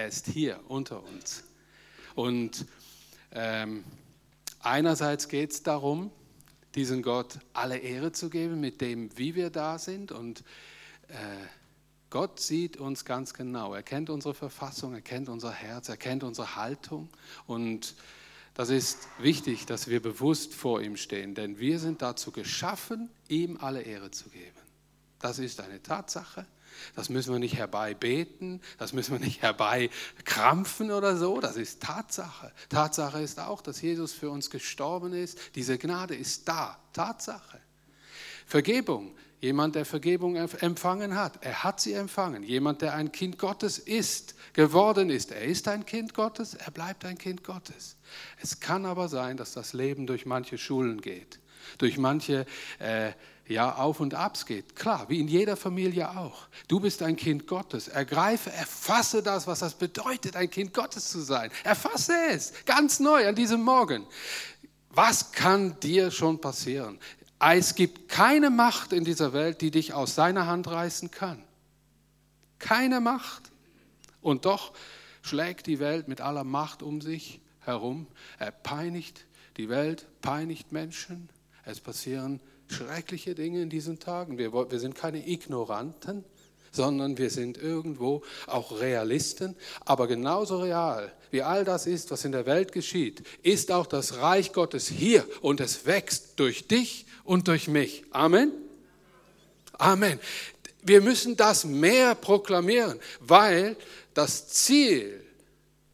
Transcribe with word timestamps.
Er 0.00 0.08
ist 0.08 0.28
hier 0.28 0.58
unter 0.68 1.02
uns. 1.04 1.44
Und 2.14 2.64
ähm, 3.32 3.84
einerseits 4.60 5.28
geht 5.28 5.52
es 5.52 5.62
darum, 5.62 6.10
diesen 6.74 7.02
Gott 7.02 7.38
alle 7.52 7.76
Ehre 7.76 8.10
zu 8.10 8.30
geben 8.30 8.60
mit 8.60 8.80
dem, 8.80 9.14
wie 9.18 9.34
wir 9.34 9.50
da 9.50 9.78
sind. 9.78 10.10
Und 10.10 10.40
äh, 11.08 11.12
Gott 12.08 12.40
sieht 12.40 12.78
uns 12.78 13.04
ganz 13.04 13.34
genau. 13.34 13.74
Er 13.74 13.82
kennt 13.82 14.08
unsere 14.08 14.32
Verfassung, 14.32 14.94
er 14.94 15.02
kennt 15.02 15.28
unser 15.28 15.52
Herz, 15.52 15.90
er 15.90 15.98
kennt 15.98 16.24
unsere 16.24 16.56
Haltung. 16.56 17.10
Und 17.46 17.94
das 18.54 18.70
ist 18.70 19.06
wichtig, 19.18 19.66
dass 19.66 19.88
wir 19.88 20.00
bewusst 20.00 20.54
vor 20.54 20.80
ihm 20.80 20.96
stehen, 20.96 21.34
denn 21.34 21.58
wir 21.58 21.78
sind 21.78 22.00
dazu 22.00 22.32
geschaffen, 22.32 23.10
ihm 23.28 23.58
alle 23.58 23.82
Ehre 23.82 24.10
zu 24.10 24.30
geben. 24.30 24.56
Das 25.18 25.38
ist 25.38 25.60
eine 25.60 25.82
Tatsache. 25.82 26.46
Das 26.96 27.08
müssen 27.08 27.32
wir 27.32 27.38
nicht 27.38 27.56
herbeibeten, 27.56 28.60
das 28.78 28.92
müssen 28.92 29.12
wir 29.12 29.20
nicht 29.24 29.42
herbeikrampfen 29.42 30.90
oder 30.90 31.16
so, 31.16 31.40
das 31.40 31.56
ist 31.56 31.82
Tatsache. 31.82 32.52
Tatsache 32.68 33.20
ist 33.20 33.40
auch, 33.40 33.62
dass 33.62 33.80
Jesus 33.80 34.12
für 34.12 34.30
uns 34.30 34.50
gestorben 34.50 35.12
ist. 35.12 35.38
Diese 35.54 35.78
Gnade 35.78 36.14
ist 36.14 36.48
da, 36.48 36.78
Tatsache. 36.92 37.58
Vergebung, 38.46 39.12
jemand, 39.40 39.74
der 39.74 39.84
Vergebung 39.84 40.36
empfangen 40.36 41.14
hat, 41.14 41.44
er 41.44 41.62
hat 41.64 41.80
sie 41.80 41.92
empfangen. 41.92 42.42
Jemand, 42.42 42.82
der 42.82 42.94
ein 42.94 43.12
Kind 43.12 43.38
Gottes 43.38 43.78
ist, 43.78 44.34
geworden 44.52 45.10
ist, 45.10 45.30
er 45.32 45.42
ist 45.42 45.68
ein 45.68 45.86
Kind 45.86 46.14
Gottes, 46.14 46.54
er 46.54 46.70
bleibt 46.70 47.04
ein 47.04 47.16
Kind 47.16 47.44
Gottes. 47.44 47.96
Es 48.42 48.60
kann 48.60 48.86
aber 48.86 49.08
sein, 49.08 49.36
dass 49.36 49.52
das 49.52 49.72
Leben 49.72 50.06
durch 50.06 50.26
manche 50.26 50.58
Schulen 50.58 51.00
geht, 51.00 51.38
durch 51.78 51.96
manche 51.96 52.46
äh, 52.78 53.12
ja, 53.50 53.74
Auf 53.74 53.98
und 53.98 54.14
Abs 54.14 54.46
geht. 54.46 54.76
Klar, 54.76 55.08
wie 55.08 55.18
in 55.18 55.26
jeder 55.26 55.56
Familie 55.56 56.16
auch. 56.16 56.46
Du 56.68 56.78
bist 56.78 57.02
ein 57.02 57.16
Kind 57.16 57.48
Gottes. 57.48 57.88
Ergreife, 57.88 58.52
erfasse 58.52 59.22
das, 59.22 59.46
was 59.48 59.58
das 59.58 59.74
bedeutet, 59.74 60.36
ein 60.36 60.48
Kind 60.48 60.72
Gottes 60.72 61.10
zu 61.10 61.20
sein. 61.20 61.50
Erfasse 61.64 62.14
es 62.30 62.52
ganz 62.64 63.00
neu 63.00 63.26
an 63.26 63.34
diesem 63.34 63.62
Morgen. 63.62 64.06
Was 64.90 65.32
kann 65.32 65.78
dir 65.80 66.12
schon 66.12 66.40
passieren? 66.40 67.00
Es 67.40 67.74
gibt 67.74 68.08
keine 68.08 68.50
Macht 68.50 68.92
in 68.92 69.04
dieser 69.04 69.32
Welt, 69.32 69.60
die 69.62 69.72
dich 69.72 69.94
aus 69.94 70.14
seiner 70.14 70.46
Hand 70.46 70.68
reißen 70.68 71.10
kann. 71.10 71.42
Keine 72.60 73.00
Macht. 73.00 73.50
Und 74.20 74.44
doch 74.44 74.72
schlägt 75.22 75.66
die 75.66 75.80
Welt 75.80 76.06
mit 76.06 76.20
aller 76.20 76.44
Macht 76.44 76.84
um 76.84 77.00
sich 77.00 77.40
herum. 77.60 78.06
Er 78.38 78.52
peinigt 78.52 79.26
die 79.56 79.68
Welt, 79.68 80.06
peinigt 80.22 80.70
Menschen. 80.70 81.30
Es 81.64 81.80
passieren 81.80 82.40
schreckliche 82.70 83.34
Dinge 83.34 83.62
in 83.62 83.70
diesen 83.70 83.98
Tagen. 83.98 84.38
Wir, 84.38 84.52
wir 84.52 84.78
sind 84.78 84.94
keine 84.94 85.28
Ignoranten, 85.28 86.24
sondern 86.72 87.18
wir 87.18 87.30
sind 87.30 87.58
irgendwo 87.58 88.22
auch 88.46 88.80
Realisten. 88.80 89.56
Aber 89.84 90.06
genauso 90.06 90.60
real 90.60 91.12
wie 91.30 91.42
all 91.42 91.64
das 91.64 91.86
ist, 91.86 92.10
was 92.10 92.24
in 92.24 92.32
der 92.32 92.46
Welt 92.46 92.72
geschieht, 92.72 93.22
ist 93.42 93.70
auch 93.70 93.86
das 93.86 94.18
Reich 94.18 94.52
Gottes 94.52 94.88
hier 94.88 95.24
und 95.40 95.60
es 95.60 95.86
wächst 95.86 96.38
durch 96.40 96.66
dich 96.66 97.06
und 97.24 97.48
durch 97.48 97.68
mich. 97.68 98.04
Amen. 98.10 98.52
Amen. 99.72 100.18
Wir 100.82 101.00
müssen 101.00 101.36
das 101.36 101.64
mehr 101.64 102.14
proklamieren, 102.14 102.98
weil 103.20 103.76
das 104.14 104.48
Ziel, 104.48 105.22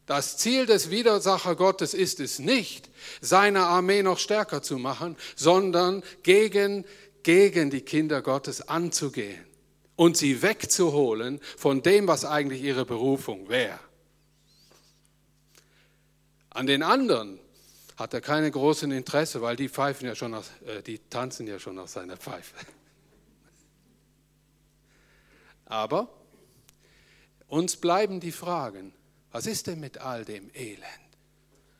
das 0.05 0.37
Ziel 0.37 0.65
des 0.65 0.89
Widersacher 0.89 1.55
Gottes 1.55 1.93
ist 1.93 2.19
es 2.19 2.39
nicht, 2.39 2.89
seine 3.21 3.65
Armee 3.65 4.03
noch 4.03 4.19
stärker 4.19 4.61
zu 4.61 4.77
machen, 4.77 5.17
sondern 5.35 6.03
gegen, 6.23 6.85
gegen 7.23 7.69
die 7.69 7.81
Kinder 7.81 8.21
Gottes 8.21 8.67
anzugehen 8.67 9.45
und 9.95 10.15
sie 10.15 10.41
wegzuholen 10.41 11.41
von 11.57 11.81
dem, 11.81 12.07
was 12.07 12.25
eigentlich 12.25 12.61
ihre 12.61 12.85
Berufung 12.85 13.49
wäre. 13.49 13.79
An 16.49 16.65
den 16.65 16.83
anderen 16.83 17.39
hat 17.97 18.13
er 18.13 18.21
keine 18.21 18.49
großen 18.49 18.91
Interesse, 18.91 19.41
weil 19.41 19.55
die 19.55 19.69
pfeifen 19.69 20.07
ja 20.07 20.15
schon 20.15 20.31
nach, 20.31 20.45
äh, 20.65 20.81
die 20.83 20.99
tanzen 21.09 21.47
ja 21.47 21.59
schon 21.59 21.75
nach 21.75 21.87
seiner 21.87 22.15
Pfeife. 22.17 22.55
Aber 25.65 26.09
uns 27.47 27.75
bleiben 27.75 28.19
die 28.19 28.31
Fragen, 28.31 28.93
was 29.31 29.47
ist 29.47 29.67
denn 29.67 29.79
mit 29.79 29.97
all 29.99 30.25
dem 30.25 30.49
Elend? 30.53 31.06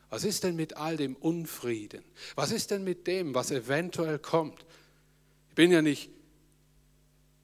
Was 0.09 0.23
ist 0.23 0.43
denn 0.43 0.55
mit 0.55 0.77
all 0.77 0.97
dem 0.97 1.15
Unfrieden? 1.15 2.03
Was 2.35 2.51
ist 2.51 2.71
denn 2.71 2.83
mit 2.83 3.07
dem, 3.07 3.35
was 3.35 3.51
eventuell 3.51 4.19
kommt? 4.19 4.65
Ich 5.49 5.55
bin 5.55 5.71
ja 5.71 5.81
nicht, 5.81 6.09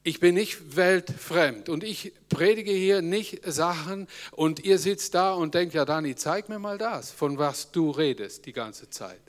ich 0.02 0.20
bin 0.20 0.34
nicht 0.34 0.76
weltfremd 0.76 1.68
und 1.68 1.84
ich 1.84 2.12
predige 2.28 2.72
hier 2.72 3.02
nicht 3.02 3.40
Sachen 3.44 4.06
und 4.32 4.64
ihr 4.64 4.78
sitzt 4.78 5.14
da 5.14 5.34
und 5.34 5.54
denkt, 5.54 5.74
ja 5.74 5.84
Dani, 5.84 6.14
zeig 6.14 6.48
mir 6.48 6.58
mal 6.58 6.78
das, 6.78 7.10
von 7.10 7.38
was 7.38 7.70
du 7.70 7.90
redest 7.90 8.46
die 8.46 8.52
ganze 8.52 8.88
Zeit. 8.88 9.20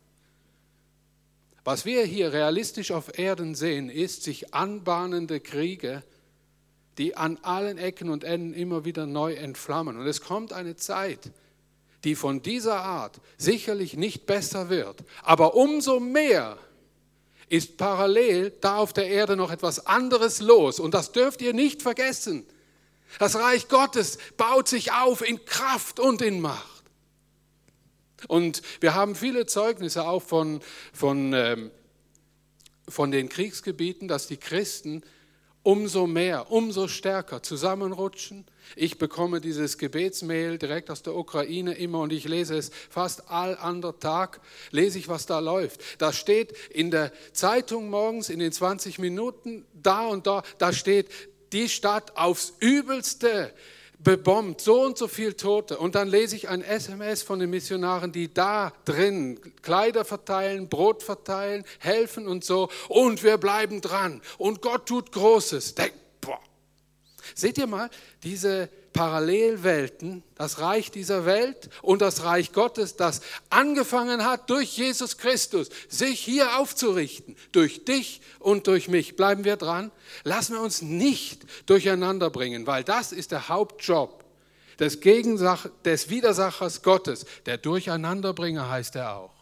Was 1.65 1.83
wir 1.83 2.05
hier 2.05 2.31
realistisch 2.31 2.91
auf 2.91 3.17
Erden 3.17 3.55
sehen, 3.55 3.89
ist 3.89 4.23
sich 4.23 4.53
anbahnende 4.53 5.39
Kriege, 5.39 6.03
die 6.97 7.17
an 7.17 7.37
allen 7.41 7.77
Ecken 7.77 8.09
und 8.09 8.23
Enden 8.23 8.53
immer 8.53 8.85
wieder 8.85 9.05
neu 9.07 9.33
entflammen. 9.33 9.97
Und 9.97 10.05
es 10.05 10.21
kommt 10.21 10.53
eine 10.53 10.75
Zeit, 10.75 11.31
die 12.05 12.15
von 12.15 12.41
dieser 12.41 12.77
Art 12.81 13.19
sicherlich 13.37 13.97
nicht 13.97 14.25
besser 14.25 14.69
wird, 14.69 15.03
aber 15.23 15.55
umso 15.55 15.99
mehr 15.99 16.57
ist 17.49 17.77
parallel 17.77 18.51
da 18.61 18.77
auf 18.77 18.93
der 18.93 19.07
Erde 19.07 19.35
noch 19.35 19.51
etwas 19.51 19.85
anderes 19.85 20.39
los. 20.39 20.79
Und 20.79 20.93
das 20.93 21.11
dürft 21.11 21.41
ihr 21.41 21.53
nicht 21.53 21.81
vergessen. 21.81 22.45
Das 23.19 23.35
Reich 23.35 23.67
Gottes 23.67 24.17
baut 24.37 24.67
sich 24.67 24.91
auf 24.91 25.27
in 25.27 25.43
Kraft 25.45 25.99
und 25.99 26.21
in 26.21 26.41
Macht. 26.41 26.83
Und 28.27 28.61
wir 28.79 28.95
haben 28.95 29.15
viele 29.15 29.45
Zeugnisse 29.45 30.07
auch 30.07 30.23
von, 30.23 30.61
von, 30.91 31.33
ähm, 31.33 31.71
von 32.87 33.11
den 33.11 33.29
Kriegsgebieten, 33.29 34.07
dass 34.07 34.27
die 34.27 34.37
Christen 34.37 35.03
umso 35.65 36.05
mehr, 36.05 36.51
umso 36.51 36.87
stärker 36.87 37.41
zusammenrutschen. 37.41 38.45
Ich 38.75 38.99
bekomme 38.99 39.41
dieses 39.41 39.79
Gebetsmail 39.79 40.59
direkt 40.59 40.91
aus 40.91 41.01
der 41.01 41.15
Ukraine 41.15 41.73
immer 41.73 42.01
und 42.01 42.13
ich 42.13 42.25
lese 42.25 42.55
es 42.55 42.69
fast 42.89 43.31
all 43.31 43.57
ander 43.57 43.99
Tag, 43.99 44.41
lese 44.69 44.99
ich, 44.99 45.07
was 45.07 45.25
da 45.25 45.39
läuft. 45.39 45.81
Da 45.97 46.13
steht 46.13 46.51
in 46.69 46.91
der 46.91 47.11
Zeitung 47.33 47.89
morgens 47.89 48.29
in 48.29 48.37
den 48.37 48.51
20 48.51 48.99
Minuten 48.99 49.65
da 49.73 50.05
und 50.05 50.27
da, 50.27 50.43
da 50.59 50.71
steht 50.71 51.09
die 51.51 51.67
Stadt 51.67 52.15
aufs 52.15 52.53
übelste 52.59 53.51
bebombt, 53.99 54.61
so 54.61 54.81
und 54.83 54.97
so 54.97 55.07
viel 55.07 55.33
Tote. 55.33 55.77
Und 55.77 55.95
dann 55.95 56.07
lese 56.07 56.35
ich 56.35 56.49
ein 56.49 56.61
SMS 56.61 57.23
von 57.23 57.39
den 57.39 57.49
Missionaren, 57.49 58.11
die 58.11 58.33
da 58.33 58.73
drin 58.85 59.39
Kleider 59.61 60.05
verteilen, 60.05 60.69
Brot 60.69 61.03
verteilen, 61.03 61.63
helfen 61.79 62.27
und 62.27 62.43
so. 62.43 62.69
Und 62.87 63.23
wir 63.23 63.37
bleiben 63.37 63.81
dran. 63.81 64.21
Und 64.37 64.61
Gott 64.61 64.87
tut 64.87 65.11
Großes. 65.11 65.75
Denk, 65.75 65.93
boah. 66.21 66.39
Seht 67.33 67.57
ihr 67.57 67.67
mal, 67.67 67.89
diese 68.23 68.69
Parallelwelten, 68.95 70.23
das 70.35 70.59
Reich 70.59 70.89
dieser 70.89 71.25
Welt 71.25 71.69
und 71.81 72.01
das 72.01 72.23
Reich 72.23 72.53
Gottes, 72.53 72.95
das 72.95 73.19
angefangen 73.49 74.23
hat 74.23 74.49
durch 74.49 74.77
Jesus 74.77 75.17
Christus, 75.17 75.67
sich 75.89 76.21
hier 76.21 76.57
aufzurichten, 76.57 77.35
durch 77.51 77.83
dich 77.83 78.21
und 78.39 78.67
durch 78.67 78.87
mich. 78.87 79.17
Bleiben 79.17 79.43
wir 79.43 79.57
dran. 79.57 79.91
Lassen 80.23 80.53
wir 80.53 80.61
uns 80.61 80.81
nicht 80.81 81.45
durcheinander 81.65 82.29
bringen, 82.29 82.67
weil 82.67 82.85
das 82.85 83.11
ist 83.11 83.33
der 83.33 83.49
Hauptjob 83.49 84.23
des, 84.79 85.01
Gegensach 85.01 85.67
des 85.83 86.09
Widersachers 86.09 86.81
Gottes. 86.81 87.25
Der 87.45 87.57
Durcheinanderbringer 87.57 88.69
heißt 88.69 88.95
er 88.95 89.17
auch. 89.17 89.35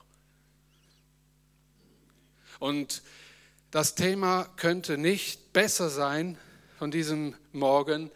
Und 2.58 3.03
das 3.69 3.94
Thema 3.94 4.46
könnte 4.58 4.97
nicht 4.97 5.53
besser 5.53 5.92
sein 5.92 6.40
von 6.80 6.90
diesem 6.90 7.36
Morgen 7.52 8.09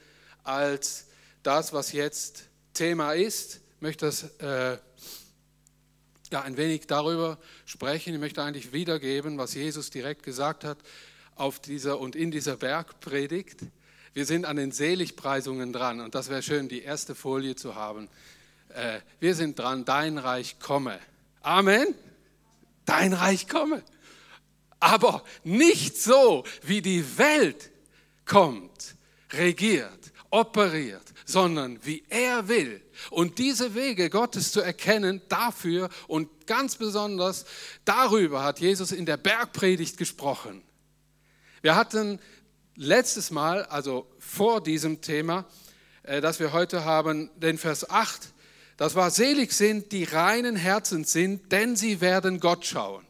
als 0.44 1.07
das, 1.48 1.72
was 1.72 1.94
jetzt 1.94 2.50
Thema 2.74 3.14
ist. 3.14 3.62
Möchte 3.80 4.06
das, 4.06 4.24
äh, 4.40 4.78
ja, 6.30 6.42
ein 6.42 6.58
wenig 6.58 6.88
darüber 6.88 7.38
sprechen. 7.66 8.14
Ich 8.14 8.20
möchte 8.20 8.44
eigentlich 8.44 8.74
wiedergeben, 8.74 9.38
was 9.38 9.54
Jesus 9.54 9.90
direkt 9.90 10.24
gesagt 10.24 10.66
hat 10.66 10.78
auf 11.36 11.60
dieser 11.60 12.00
und 12.00 12.18
in 12.18 12.32
dieser 12.32 12.58
Bergpredigt. 12.58 13.62
Wir 14.14 14.26
sind 14.26 14.46
an 14.46 14.58
den 14.58 14.74
Seligpreisungen 14.74 15.72
dran 15.72 16.02
und 16.02 16.16
das 16.16 16.30
wäre 16.30 16.44
schön, 16.44 16.68
die 16.68 16.82
erste 16.82 17.16
Folie 17.16 17.56
zu 17.56 17.76
haben. 17.76 18.10
Äh, 18.70 19.00
wir 19.22 19.34
sind 19.34 19.58
dran, 19.58 19.86
dein 19.86 20.18
Reich 20.18 20.60
komme. 20.60 21.00
Amen. 21.44 21.96
Dein 22.84 23.14
Reich 23.14 23.48
komme. 23.48 23.84
Aber 24.82 25.24
nicht 25.46 25.98
so, 25.98 26.44
wie 26.64 26.82
die 26.82 27.18
Welt 27.18 27.72
kommt, 28.26 28.96
regiert, 29.32 30.12
operiert, 30.30 31.14
sondern 31.28 31.86
wie 31.86 32.04
er 32.10 32.48
will. 32.48 32.82
Und 33.12 33.38
diese 33.38 33.76
Wege 33.76 34.10
Gottes 34.10 34.52
zu 34.54 34.62
erkennen, 34.62 35.22
dafür 35.28 35.90
und 36.08 36.48
ganz 36.48 36.78
besonders 36.78 37.46
darüber 37.84 38.44
hat 38.44 38.60
Jesus 38.60 38.94
in 38.94 39.06
der 39.06 39.18
Bergpredigt 39.18 39.98
gesprochen. 39.98 40.64
Wir 41.62 41.76
hatten 41.76 42.20
letztes 42.76 43.30
Mal, 43.30 43.66
also 43.66 44.08
vor 44.20 44.64
diesem 44.64 45.02
Thema, 45.02 45.46
äh, 46.04 46.22
das 46.22 46.40
wir 46.40 46.54
heute 46.54 46.86
haben, 46.86 47.30
den 47.36 47.58
Vers 47.58 47.90
8, 47.90 48.34
das 48.78 48.96
war 48.96 49.12
selig 49.12 49.52
sind, 49.52 49.92
die 49.92 50.06
reinen 50.06 50.56
Herzens 50.56 51.12
sind, 51.12 51.52
denn 51.52 51.76
sie 51.76 52.00
werden 52.00 52.40
Gott 52.40 52.66
schauen. 52.66 53.07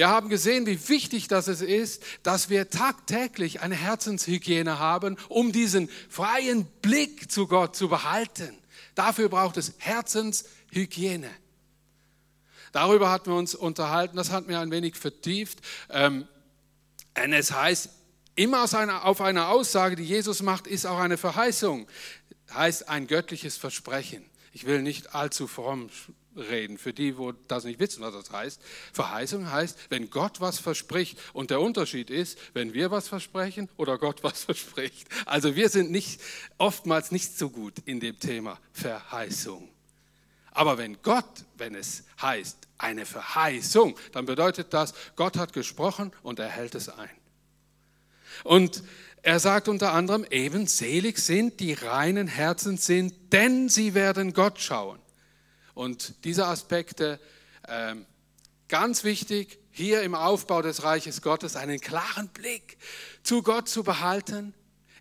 Wir 0.00 0.08
haben 0.08 0.30
gesehen, 0.30 0.64
wie 0.64 0.88
wichtig 0.88 1.28
das 1.28 1.46
ist, 1.46 2.02
dass 2.22 2.48
wir 2.48 2.70
tagtäglich 2.70 3.60
eine 3.60 3.74
Herzenshygiene 3.74 4.78
haben, 4.78 5.18
um 5.28 5.52
diesen 5.52 5.90
freien 6.08 6.64
Blick 6.80 7.30
zu 7.30 7.46
Gott 7.46 7.76
zu 7.76 7.90
behalten. 7.90 8.56
Dafür 8.94 9.28
braucht 9.28 9.58
es 9.58 9.74
Herzenshygiene. 9.76 11.28
Darüber 12.72 13.10
hatten 13.10 13.30
wir 13.30 13.36
uns 13.36 13.54
unterhalten, 13.54 14.16
das 14.16 14.30
hat 14.30 14.46
mir 14.46 14.58
ein 14.60 14.70
wenig 14.70 14.96
vertieft. 14.96 15.58
Ähm, 15.90 16.26
und 17.22 17.32
es 17.34 17.52
heißt, 17.52 17.90
immer 18.36 18.64
auf 19.04 19.20
einer 19.20 19.50
Aussage, 19.50 19.96
die 19.96 20.04
Jesus 20.04 20.40
macht, 20.40 20.66
ist 20.66 20.86
auch 20.86 20.98
eine 20.98 21.18
Verheißung. 21.18 21.86
Heißt 22.54 22.88
ein 22.88 23.06
göttliches 23.06 23.58
Versprechen. 23.58 24.24
Ich 24.54 24.64
will 24.64 24.80
nicht 24.80 25.14
allzu 25.14 25.46
fromm 25.46 25.90
reden, 26.40 26.78
für 26.78 26.92
die, 26.92 27.18
wo 27.18 27.32
das 27.32 27.64
nicht 27.64 27.80
wissen, 27.80 28.02
was 28.02 28.14
das 28.14 28.30
heißt. 28.30 28.60
Verheißung 28.92 29.50
heißt, 29.50 29.78
wenn 29.90 30.10
Gott 30.10 30.40
was 30.40 30.58
verspricht 30.58 31.18
und 31.32 31.50
der 31.50 31.60
Unterschied 31.60 32.10
ist, 32.10 32.38
wenn 32.54 32.74
wir 32.74 32.90
was 32.90 33.08
versprechen 33.08 33.68
oder 33.76 33.98
Gott 33.98 34.22
was 34.22 34.44
verspricht. 34.44 35.08
Also 35.26 35.56
wir 35.56 35.68
sind 35.68 35.90
nicht, 35.90 36.20
oftmals 36.58 37.10
nicht 37.10 37.38
so 37.38 37.50
gut 37.50 37.74
in 37.84 38.00
dem 38.00 38.18
Thema 38.18 38.58
Verheißung. 38.72 39.68
Aber 40.52 40.78
wenn 40.78 41.00
Gott, 41.02 41.44
wenn 41.56 41.74
es 41.74 42.04
heißt 42.20 42.58
eine 42.78 43.06
Verheißung, 43.06 43.96
dann 44.12 44.26
bedeutet 44.26 44.72
das, 44.74 44.94
Gott 45.16 45.36
hat 45.36 45.52
gesprochen 45.52 46.12
und 46.22 46.38
er 46.38 46.48
hält 46.48 46.74
es 46.74 46.88
ein. 46.88 47.10
Und 48.42 48.82
er 49.22 49.38
sagt 49.38 49.68
unter 49.68 49.92
anderem, 49.92 50.24
eben 50.30 50.66
selig 50.66 51.18
sind 51.18 51.60
die 51.60 51.74
reinen 51.74 52.26
Herzen 52.26 52.78
sind, 52.78 53.14
denn 53.32 53.68
sie 53.68 53.94
werden 53.94 54.32
Gott 54.32 54.60
schauen. 54.60 54.98
Und 55.80 56.12
diese 56.24 56.46
Aspekte, 56.46 57.18
äh, 57.66 57.94
ganz 58.68 59.02
wichtig, 59.02 59.58
hier 59.70 60.02
im 60.02 60.14
Aufbau 60.14 60.60
des 60.60 60.82
Reiches 60.82 61.22
Gottes 61.22 61.56
einen 61.56 61.80
klaren 61.80 62.28
Blick 62.28 62.76
zu 63.22 63.42
Gott 63.42 63.66
zu 63.66 63.82
behalten, 63.82 64.52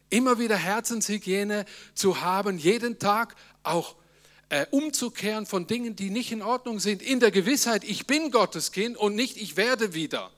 immer 0.09 0.39
wieder 0.39 0.55
Herzenshygiene 0.55 1.65
zu 1.95 2.21
haben, 2.21 2.57
jeden 2.57 2.97
Tag 2.97 3.35
auch 3.61 3.97
äh, 4.47 4.67
umzukehren 4.71 5.45
von 5.45 5.67
Dingen, 5.67 5.97
die 5.97 6.11
nicht 6.11 6.31
in 6.31 6.41
Ordnung 6.41 6.79
sind, 6.79 7.01
in 7.01 7.19
der 7.19 7.31
Gewissheit, 7.31 7.83
ich 7.83 8.07
bin 8.07 8.31
Gottes 8.31 8.71
Kind 8.71 8.95
und 8.95 9.15
nicht 9.15 9.35
ich 9.35 9.57
werde 9.57 9.93
wieder. 9.93 10.31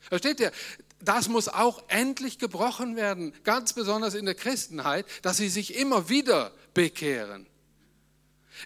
Versteht 0.00 0.40
ihr? 0.40 0.50
Das 0.98 1.28
muss 1.28 1.46
auch 1.46 1.84
endlich 1.86 2.40
gebrochen 2.40 2.96
werden, 2.96 3.32
ganz 3.44 3.74
besonders 3.74 4.14
in 4.14 4.24
der 4.24 4.34
Christenheit, 4.34 5.06
dass 5.22 5.36
sie 5.36 5.48
sich 5.48 5.76
immer 5.76 6.08
wieder 6.08 6.50
bekehren. 6.74 7.46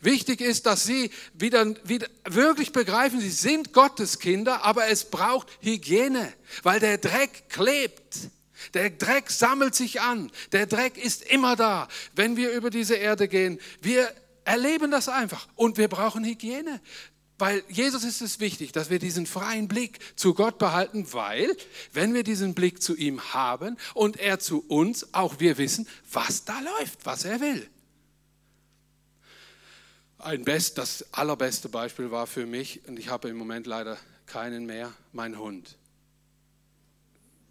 Wichtig 0.03 0.41
ist, 0.41 0.67
dass 0.67 0.85
sie 0.85 1.11
wieder, 1.35 1.75
wieder 1.85 2.07
wirklich 2.25 2.73
begreifen, 2.73 3.21
sie 3.21 3.31
sind 3.31 3.73
Gottes 3.73 4.19
Kinder, 4.19 4.65
aber 4.65 4.89
es 4.89 5.05
braucht 5.05 5.49
Hygiene, 5.61 6.33
weil 6.63 6.81
der 6.81 6.99
Dreck 6.99 7.49
klebt. 7.49 8.31
Der 8.75 8.91
Dreck 8.91 9.31
sammelt 9.31 9.75
sich 9.75 10.01
an. 10.01 10.31
Der 10.53 10.67
Dreck 10.67 10.99
ist 10.99 11.23
immer 11.23 11.57
da, 11.57 11.89
wenn 12.15 12.37
wir 12.37 12.53
über 12.53 12.71
diese 12.71 12.97
Erde 12.97 13.29
gehen. 13.29 13.59
Wir 13.81 14.13
erleben 14.45 14.91
das 14.91 15.09
einfach 15.09 15.47
und 15.55 15.79
wir 15.79 15.89
brauchen 15.89 16.25
Hygiene. 16.25 16.81
Weil 17.39 17.63
Jesus 17.69 18.03
ist 18.03 18.21
es 18.21 18.41
wichtig, 18.41 18.73
dass 18.73 18.91
wir 18.91 18.99
diesen 18.99 19.25
freien 19.25 19.69
Blick 19.69 20.01
zu 20.17 20.35
Gott 20.35 20.59
behalten, 20.59 21.07
weil 21.13 21.57
wenn 21.93 22.13
wir 22.13 22.25
diesen 22.25 22.55
Blick 22.55 22.83
zu 22.83 22.97
ihm 22.97 23.33
haben 23.33 23.77
und 23.95 24.17
er 24.19 24.41
zu 24.41 24.65
uns, 24.67 25.15
auch 25.15 25.39
wir 25.39 25.57
wissen, 25.57 25.87
was 26.11 26.45
da 26.45 26.59
läuft, 26.59 27.07
was 27.07 27.25
er 27.25 27.41
will. 27.41 27.69
Ein 30.19 30.43
best, 30.43 30.79
das 30.79 31.15
allerbeste 31.15 31.69
Beispiel 31.69 32.11
war 32.11 32.27
für 32.27 32.45
mich, 32.45 32.81
und 32.89 32.99
ich 32.99 33.09
habe 33.09 33.29
im 33.29 33.37
Moment 33.37 33.69
leider 33.69 33.97
keinen 34.27 34.67
mehr, 34.67 34.93
mein 35.13 35.39
Hund. 35.39 35.77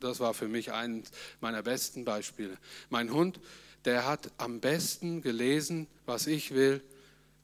Das 0.01 0.19
war 0.19 0.33
für 0.33 0.49
mich 0.49 0.73
eines 0.73 1.09
meiner 1.39 1.63
besten 1.63 2.03
Beispiele. 2.03 2.57
Mein 2.89 3.11
Hund, 3.13 3.39
der 3.85 4.05
hat 4.05 4.31
am 4.37 4.59
besten 4.59 5.21
gelesen, 5.21 5.87
was 6.05 6.27
ich 6.27 6.53
will, 6.53 6.83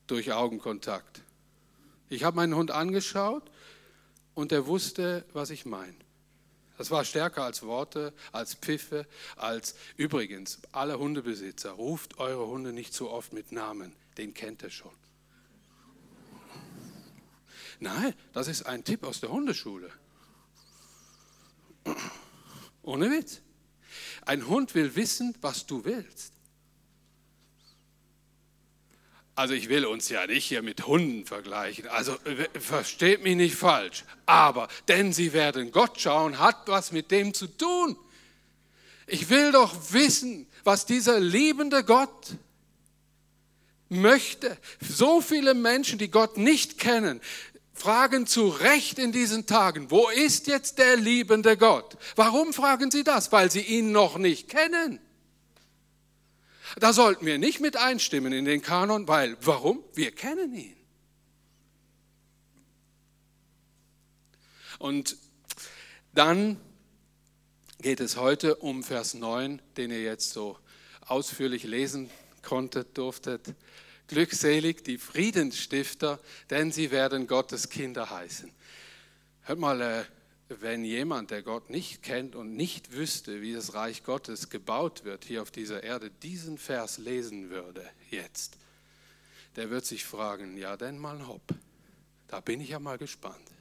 durch 0.07 0.33
Augenkontakt. 0.33 1.21
Ich 2.09 2.25
habe 2.25 2.35
meinen 2.35 2.55
Hund 2.55 2.71
angeschaut 2.71 3.49
und 4.33 4.51
er 4.51 4.67
wusste, 4.67 5.25
was 5.31 5.51
ich 5.51 5.65
meine. 5.65 5.95
Das 6.77 6.91
war 6.91 7.05
stärker 7.05 7.43
als 7.43 7.63
Worte, 7.63 8.13
als 8.33 8.55
Pfiffe, 8.55 9.07
als 9.37 9.75
übrigens, 9.95 10.59
alle 10.73 10.99
Hundebesitzer, 10.99 11.71
ruft 11.71 12.19
eure 12.19 12.45
Hunde 12.47 12.73
nicht 12.73 12.93
so 12.93 13.09
oft 13.09 13.31
mit 13.31 13.53
Namen, 13.53 13.95
den 14.17 14.33
kennt 14.33 14.63
er 14.63 14.69
schon. 14.69 14.91
Nein, 17.83 18.13
das 18.31 18.47
ist 18.47 18.63
ein 18.63 18.85
Tipp 18.85 19.03
aus 19.03 19.19
der 19.19 19.29
Hundeschule. 19.29 19.91
Ohne 22.81 23.11
Witz. 23.11 23.41
Ein 24.25 24.47
Hund 24.47 24.73
will 24.73 24.95
wissen, 24.95 25.35
was 25.41 25.65
du 25.65 25.83
willst. 25.83 26.31
Also 29.35 29.53
ich 29.53 29.67
will 29.67 29.85
uns 29.85 30.07
ja 30.07 30.25
nicht 30.27 30.45
hier 30.45 30.61
mit 30.61 30.87
Hunden 30.87 31.25
vergleichen. 31.25 31.87
Also 31.89 32.15
versteht 32.57 33.21
mich 33.21 33.35
nicht 33.35 33.55
falsch. 33.55 34.05
Aber 34.25 34.69
denn 34.87 35.11
sie 35.11 35.33
werden 35.33 35.71
Gott 35.71 35.99
schauen, 35.99 36.39
hat 36.39 36.67
was 36.67 36.93
mit 36.93 37.11
dem 37.11 37.33
zu 37.33 37.47
tun. 37.47 37.97
Ich 39.07 39.29
will 39.29 39.51
doch 39.51 39.75
wissen, 39.91 40.47
was 40.63 40.85
dieser 40.85 41.19
liebende 41.19 41.83
Gott 41.83 42.37
möchte. 43.89 44.57
So 44.79 45.19
viele 45.19 45.53
Menschen, 45.53 45.99
die 45.99 46.09
Gott 46.09 46.37
nicht 46.37 46.77
kennen, 46.77 47.19
fragen 47.73 48.27
zu 48.27 48.47
Recht 48.47 48.99
in 48.99 49.11
diesen 49.11 49.45
Tagen, 49.45 49.91
wo 49.91 50.09
ist 50.09 50.47
jetzt 50.47 50.77
der 50.77 50.95
liebende 50.95 51.57
Gott? 51.57 51.97
Warum 52.15 52.53
fragen 52.53 52.91
sie 52.91 53.03
das? 53.03 53.31
Weil 53.31 53.51
sie 53.51 53.61
ihn 53.61 53.91
noch 53.91 54.17
nicht 54.17 54.47
kennen. 54.49 54.99
Da 56.79 56.93
sollten 56.93 57.25
wir 57.25 57.37
nicht 57.37 57.59
mit 57.59 57.77
einstimmen 57.77 58.33
in 58.33 58.45
den 58.45 58.61
Kanon, 58.61 59.07
weil 59.07 59.37
warum? 59.41 59.83
Wir 59.93 60.11
kennen 60.11 60.53
ihn. 60.53 60.75
Und 64.79 65.17
dann 66.13 66.59
geht 67.81 67.99
es 67.99 68.17
heute 68.17 68.55
um 68.55 68.83
Vers 68.83 69.13
9, 69.13 69.61
den 69.77 69.91
ihr 69.91 70.01
jetzt 70.01 70.31
so 70.31 70.57
ausführlich 71.05 71.63
lesen 71.63 72.09
konntet, 72.41 72.97
durftet. 72.97 73.53
Glückselig 74.07 74.83
die 74.83 74.97
Friedensstifter, 74.97 76.19
denn 76.49 76.71
sie 76.71 76.91
werden 76.91 77.27
Gottes 77.27 77.69
Kinder 77.69 78.09
heißen. 78.09 78.51
Hört 79.43 79.59
mal, 79.59 79.81
äh, 79.81 80.03
wenn 80.61 80.83
jemand, 80.83 81.31
der 81.31 81.41
Gott 81.41 81.69
nicht 81.69 82.03
kennt 82.03 82.35
und 82.35 82.55
nicht 82.55 82.93
wüsste, 82.93 83.41
wie 83.41 83.53
das 83.53 83.73
Reich 83.73 84.03
Gottes 84.03 84.49
gebaut 84.49 85.03
wird 85.03 85.25
hier 85.25 85.41
auf 85.41 85.51
dieser 85.51 85.83
Erde, 85.83 86.11
diesen 86.21 86.57
Vers 86.57 86.97
lesen 86.97 87.49
würde 87.49 87.89
jetzt, 88.09 88.57
der 89.55 89.69
wird 89.69 89.85
sich 89.85 90.05
fragen, 90.05 90.57
ja 90.57 90.77
denn 90.77 90.97
mal 90.97 91.27
hopp, 91.27 91.53
da 92.27 92.39
bin 92.39 92.61
ich 92.61 92.69
ja 92.69 92.79
mal 92.79 92.97
gespannt. 92.97 93.51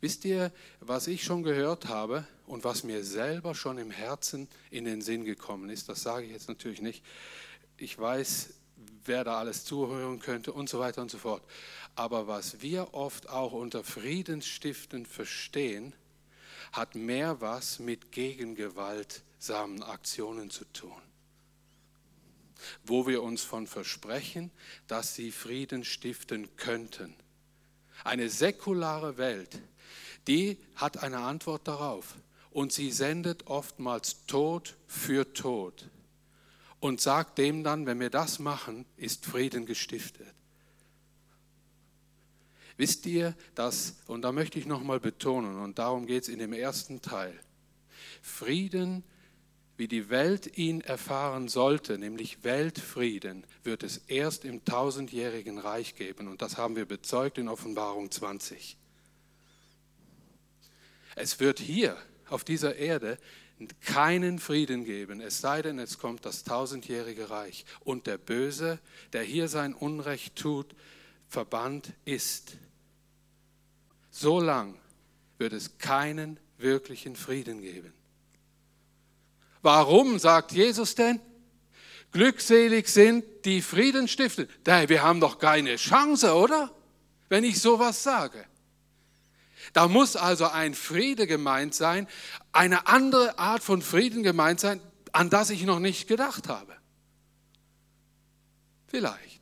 Wisst 0.00 0.24
ihr, 0.24 0.52
was 0.80 1.06
ich 1.06 1.24
schon 1.24 1.42
gehört 1.42 1.86
habe 1.86 2.26
und 2.46 2.64
was 2.64 2.84
mir 2.84 3.04
selber 3.04 3.54
schon 3.54 3.78
im 3.78 3.90
Herzen 3.90 4.48
in 4.70 4.84
den 4.84 5.00
Sinn 5.00 5.24
gekommen 5.24 5.70
ist, 5.70 5.88
das 5.88 6.02
sage 6.02 6.26
ich 6.26 6.32
jetzt 6.32 6.48
natürlich 6.48 6.82
nicht. 6.82 7.02
Ich 7.76 7.98
weiß, 7.98 8.50
wer 9.06 9.24
da 9.24 9.38
alles 9.38 9.64
zuhören 9.64 10.20
könnte 10.20 10.52
und 10.52 10.68
so 10.68 10.78
weiter 10.78 11.02
und 11.02 11.10
so 11.10 11.18
fort. 11.18 11.42
Aber 11.94 12.26
was 12.26 12.60
wir 12.62 12.94
oft 12.94 13.28
auch 13.28 13.52
unter 13.52 13.84
Friedensstiften 13.84 15.06
verstehen, 15.06 15.94
hat 16.72 16.94
mehr 16.94 17.40
was 17.40 17.78
mit 17.78 18.12
gegengewaltsamen 18.12 19.82
Aktionen 19.82 20.50
zu 20.50 20.64
tun. 20.72 21.00
Wo 22.84 23.06
wir 23.06 23.22
uns 23.22 23.42
von 23.42 23.66
versprechen, 23.66 24.50
dass 24.86 25.14
sie 25.14 25.30
Frieden 25.30 25.84
stiften 25.84 26.56
könnten. 26.56 27.14
Eine 28.02 28.28
säkulare 28.28 29.18
Welt, 29.18 29.60
die 30.26 30.58
hat 30.74 31.02
eine 31.02 31.18
Antwort 31.18 31.68
darauf. 31.68 32.16
Und 32.50 32.72
sie 32.72 32.92
sendet 32.92 33.48
oftmals 33.48 34.26
Tod 34.26 34.76
für 34.86 35.32
Tod 35.32 35.90
und 36.84 37.00
sagt 37.00 37.38
dem 37.38 37.64
dann, 37.64 37.86
wenn 37.86 37.98
wir 37.98 38.10
das 38.10 38.38
machen, 38.38 38.84
ist 38.98 39.24
Frieden 39.24 39.64
gestiftet. 39.64 40.34
Wisst 42.76 43.06
ihr, 43.06 43.34
dass, 43.54 43.96
und 44.06 44.20
da 44.20 44.32
möchte 44.32 44.58
ich 44.58 44.66
nochmal 44.66 45.00
betonen, 45.00 45.60
und 45.60 45.78
darum 45.78 46.04
geht 46.04 46.24
es 46.24 46.28
in 46.28 46.40
dem 46.40 46.52
ersten 46.52 47.00
Teil, 47.00 47.32
Frieden, 48.20 49.02
wie 49.78 49.88
die 49.88 50.10
Welt 50.10 50.58
ihn 50.58 50.82
erfahren 50.82 51.48
sollte, 51.48 51.96
nämlich 51.96 52.44
Weltfrieden, 52.44 53.46
wird 53.62 53.82
es 53.82 54.02
erst 54.08 54.44
im 54.44 54.62
tausendjährigen 54.66 55.58
Reich 55.58 55.94
geben. 55.94 56.28
Und 56.28 56.42
das 56.42 56.58
haben 56.58 56.76
wir 56.76 56.84
bezeugt 56.84 57.38
in 57.38 57.48
Offenbarung 57.48 58.10
20. 58.10 58.76
Es 61.16 61.40
wird 61.40 61.60
hier 61.60 61.96
auf 62.28 62.44
dieser 62.44 62.76
Erde 62.76 63.16
keinen 63.80 64.38
Frieden 64.38 64.84
geben, 64.84 65.20
es 65.20 65.40
sei 65.40 65.62
denn, 65.62 65.78
es 65.78 65.98
kommt 65.98 66.24
das 66.26 66.44
tausendjährige 66.44 67.30
Reich 67.30 67.64
und 67.80 68.06
der 68.06 68.18
Böse, 68.18 68.78
der 69.12 69.22
hier 69.22 69.48
sein 69.48 69.74
Unrecht 69.74 70.36
tut, 70.36 70.74
verbannt 71.28 71.92
ist. 72.04 72.56
So 74.10 74.40
lang 74.40 74.78
wird 75.38 75.52
es 75.52 75.78
keinen 75.78 76.38
wirklichen 76.58 77.16
Frieden 77.16 77.60
geben. 77.60 77.92
Warum 79.62 80.18
sagt 80.18 80.52
Jesus 80.52 80.94
denn? 80.94 81.20
Glückselig 82.12 82.88
sind 82.88 83.24
die 83.44 83.62
Frieden 83.62 84.06
stiften. 84.08 84.48
Wir 84.64 85.02
haben 85.02 85.20
doch 85.20 85.38
keine 85.38 85.76
Chance, 85.76 86.34
oder? 86.34 86.70
Wenn 87.28 87.42
ich 87.42 87.60
sowas 87.60 88.02
sage. 88.02 88.44
Da 89.72 89.88
muss 89.88 90.16
also 90.16 90.46
ein 90.46 90.74
Friede 90.74 91.26
gemeint 91.26 91.74
sein, 91.74 92.06
eine 92.52 92.86
andere 92.86 93.38
Art 93.38 93.62
von 93.62 93.82
Frieden 93.82 94.22
gemeint 94.22 94.60
sein, 94.60 94.80
an 95.12 95.30
das 95.30 95.50
ich 95.50 95.64
noch 95.64 95.78
nicht 95.78 96.08
gedacht 96.08 96.48
habe. 96.48 96.76
Vielleicht. 98.86 99.40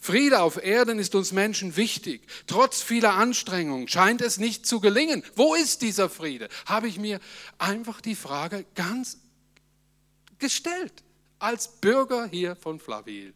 Friede 0.00 0.40
auf 0.40 0.62
Erden 0.62 0.98
ist 0.98 1.14
uns 1.14 1.32
Menschen 1.32 1.76
wichtig. 1.76 2.26
Trotz 2.46 2.82
vieler 2.82 3.14
Anstrengungen 3.14 3.88
scheint 3.88 4.22
es 4.22 4.38
nicht 4.38 4.64
zu 4.64 4.80
gelingen. 4.80 5.22
Wo 5.34 5.54
ist 5.54 5.82
dieser 5.82 6.08
Friede? 6.08 6.48
Habe 6.66 6.88
ich 6.88 6.98
mir 6.98 7.20
einfach 7.58 8.00
die 8.00 8.14
Frage 8.14 8.64
ganz 8.74 9.18
gestellt 10.38 11.02
als 11.38 11.68
Bürger 11.80 12.26
hier 12.26 12.56
von 12.56 12.80
Flavil 12.80 13.34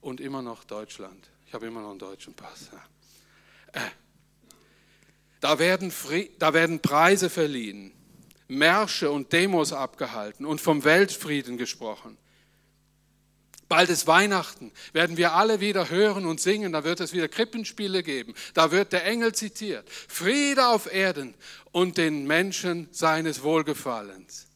und 0.00 0.20
immer 0.20 0.42
noch 0.42 0.64
Deutschland. 0.64 1.30
Ich 1.46 1.54
habe 1.54 1.66
immer 1.66 1.82
noch 1.82 1.90
einen 1.90 1.98
deutschen 1.98 2.34
Pass. 2.34 2.70
Ja. 2.72 2.82
Da, 5.40 5.58
werden 5.58 5.92
da 6.38 6.52
werden 6.52 6.80
Preise 6.80 7.30
verliehen, 7.30 7.92
Märsche 8.48 9.10
und 9.10 9.32
Demos 9.32 9.72
abgehalten 9.72 10.46
und 10.46 10.60
vom 10.60 10.84
Weltfrieden 10.84 11.58
gesprochen. 11.58 12.16
Bald 13.68 13.90
ist 13.90 14.06
Weihnachten, 14.06 14.72
werden 14.94 15.18
wir 15.18 15.34
alle 15.34 15.60
wieder 15.60 15.90
hören 15.90 16.24
und 16.24 16.40
singen, 16.40 16.72
da 16.72 16.84
wird 16.84 17.00
es 17.00 17.12
wieder 17.12 17.28
Krippenspiele 17.28 18.02
geben, 18.02 18.34
da 18.54 18.70
wird 18.70 18.94
der 18.94 19.04
Engel 19.04 19.34
zitiert. 19.34 19.88
Friede 19.90 20.68
auf 20.68 20.90
Erden 20.90 21.34
und 21.70 21.98
den 21.98 22.26
Menschen 22.26 22.88
seines 22.92 23.42
Wohlgefallens. 23.42 24.46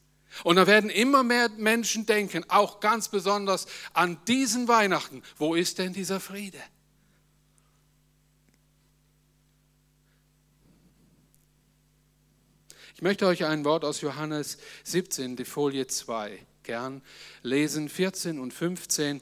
Und 0.45 0.57
da 0.57 0.67
werden 0.67 0.89
immer 0.89 1.23
mehr 1.23 1.51
Menschen 1.59 2.07
denken, 2.07 2.45
auch 2.49 2.81
ganz 2.81 3.09
besonders 3.09 3.67
an 3.93 4.19
diesen 4.27 4.67
Weihnachten, 4.67 5.23
wo 5.37 5.55
ist 5.55 5.77
denn 5.77 5.93
dieser 5.93 6.19
Friede? 6.19 6.59
Ich 13.03 13.05
möchte 13.05 13.27
euch 13.27 13.45
ein 13.45 13.65
Wort 13.65 13.85
aus 13.85 14.01
Johannes 14.01 14.59
17, 14.85 15.35
die 15.35 15.45
Folie 15.45 15.89
2, 15.89 16.39
gern 16.63 17.03
lesen, 17.43 17.89
14 17.89 18.39
und 18.39 18.55
15. 18.55 19.21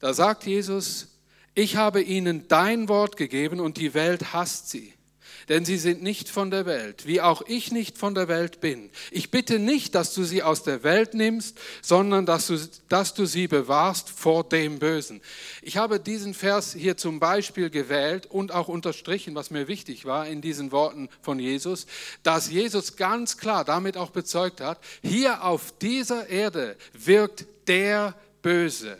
Da 0.00 0.14
sagt 0.14 0.46
Jesus, 0.46 1.08
ich 1.54 1.76
habe 1.76 2.00
ihnen 2.00 2.48
dein 2.48 2.88
Wort 2.88 3.18
gegeben 3.18 3.60
und 3.60 3.76
die 3.76 3.92
Welt 3.92 4.32
hasst 4.32 4.70
sie 4.70 4.94
denn 5.48 5.64
sie 5.64 5.78
sind 5.78 6.02
nicht 6.02 6.28
von 6.28 6.50
der 6.50 6.66
Welt, 6.66 7.06
wie 7.06 7.20
auch 7.20 7.42
ich 7.46 7.70
nicht 7.70 7.98
von 7.98 8.14
der 8.14 8.28
Welt 8.28 8.60
bin. 8.60 8.90
Ich 9.10 9.30
bitte 9.30 9.58
nicht, 9.58 9.94
dass 9.94 10.14
du 10.14 10.24
sie 10.24 10.42
aus 10.42 10.62
der 10.62 10.82
Welt 10.82 11.14
nimmst, 11.14 11.58
sondern 11.82 12.26
dass 12.26 12.48
du, 12.48 12.58
dass 12.88 13.14
du 13.14 13.26
sie 13.26 13.46
bewahrst 13.46 14.10
vor 14.10 14.44
dem 14.44 14.78
Bösen. 14.78 15.20
Ich 15.62 15.76
habe 15.76 16.00
diesen 16.00 16.34
Vers 16.34 16.74
hier 16.74 16.96
zum 16.96 17.20
Beispiel 17.20 17.70
gewählt 17.70 18.26
und 18.26 18.52
auch 18.52 18.68
unterstrichen, 18.68 19.34
was 19.34 19.50
mir 19.50 19.68
wichtig 19.68 20.04
war 20.04 20.26
in 20.26 20.40
diesen 20.40 20.72
Worten 20.72 21.08
von 21.22 21.38
Jesus, 21.38 21.86
dass 22.22 22.50
Jesus 22.50 22.96
ganz 22.96 23.36
klar 23.36 23.64
damit 23.64 23.96
auch 23.96 24.10
bezeugt 24.10 24.60
hat, 24.60 24.78
hier 25.02 25.44
auf 25.44 25.72
dieser 25.78 26.28
Erde 26.28 26.76
wirkt 26.92 27.46
der 27.68 28.14
Böse. 28.42 28.98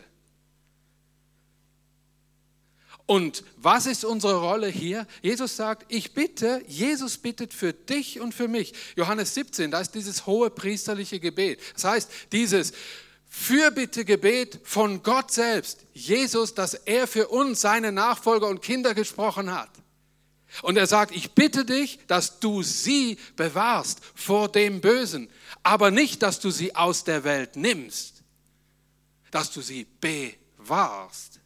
Und 3.07 3.45
was 3.55 3.85
ist 3.85 4.03
unsere 4.03 4.35
Rolle 4.35 4.67
hier? 4.67 5.07
Jesus 5.21 5.55
sagt, 5.55 5.85
ich 5.87 6.13
bitte, 6.13 6.61
Jesus 6.67 7.17
bittet 7.17 7.53
für 7.53 7.71
dich 7.71 8.19
und 8.19 8.33
für 8.33 8.49
mich. 8.49 8.73
Johannes 8.97 9.33
17, 9.33 9.71
da 9.71 9.79
ist 9.79 9.95
dieses 9.95 10.25
hohe 10.25 10.49
priesterliche 10.49 11.21
Gebet. 11.21 11.61
Das 11.73 11.85
heißt, 11.85 12.11
dieses 12.33 12.73
Fürbittegebet 13.29 14.59
von 14.63 15.03
Gott 15.03 15.31
selbst, 15.31 15.85
Jesus, 15.93 16.53
dass 16.53 16.73
er 16.73 17.07
für 17.07 17.29
uns, 17.29 17.61
seine 17.61 17.93
Nachfolger 17.93 18.47
und 18.47 18.61
Kinder 18.61 18.93
gesprochen 18.93 19.53
hat. 19.53 19.71
Und 20.61 20.77
er 20.77 20.87
sagt, 20.87 21.15
ich 21.15 21.31
bitte 21.31 21.63
dich, 21.63 21.99
dass 22.07 22.39
du 22.41 22.61
sie 22.61 23.17
bewahrst 23.37 24.01
vor 24.15 24.49
dem 24.49 24.81
Bösen, 24.81 25.29
aber 25.63 25.91
nicht, 25.91 26.23
dass 26.23 26.41
du 26.41 26.51
sie 26.51 26.75
aus 26.75 27.05
der 27.05 27.23
Welt 27.23 27.55
nimmst, 27.55 28.23
dass 29.31 29.51
du 29.51 29.61
sie 29.61 29.87
bewahrst. 30.01 31.36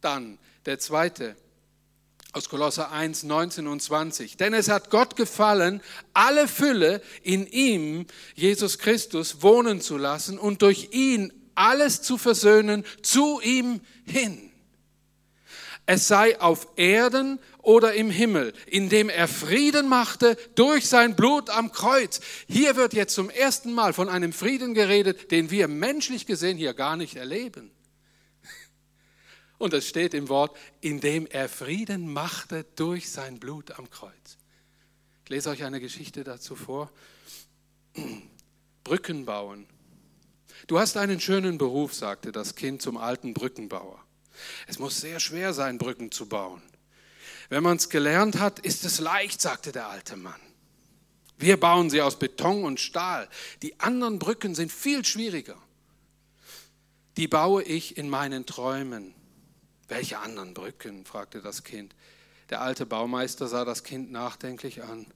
Dann 0.00 0.38
der 0.66 0.78
zweite 0.78 1.36
aus 2.32 2.48
Kolosser 2.48 2.92
1, 2.92 3.24
19 3.24 3.66
und 3.66 3.82
20. 3.82 4.36
Denn 4.36 4.54
es 4.54 4.68
hat 4.68 4.90
Gott 4.90 5.16
gefallen, 5.16 5.80
alle 6.12 6.46
Fülle 6.46 7.02
in 7.22 7.46
ihm, 7.46 8.06
Jesus 8.34 8.78
Christus, 8.78 9.42
wohnen 9.42 9.80
zu 9.80 9.96
lassen 9.96 10.38
und 10.38 10.62
durch 10.62 10.90
ihn 10.92 11.32
alles 11.54 12.02
zu 12.02 12.18
versöhnen 12.18 12.84
zu 13.02 13.40
ihm 13.40 13.80
hin. 14.04 14.52
Es 15.86 16.06
sei 16.06 16.38
auf 16.38 16.68
Erden 16.76 17.40
oder 17.62 17.94
im 17.94 18.10
Himmel, 18.10 18.52
indem 18.66 19.08
er 19.08 19.26
Frieden 19.26 19.88
machte 19.88 20.36
durch 20.54 20.86
sein 20.86 21.16
Blut 21.16 21.48
am 21.48 21.72
Kreuz. 21.72 22.20
Hier 22.46 22.76
wird 22.76 22.92
jetzt 22.92 23.14
zum 23.14 23.30
ersten 23.30 23.72
Mal 23.72 23.94
von 23.94 24.10
einem 24.10 24.34
Frieden 24.34 24.74
geredet, 24.74 25.30
den 25.30 25.50
wir 25.50 25.66
menschlich 25.66 26.26
gesehen 26.26 26.58
hier 26.58 26.74
gar 26.74 26.96
nicht 26.96 27.16
erleben. 27.16 27.70
Und 29.58 29.74
es 29.74 29.88
steht 29.88 30.14
im 30.14 30.28
Wort, 30.28 30.56
indem 30.80 31.26
er 31.26 31.48
Frieden 31.48 32.12
machte 32.12 32.64
durch 32.76 33.10
sein 33.10 33.40
Blut 33.40 33.72
am 33.72 33.90
Kreuz. 33.90 34.38
Ich 35.24 35.30
lese 35.30 35.50
euch 35.50 35.64
eine 35.64 35.80
Geschichte 35.80 36.24
dazu 36.24 36.56
vor. 36.56 36.90
Brücken 38.84 39.26
bauen. 39.26 39.66
Du 40.66 40.78
hast 40.78 40.96
einen 40.96 41.20
schönen 41.20 41.58
Beruf, 41.58 41.94
sagte 41.94 42.32
das 42.32 42.54
Kind 42.54 42.82
zum 42.82 42.96
alten 42.96 43.34
Brückenbauer. 43.34 44.02
Es 44.66 44.78
muss 44.78 45.00
sehr 45.00 45.20
schwer 45.20 45.52
sein, 45.52 45.78
Brücken 45.78 46.12
zu 46.12 46.26
bauen. 46.26 46.62
Wenn 47.48 47.62
man 47.62 47.76
es 47.76 47.88
gelernt 47.88 48.38
hat, 48.38 48.58
ist 48.60 48.84
es 48.84 49.00
leicht, 49.00 49.40
sagte 49.40 49.72
der 49.72 49.88
alte 49.88 50.16
Mann. 50.16 50.40
Wir 51.38 51.58
bauen 51.58 51.88
sie 51.88 52.02
aus 52.02 52.18
Beton 52.18 52.64
und 52.64 52.80
Stahl. 52.80 53.28
Die 53.62 53.78
anderen 53.80 54.18
Brücken 54.18 54.54
sind 54.54 54.72
viel 54.72 55.04
schwieriger. 55.04 55.56
Die 57.16 57.28
baue 57.28 57.62
ich 57.62 57.96
in 57.96 58.08
meinen 58.08 58.46
Träumen. 58.46 59.14
Welche 59.88 60.18
anderen 60.18 60.52
Brücken? 60.52 61.06
fragte 61.06 61.40
das 61.40 61.64
Kind. 61.64 61.94
Der 62.50 62.60
alte 62.60 62.84
Baumeister 62.84 63.48
sah 63.48 63.64
das 63.64 63.84
Kind 63.84 64.12
nachdenklich 64.12 64.82
an. 64.82 65.06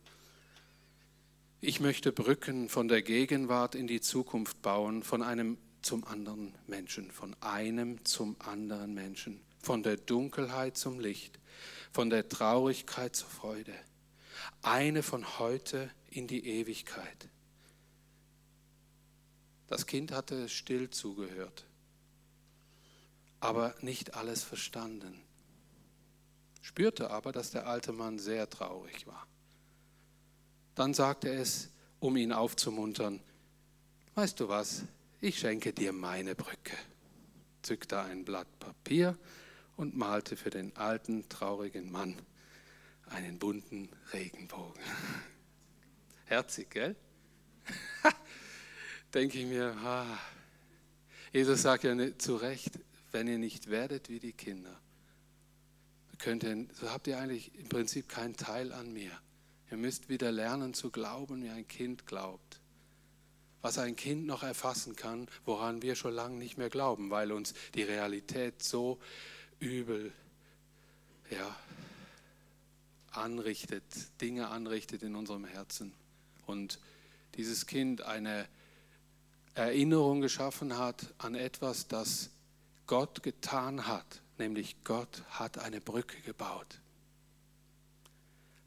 Ich 1.61 1.79
möchte 1.79 2.11
Brücken 2.11 2.69
von 2.69 2.89
der 2.89 3.03
Gegenwart 3.03 3.75
in 3.75 3.87
die 3.87 4.01
Zukunft 4.01 4.63
bauen, 4.63 5.03
von 5.03 5.23
einem 5.23 5.59
zum 5.83 6.05
anderen 6.05 6.55
Menschen, 6.67 7.11
von 7.11 7.37
einem 7.41 8.05
zum 8.05 8.37
anderen 8.41 8.95
Menschen, 8.95 9.41
von 9.63 9.83
der 9.83 9.97
Dunkelheit 9.97 10.77
zum 10.77 10.99
Licht, 10.99 11.39
von 11.93 12.11
der 12.11 12.29
Traurigkeit 12.29 13.15
zur 13.15 13.29
Freude. 13.29 13.75
Eine 14.63 15.03
von 15.03 15.39
heute 15.39 15.91
in 16.11 16.27
die 16.27 16.47
Ewigkeit. 16.47 17.29
Das 19.67 19.87
Kind 19.87 20.13
hatte 20.13 20.49
still 20.49 20.91
zugehört 20.91 21.65
aber 23.43 23.75
nicht 23.81 24.15
alles 24.15 24.45
verstanden. 24.45 25.21
Spürte 26.61 27.11
aber, 27.11 27.33
dass 27.33 27.51
der 27.51 27.67
alte 27.67 27.93
Mann 27.93 28.21
sehr 28.21 28.49
traurig 28.49 29.07
war. 29.09 29.27
Dann 30.77 30.95
sagte 30.95 31.29
es, 31.29 31.69
um 31.99 32.17
ihn 32.17 32.33
aufzumuntern, 32.33 33.21
weißt 34.15 34.39
du 34.39 34.49
was, 34.49 34.85
ich 35.21 35.41
schenke 35.41 35.73
dir 35.73 35.93
meine 35.93 36.37
Brücke, 36.37 36.77
zückte 37.63 38.01
ein 38.01 38.25
Blatt 38.25 38.47
Papier 38.61 39.19
und 39.77 39.97
malte 39.97 40.37
für 40.37 40.51
den 40.51 40.77
alten, 40.77 41.29
traurigen 41.29 41.91
Mann 41.91 42.17
einen 43.07 43.41
bunten 43.41 43.89
Regenbogen. 44.13 44.81
Herzig, 46.27 46.71
gell? 46.71 46.95
Denke 49.15 49.39
ich 49.39 49.47
mir, 49.47 49.77
ah. 49.83 50.19
Jesus 51.33 51.63
sagt 51.63 51.83
ja 51.83 51.97
zu 52.19 52.37
Recht, 52.37 52.79
wenn 53.13 53.29
ihr 53.29 53.39
nicht 53.39 53.71
werdet 53.71 54.09
wie 54.09 54.19
die 54.19 54.33
Kinder, 54.33 54.81
könnt 56.19 56.45
ihr, 56.45 56.67
so 56.73 56.91
habt 56.91 57.07
ihr 57.07 57.19
eigentlich 57.19 57.55
im 57.57 57.69
Prinzip 57.69 58.09
keinen 58.09 58.37
Teil 58.37 58.73
an 58.73 58.93
mir. 58.93 59.11
Ihr 59.71 59.77
müsst 59.77 60.09
wieder 60.09 60.31
lernen 60.31 60.75
zu 60.75 60.91
glauben, 60.91 61.43
wie 61.43 61.51
ein 61.51 61.67
Kind 61.67 62.07
glaubt. 62.07 62.61
Was 63.61 63.79
ein 63.79 63.97
Kind 63.97 64.27
noch 64.27 64.43
erfassen 64.43 64.97
kann, 64.97 65.29
woran 65.45 65.83
wir 65.83 65.95
schon 65.95 66.15
lange 66.15 66.37
nicht 66.37 66.59
mehr 66.59 66.71
glauben, 66.71 67.11
weil 67.11 67.33
uns 67.33 67.55
die 67.75 67.83
Realität 67.83 68.63
so 68.63 68.99
übel 69.61 70.13
ja, 71.31 71.57
anrichtet, 73.13 73.85
Dinge 74.21 74.49
anrichtet 74.49 75.03
in 75.03 75.15
unserem 75.15 75.45
Herzen, 75.45 75.93
und 76.47 76.79
dieses 77.37 77.67
Kind 77.67 78.03
eine 78.03 78.47
Erinnerung 79.55 80.21
geschaffen 80.21 80.77
hat 80.77 81.15
an 81.19 81.35
etwas, 81.35 81.89
das 81.89 82.31
Gott 82.93 83.23
getan 83.23 83.87
hat, 83.87 84.21
nämlich 84.37 84.77
Gott 84.85 85.23
hat 85.31 85.57
eine 85.57 85.81
Brücke 85.81 86.21
gebaut. 86.21 86.79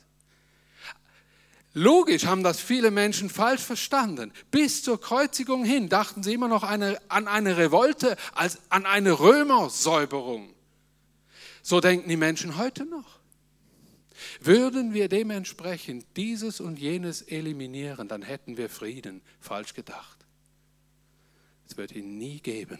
Logisch 1.74 2.24
haben 2.24 2.42
das 2.42 2.58
viele 2.58 2.90
Menschen 2.90 3.28
falsch 3.28 3.62
verstanden. 3.62 4.32
Bis 4.50 4.82
zur 4.82 5.00
Kreuzigung 5.00 5.64
hin 5.64 5.88
dachten 5.88 6.22
sie 6.22 6.32
immer 6.32 6.48
noch 6.48 6.62
eine, 6.62 6.98
an 7.08 7.28
eine 7.28 7.56
Revolte 7.56 8.16
als 8.34 8.58
an 8.70 8.86
eine 8.86 9.20
Römersäuberung. 9.20 10.54
So 11.62 11.80
denken 11.80 12.08
die 12.08 12.16
Menschen 12.16 12.56
heute 12.56 12.86
noch. 12.86 13.17
Würden 14.40 14.94
wir 14.94 15.08
dementsprechend 15.08 16.06
dieses 16.16 16.60
und 16.60 16.78
jenes 16.78 17.22
eliminieren, 17.22 18.08
dann 18.08 18.22
hätten 18.22 18.56
wir 18.56 18.68
Frieden. 18.68 19.22
Falsch 19.40 19.74
gedacht. 19.74 20.26
Es 21.68 21.76
wird 21.76 21.92
ihn 21.92 22.18
nie 22.18 22.40
geben. 22.40 22.78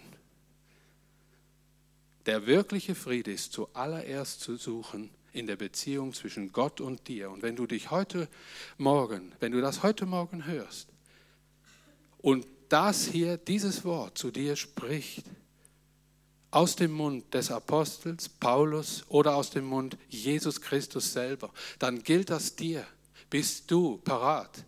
Der 2.26 2.47
wirkliche 2.47 2.95
Friede 2.95 3.33
ist 3.33 3.52
zuallererst 3.52 4.40
zu 4.40 4.57
suchen 4.57 5.11
in 5.33 5.47
der 5.47 5.57
Beziehung 5.57 6.12
zwischen 6.12 6.52
Gott 6.52 6.80
und 6.80 7.09
dir. 7.09 7.30
Und 7.30 7.42
wenn 7.42 7.57
du 7.57 7.66
dich 7.66 7.90
heute 7.90 8.28
Morgen, 8.76 9.33
wenn 9.40 9.52
du 9.52 9.61
das 9.61 9.83
heute 9.83 10.07
Morgen 10.07 10.47
hörst 10.47 10.88
und 12.18 12.47
das 12.68 13.07
hier, 13.07 13.37
dieses 13.37 13.85
Wort 13.85 14.18
zu 14.18 14.30
dir 14.30 14.57
spricht, 14.57 15.25
aus 16.50 16.76
dem 16.76 16.93
Mund 16.93 17.33
des 17.35 17.50
Apostels 17.50 18.28
Paulus 18.28 19.05
oder 19.09 19.37
aus 19.37 19.50
dem 19.50 19.67
Mund 19.67 19.99
Jesus 20.09 20.61
Christus 20.61 21.12
selber, 21.12 21.52
dann 21.78 22.02
gilt 22.02 22.31
das 22.31 22.57
dir. 22.57 22.87
Bist 23.31 23.71
du 23.71 23.99
parat, 23.99 24.64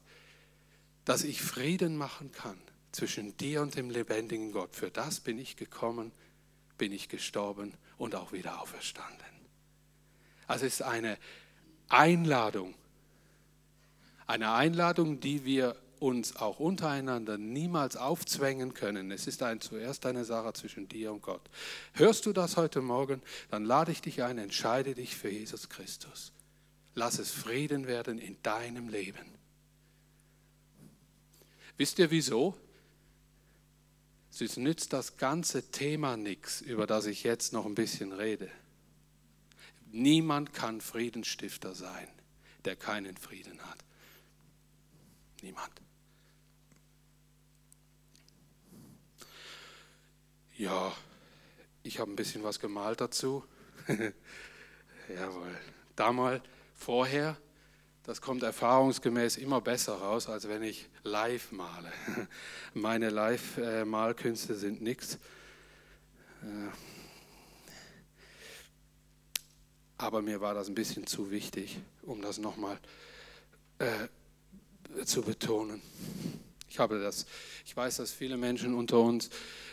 dass 1.05 1.25
ich 1.25 1.41
Frieden 1.41 1.97
machen 1.97 2.31
kann 2.33 2.59
zwischen 2.93 3.37
dir 3.39 3.63
und 3.63 3.77
dem 3.77 3.89
lebendigen 3.89 4.53
Gott? 4.53 4.77
Für 4.77 4.91
das 4.91 5.21
bin 5.21 5.39
ich 5.39 5.57
gekommen, 5.57 6.13
bin 6.77 6.93
ich 6.93 7.09
gestorben 7.09 7.73
und 7.97 8.15
auch 8.15 8.33
wieder 8.33 8.61
auferstanden. 8.61 9.19
Also 10.47 10.67
es 10.67 10.75
ist 10.75 10.83
eine 10.83 11.17
Einladung, 11.89 12.75
eine 14.26 14.52
Einladung, 14.52 15.21
die 15.21 15.45
wir 15.45 15.76
uns 16.00 16.36
auch 16.36 16.58
untereinander 16.58 17.39
niemals 17.39 17.97
aufzwängen 17.97 18.75
können. 18.75 19.10
Es 19.10 19.26
ist 19.26 19.43
ein, 19.43 19.60
zuerst 19.60 20.06
eine 20.06 20.25
Sache 20.25 20.52
zwischen 20.54 20.89
dir 20.89 21.13
und 21.13 21.23
Gott. 21.23 21.43
Hörst 21.93 22.26
du 22.26 22.32
das 22.32 22.56
heute 22.56 22.80
Morgen, 22.80 23.23
dann 23.50 23.65
lade 23.65 23.93
ich 23.93 24.00
dich 24.00 24.23
ein, 24.23 24.39
entscheide 24.39 24.95
dich 24.95 25.15
für 25.15 25.28
Jesus 25.28 25.69
Christus. 25.69 26.32
Lass 26.95 27.19
es 27.19 27.30
Frieden 27.30 27.86
werden 27.86 28.19
in 28.19 28.43
deinem 28.43 28.89
Leben. 28.89 29.26
Wisst 31.76 31.99
ihr 31.99 32.10
wieso? 32.10 32.56
Es 34.39 34.56
nützt 34.56 34.95
das 34.95 35.19
ganze 35.19 35.71
Thema 35.71 36.17
nichts, 36.17 36.63
über 36.63 36.86
das 36.86 37.04
ich 37.04 37.25
jetzt 37.25 37.52
noch 37.52 37.67
ein 37.67 37.75
bisschen 37.75 38.13
rede. 38.13 38.50
Niemand 39.93 40.54
kann 40.54 40.80
Friedensstifter 40.80 41.75
sein, 41.75 42.08
der 42.65 42.76
keinen 42.76 43.19
Frieden 43.19 43.60
hat. 43.60 43.78
Niemand. 45.43 45.73
Ja, 50.61 50.93
ich 51.83 52.01
habe 52.01 52.13
ein 52.13 52.17
bisschen 52.17 52.45
was 52.45 52.61
gemalt 52.61 53.01
dazu. 53.01 53.43
Jawohl. 55.09 55.59
Damals, 55.97 56.43
vorher, 56.75 57.39
das 58.03 58.21
kommt 58.21 58.43
erfahrungsgemäß 58.43 59.39
immer 59.39 59.63
besser 59.63 59.95
raus, 59.95 60.29
als 60.29 60.49
wenn 60.49 60.63
ich 60.63 60.91
live 61.03 61.51
male. 61.53 61.91
Meine 62.75 63.09
Live-Malkünste 63.09 64.55
sind 64.55 64.83
nichts. 64.83 65.15
Äh, 66.43 66.69
aber 69.97 70.21
mir 70.21 70.43
war 70.43 70.53
das 70.53 70.69
ein 70.69 70.75
bisschen 70.75 71.07
zu 71.07 71.31
wichtig, 71.31 71.81
um 72.03 72.21
das 72.21 72.37
nochmal 72.37 72.79
äh, 73.79 75.07
zu 75.07 75.23
betonen. 75.23 75.81
Ich 76.71 76.78
habe 76.78 77.00
das, 77.00 77.26
ich 77.67 77.76
weiß, 77.76 77.97
dass 77.97 78.13
viele 78.13 78.37
Menschen 78.37 78.75
unter 78.75 79.00
uns 79.00 79.28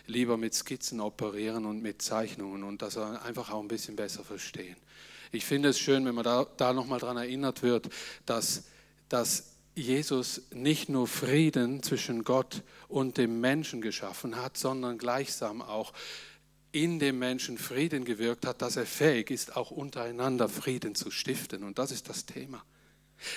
lieber 0.08 0.36
mit 0.36 0.56
Skizzen 0.56 1.00
operieren 1.00 1.66
und 1.66 1.82
mit 1.82 2.02
Zeichnungen 2.02 2.64
und 2.64 2.82
das 2.82 2.98
einfach 2.98 3.52
auch 3.52 3.62
ein 3.62 3.68
bisschen 3.68 3.96
besser 3.96 4.24
verstehen. 4.24 4.76
Ich 5.32 5.46
finde 5.46 5.70
es 5.70 5.80
schön, 5.80 6.06
wenn 6.06 6.16
man 6.16 6.24
da, 6.24 6.48
da 6.58 6.74
nochmal 6.74 7.00
daran 7.00 7.18
erinnert 7.18 7.62
wird, 7.62 7.90
dass, 8.26 8.64
dass 9.10 9.52
Jesus 9.76 10.42
nicht 10.52 10.90
nur 10.90 11.08
Frieden 11.08 11.84
zwischen 11.84 12.24
Gott 12.24 12.64
und 12.88 13.18
dem 13.18 13.42
Menschen 13.42 13.82
geschaffen 13.82 14.36
hat, 14.36 14.58
sondern 14.58 14.98
gleichsam 14.98 15.62
auch 15.62 15.94
in 16.72 16.98
dem 17.00 17.20
Menschen 17.20 17.58
Frieden 17.58 18.06
gewirkt 18.06 18.46
hat, 18.46 18.62
dass 18.62 18.76
er 18.76 18.86
fähig 18.86 19.30
ist, 19.30 19.56
auch 19.56 19.70
untereinander 19.70 20.50
Frieden 20.50 20.96
zu 20.96 21.12
stiften. 21.12 21.64
Und 21.64 21.78
das 21.78 21.92
ist 21.92 22.10
das 22.10 22.26
Thema. 22.26 22.64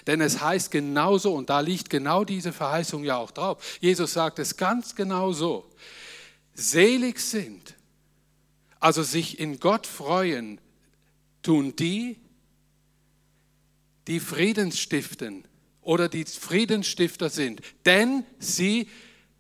Denn 0.06 0.20
es 0.20 0.40
heißt 0.40 0.70
genauso, 0.70 1.34
und 1.34 1.50
da 1.50 1.60
liegt 1.60 1.90
genau 1.90 2.24
diese 2.24 2.52
Verheißung 2.52 3.04
ja 3.04 3.16
auch 3.16 3.30
drauf. 3.30 3.78
Jesus 3.80 4.12
sagt 4.12 4.38
es 4.38 4.56
ganz 4.56 4.94
genau 4.94 5.32
so. 5.32 5.68
Selig 6.54 7.20
sind, 7.20 7.74
also 8.78 9.02
sich 9.02 9.38
in 9.38 9.58
Gott 9.60 9.86
freuen, 9.86 10.60
tun 11.42 11.74
die, 11.76 12.18
die 14.06 14.20
Frieden 14.20 14.72
stiften 14.72 15.44
oder 15.82 16.08
die 16.08 16.24
Friedensstifter 16.24 17.30
sind. 17.30 17.62
Denn 17.86 18.24
sie 18.38 18.88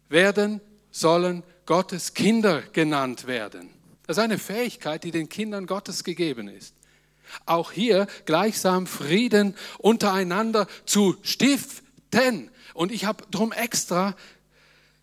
werden, 0.08 0.60
sollen 0.90 1.42
Gottes 1.66 2.14
Kinder 2.14 2.62
genannt 2.62 3.26
werden. 3.26 3.70
Das 4.06 4.16
ist 4.16 4.22
eine 4.22 4.38
Fähigkeit, 4.38 5.04
die 5.04 5.10
den 5.10 5.28
Kindern 5.28 5.66
Gottes 5.66 6.02
gegeben 6.02 6.48
ist 6.48 6.74
auch 7.46 7.72
hier 7.72 8.06
gleichsam 8.26 8.86
Frieden 8.86 9.54
untereinander 9.78 10.66
zu 10.84 11.16
stiften. 11.22 12.50
Und 12.74 12.92
ich 12.92 13.04
habe 13.04 13.24
darum 13.30 13.52
extra 13.52 14.16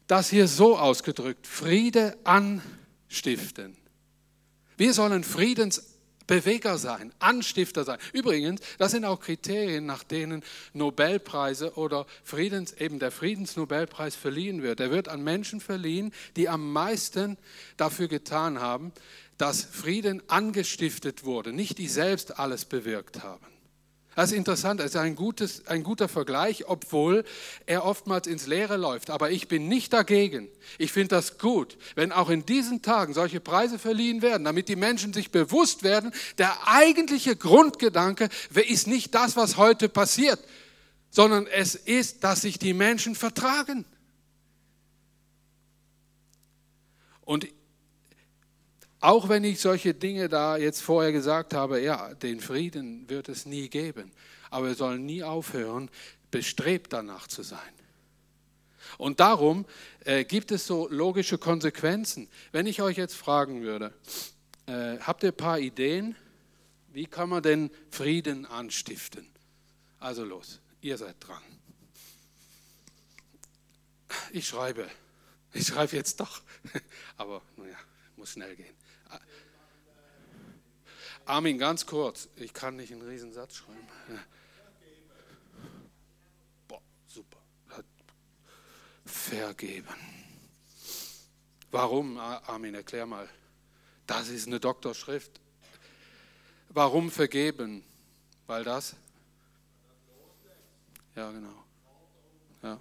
das 0.08 0.30
hier 0.30 0.48
so 0.48 0.78
ausgedrückt, 0.78 1.46
Friede 1.46 2.18
anstiften. 2.24 3.76
Wir 4.78 4.94
sollen 4.94 5.24
Friedensbeweger 5.24 6.78
sein, 6.78 7.12
Anstifter 7.20 7.84
sein. 7.84 7.98
Übrigens, 8.14 8.62
das 8.78 8.92
sind 8.92 9.06
auch 9.06 9.20
Kriterien, 9.20 9.86
nach 9.86 10.04
denen 10.04 10.44
Nobelpreise 10.74 11.74
oder 11.76 12.06
Friedens, 12.24 12.74
eben 12.74 13.00
der 13.00 13.12
Friedensnobelpreis 13.12 14.16
verliehen 14.16 14.64
wird. 14.64 14.80
Er 14.80 14.92
wird 14.92 15.10
an 15.10 15.24
Menschen 15.24 15.60
verliehen, 15.60 16.14
die 16.36 16.48
am 16.48 16.72
meisten 16.72 17.38
dafür 17.76 18.08
getan 18.08 18.60
haben, 18.60 18.94
dass 19.38 19.64
Frieden 19.64 20.22
angestiftet 20.28 21.24
wurde, 21.24 21.54
nicht 21.54 21.78
die 21.78 21.88
selbst 21.88 22.40
alles 22.40 22.66
bewirkt 22.66 23.24
haben. 23.24 23.46
Das 24.18 24.32
ist 24.32 24.38
interessant, 24.38 24.80
es 24.80 24.88
ist 24.88 24.96
ein, 24.96 25.16
gutes, 25.16 25.68
ein 25.68 25.84
guter 25.84 26.08
Vergleich, 26.08 26.68
obwohl 26.68 27.24
er 27.68 27.86
oftmals 27.86 28.26
ins 28.26 28.48
Leere 28.48 28.76
läuft. 28.76 29.12
Aber 29.12 29.30
ich 29.30 29.48
bin 29.48 29.68
nicht 29.68 29.94
dagegen. 29.94 30.50
Ich 30.80 30.92
finde 30.92 31.10
das 31.10 31.38
gut, 31.38 31.78
wenn 31.94 32.12
auch 32.12 32.32
in 32.32 32.44
diesen 32.44 32.82
Tagen 32.82 33.14
solche 33.14 33.40
Preise 33.40 33.78
verliehen 33.78 34.24
werden, 34.24 34.44
damit 34.44 34.70
die 34.70 34.76
Menschen 34.76 35.14
sich 35.14 35.30
bewusst 35.30 35.84
werden, 35.84 36.12
der 36.40 36.68
eigentliche 36.68 37.36
Grundgedanke 37.36 38.30
ist 38.68 38.88
nicht 38.88 39.14
das, 39.14 39.36
was 39.36 39.56
heute 39.56 39.88
passiert, 39.88 40.40
sondern 41.12 41.46
es 41.46 41.76
ist, 41.76 42.24
dass 42.24 42.42
sich 42.42 42.58
die 42.58 42.74
Menschen 42.74 43.14
vertragen. 43.14 43.86
Und 47.22 47.48
auch 49.08 49.30
wenn 49.30 49.46
ich 49.46 49.62
solche 49.62 49.94
Dinge 49.94 50.28
da 50.28 50.58
jetzt 50.58 50.82
vorher 50.82 51.14
gesagt 51.14 51.54
habe, 51.54 51.80
ja, 51.80 52.14
den 52.16 52.42
Frieden 52.42 53.10
wird 53.10 53.30
es 53.30 53.46
nie 53.46 53.70
geben, 53.70 54.12
aber 54.50 54.68
wir 54.68 54.76
sollen 54.76 55.06
nie 55.06 55.24
aufhören, 55.24 55.90
bestrebt 56.30 56.92
danach 56.92 57.28
zu 57.28 57.42
sein. 57.42 57.74
Und 58.98 59.22
darum 59.22 59.66
äh, 60.04 60.26
gibt 60.26 60.52
es 60.52 60.68
so 60.68 60.90
logische 60.90 61.38
Konsequenzen. 61.38 62.28
Wenn 62.52 62.68
ich 62.68 62.82
euch 62.82 62.98
jetzt 62.98 63.16
fragen 63.16 63.62
würde, 63.62 63.94
äh, 64.66 64.98
habt 65.00 65.24
ihr 65.24 65.32
ein 65.32 65.38
paar 65.38 65.60
Ideen, 65.60 66.18
wie 66.92 67.06
kann 67.06 67.30
man 67.30 67.42
denn 67.42 67.72
Frieden 67.90 68.46
anstiften? 68.46 69.26
Also 70.00 70.26
los, 70.26 70.60
ihr 70.82 70.98
seid 70.98 71.16
dran. 71.22 71.44
Ich 74.34 74.50
schreibe. 74.50 74.86
Ich 75.54 75.68
schreibe 75.68 75.96
jetzt 75.96 76.20
doch. 76.20 76.42
Aber 77.16 77.42
naja, 77.56 77.78
muss 78.18 78.32
schnell 78.32 78.54
gehen. 78.58 78.77
Armin, 81.26 81.58
ganz 81.58 81.86
kurz. 81.86 82.30
Ich 82.38 82.54
kann 82.54 82.78
nicht 82.78 82.92
einen 82.94 83.02
Riesensatz 83.02 83.56
schreiben. 83.56 83.88
Boah, 86.68 86.82
super. 87.06 87.38
Vergeben. 89.06 89.88
Warum, 91.70 92.18
Armin, 92.18 92.76
erklär 92.76 93.06
mal. 93.06 93.28
Das 94.06 94.30
ist 94.30 94.48
eine 94.48 94.60
Doktorschrift. 94.60 95.42
Warum 96.70 97.12
vergeben? 97.12 97.84
Weil 98.46 98.64
das? 98.64 98.96
Ja, 101.16 101.30
genau. 101.32 101.64
Ja. 102.64 102.80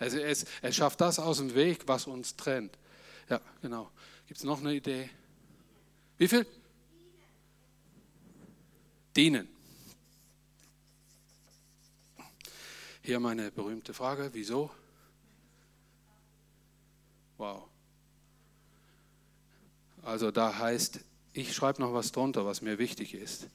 Es, 0.00 0.14
es, 0.14 0.46
es 0.62 0.74
schafft 0.74 1.00
das 1.00 1.18
aus 1.20 1.36
dem 1.36 1.54
Weg, 1.54 1.86
was 1.86 2.06
uns 2.06 2.34
trennt. 2.34 2.76
Ja, 3.28 3.40
genau. 3.62 3.90
Gibt 4.26 4.38
es 4.38 4.44
noch 4.44 4.60
eine 4.60 4.74
Idee? 4.74 5.08
Wie 6.18 6.28
viel? 6.28 6.46
Dienen. 9.14 9.48
Hier 13.02 13.20
meine 13.20 13.50
berühmte 13.52 13.94
Frage, 13.94 14.30
wieso? 14.32 14.70
Wow. 17.38 17.68
Also 20.02 20.30
da 20.30 20.58
heißt, 20.58 21.00
ich 21.32 21.54
schreibe 21.54 21.80
noch 21.80 21.92
was 21.92 22.12
drunter, 22.12 22.46
was 22.46 22.62
mir 22.62 22.78
wichtig 22.78 23.14
ist. 23.14 23.48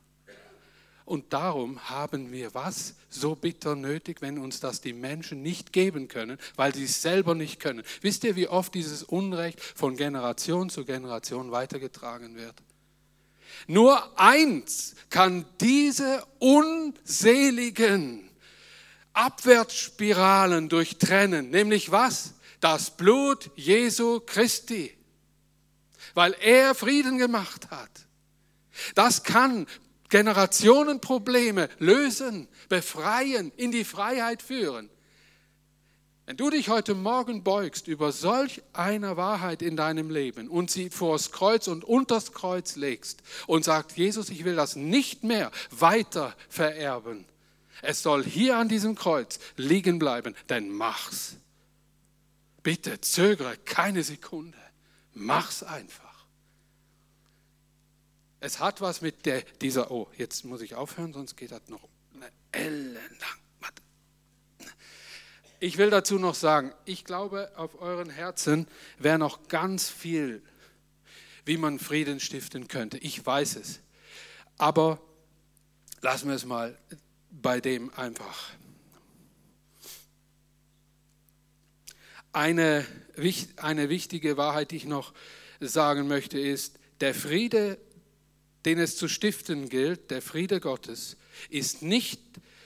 Und 1.05 1.33
darum 1.33 1.89
haben 1.89 2.31
wir 2.31 2.53
was 2.55 2.95
so 3.09 3.35
bitter 3.35 3.75
nötig, 3.75 4.21
wenn 4.21 4.39
uns 4.39 4.59
das 4.59 4.81
die 4.81 4.93
Menschen 4.93 5.43
nicht 5.43 5.71
geben 5.71 6.07
können, 6.07 6.39
weil 6.55 6.73
sie 6.73 6.85
es 6.85 7.01
selber 7.01 7.35
nicht 7.35 7.59
können. 7.59 7.83
Wisst 8.01 8.23
ihr, 8.23 8.35
wie 8.35 8.47
oft 8.47 8.73
dieses 8.73 9.03
Unrecht 9.03 9.61
von 9.61 9.95
Generation 9.95 10.69
zu 10.69 10.83
Generation 10.83 11.51
weitergetragen 11.51 12.35
wird? 12.35 12.55
Nur 13.67 14.19
eins 14.19 14.95
kann 15.09 15.45
diese 15.61 16.25
unseligen 16.39 18.29
Abwärtsspiralen 19.13 20.69
durchtrennen, 20.69 21.51
nämlich 21.51 21.91
was? 21.91 22.33
Das 22.59 22.97
Blut 22.97 23.51
Jesu 23.55 24.21
Christi 24.25 24.95
weil 26.15 26.33
er 26.41 26.73
Frieden 26.73 27.19
gemacht 27.19 27.69
hat. 27.69 27.91
Das 28.95 29.23
kann 29.23 29.67
Generationenprobleme 30.15 31.67
lösen, 31.77 32.47
befreien, 32.69 33.51
in 33.57 33.73
die 33.73 33.83
Freiheit 33.83 34.41
führen. 34.41 34.89
Wenn 36.25 36.37
du 36.37 36.49
dich 36.49 36.69
heute 36.69 36.95
Morgen 36.95 37.43
beugst 37.43 37.89
über 37.89 38.13
solch 38.13 38.61
eine 38.71 39.17
Wahrheit 39.17 39.61
in 39.61 39.75
deinem 39.75 40.09
Leben 40.09 40.47
und 40.47 40.71
sie 40.71 40.89
vors 40.89 41.33
Kreuz 41.33 41.67
und 41.67 41.83
unters 41.83 42.31
Kreuz 42.31 42.77
legst 42.77 43.23
und 43.45 43.65
sagst, 43.65 43.97
Jesus, 43.97 44.29
ich 44.29 44.45
will 44.45 44.55
das 44.55 44.77
nicht 44.77 45.25
mehr 45.25 45.51
weiter 45.69 46.33
vererben. 46.47 47.25
Es 47.81 48.01
soll 48.01 48.23
hier 48.23 48.55
an 48.55 48.69
diesem 48.69 48.95
Kreuz 48.95 49.37
liegen 49.57 49.99
bleiben, 49.99 50.33
denn 50.47 50.69
mach's. 50.69 51.35
Bitte 52.63 53.01
zögere 53.01 53.57
keine 53.65 54.01
Sekunde. 54.01 54.57
Mach's 55.13 55.61
einfach. 55.61 56.04
Es 58.45 58.59
hat 58.59 58.79
was 58.79 59.01
mit 59.01 59.25
der, 59.25 59.41
dieser, 59.59 59.89
oh, 59.89 60.07
jetzt 60.17 60.45
muss 60.45 60.61
ich 60.61 60.75
aufhören, 60.75 61.13
sonst 61.13 61.35
geht 61.35 61.51
das 61.51 61.67
noch 61.67 61.89
eine 62.13 62.29
ellenlang. 62.51 63.39
Ich 65.59 65.79
will 65.79 65.89
dazu 65.89 66.19
noch 66.19 66.35
sagen, 66.35 66.71
ich 66.85 67.05
glaube, 67.05 67.51
auf 67.55 67.81
euren 67.81 68.11
Herzen 68.11 68.67
wäre 68.99 69.17
noch 69.17 69.47
ganz 69.47 69.89
viel, 69.89 70.43
wie 71.43 71.57
man 71.57 71.79
Frieden 71.79 72.19
stiften 72.19 72.67
könnte. 72.67 72.99
Ich 72.99 73.25
weiß 73.25 73.55
es. 73.55 73.79
Aber 74.59 75.01
lassen 76.01 76.27
wir 76.27 76.35
es 76.35 76.45
mal 76.45 76.77
bei 77.31 77.59
dem 77.59 77.91
einfach. 77.95 78.51
Eine, 82.31 82.85
eine 83.55 83.89
wichtige 83.89 84.37
Wahrheit, 84.37 84.69
die 84.69 84.75
ich 84.75 84.85
noch 84.85 85.15
sagen 85.59 86.07
möchte, 86.07 86.37
ist, 86.39 86.77
der 87.01 87.15
Friede 87.15 87.79
den 88.65 88.79
es 88.79 88.97
zu 88.97 89.07
stiften 89.07 89.69
gilt, 89.69 90.11
der 90.11 90.21
Friede 90.21 90.59
Gottes, 90.59 91.17
ist 91.49 91.81
nicht 91.81 92.19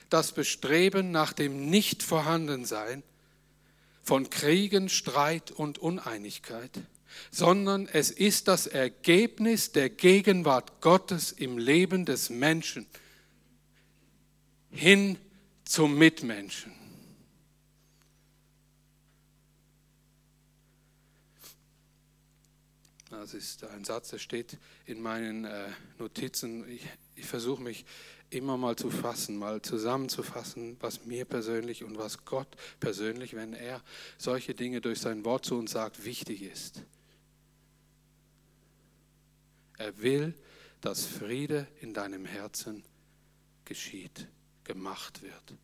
das 0.10 0.32
Bestreben 0.32 1.12
nach 1.12 1.34
dem 1.34 1.70
Nichtvorhandensein 1.70 3.04
von 4.02 4.30
Kriegen, 4.30 4.90
Streit 4.90 5.52
und 5.52 5.78
Uneinigkeit, 5.78 6.72
sondern 7.32 7.88
es 7.88 8.12
ist 8.12 8.48
das 8.48 8.66
Ergebnis 8.66 9.72
der 9.72 9.90
Gegenwart 9.90 10.82
Gottes 10.82 11.32
im 11.32 11.58
Leben 11.58 12.06
des 12.06 12.30
Menschen 12.30 12.88
hin 14.72 15.18
zum 15.66 15.98
Mitmenschen. 15.98 16.79
Das 23.20 23.34
ist 23.34 23.66
ein 23.66 23.84
Satz, 23.84 24.12
der 24.12 24.18
steht 24.18 24.58
in 24.86 25.02
meinen 25.02 25.44
äh, 25.44 25.68
Notizen. 25.98 26.66
Ich, 26.70 26.88
ich 27.18 27.26
versuche 27.26 27.62
mich 27.62 27.84
immer 28.30 28.56
mal 28.56 28.78
zu 28.78 28.90
fassen, 28.90 29.36
mal 29.36 29.62
zusammenzufassen, 29.62 30.78
was 30.80 31.04
mir 31.04 31.26
persönlich 31.26 31.84
und 31.84 31.98
was 31.98 32.24
Gott 32.24 32.48
persönlich, 32.80 33.36
wenn 33.36 33.52
er 33.52 33.84
solche 34.18 34.56
Dinge 34.56 34.80
durch 34.80 35.02
sein 35.02 35.26
Wort 35.26 35.44
zu 35.44 35.58
uns 35.58 35.72
sagt, 35.72 36.06
wichtig 36.06 36.44
ist. 36.44 36.84
Er 39.78 40.02
will, 40.02 40.34
dass 40.80 41.06
Friede 41.06 41.68
in 41.82 41.94
deinem 41.94 42.24
Herzen 42.24 42.86
geschieht, 43.66 44.30
gemacht 44.64 45.22
wird. 45.24 45.56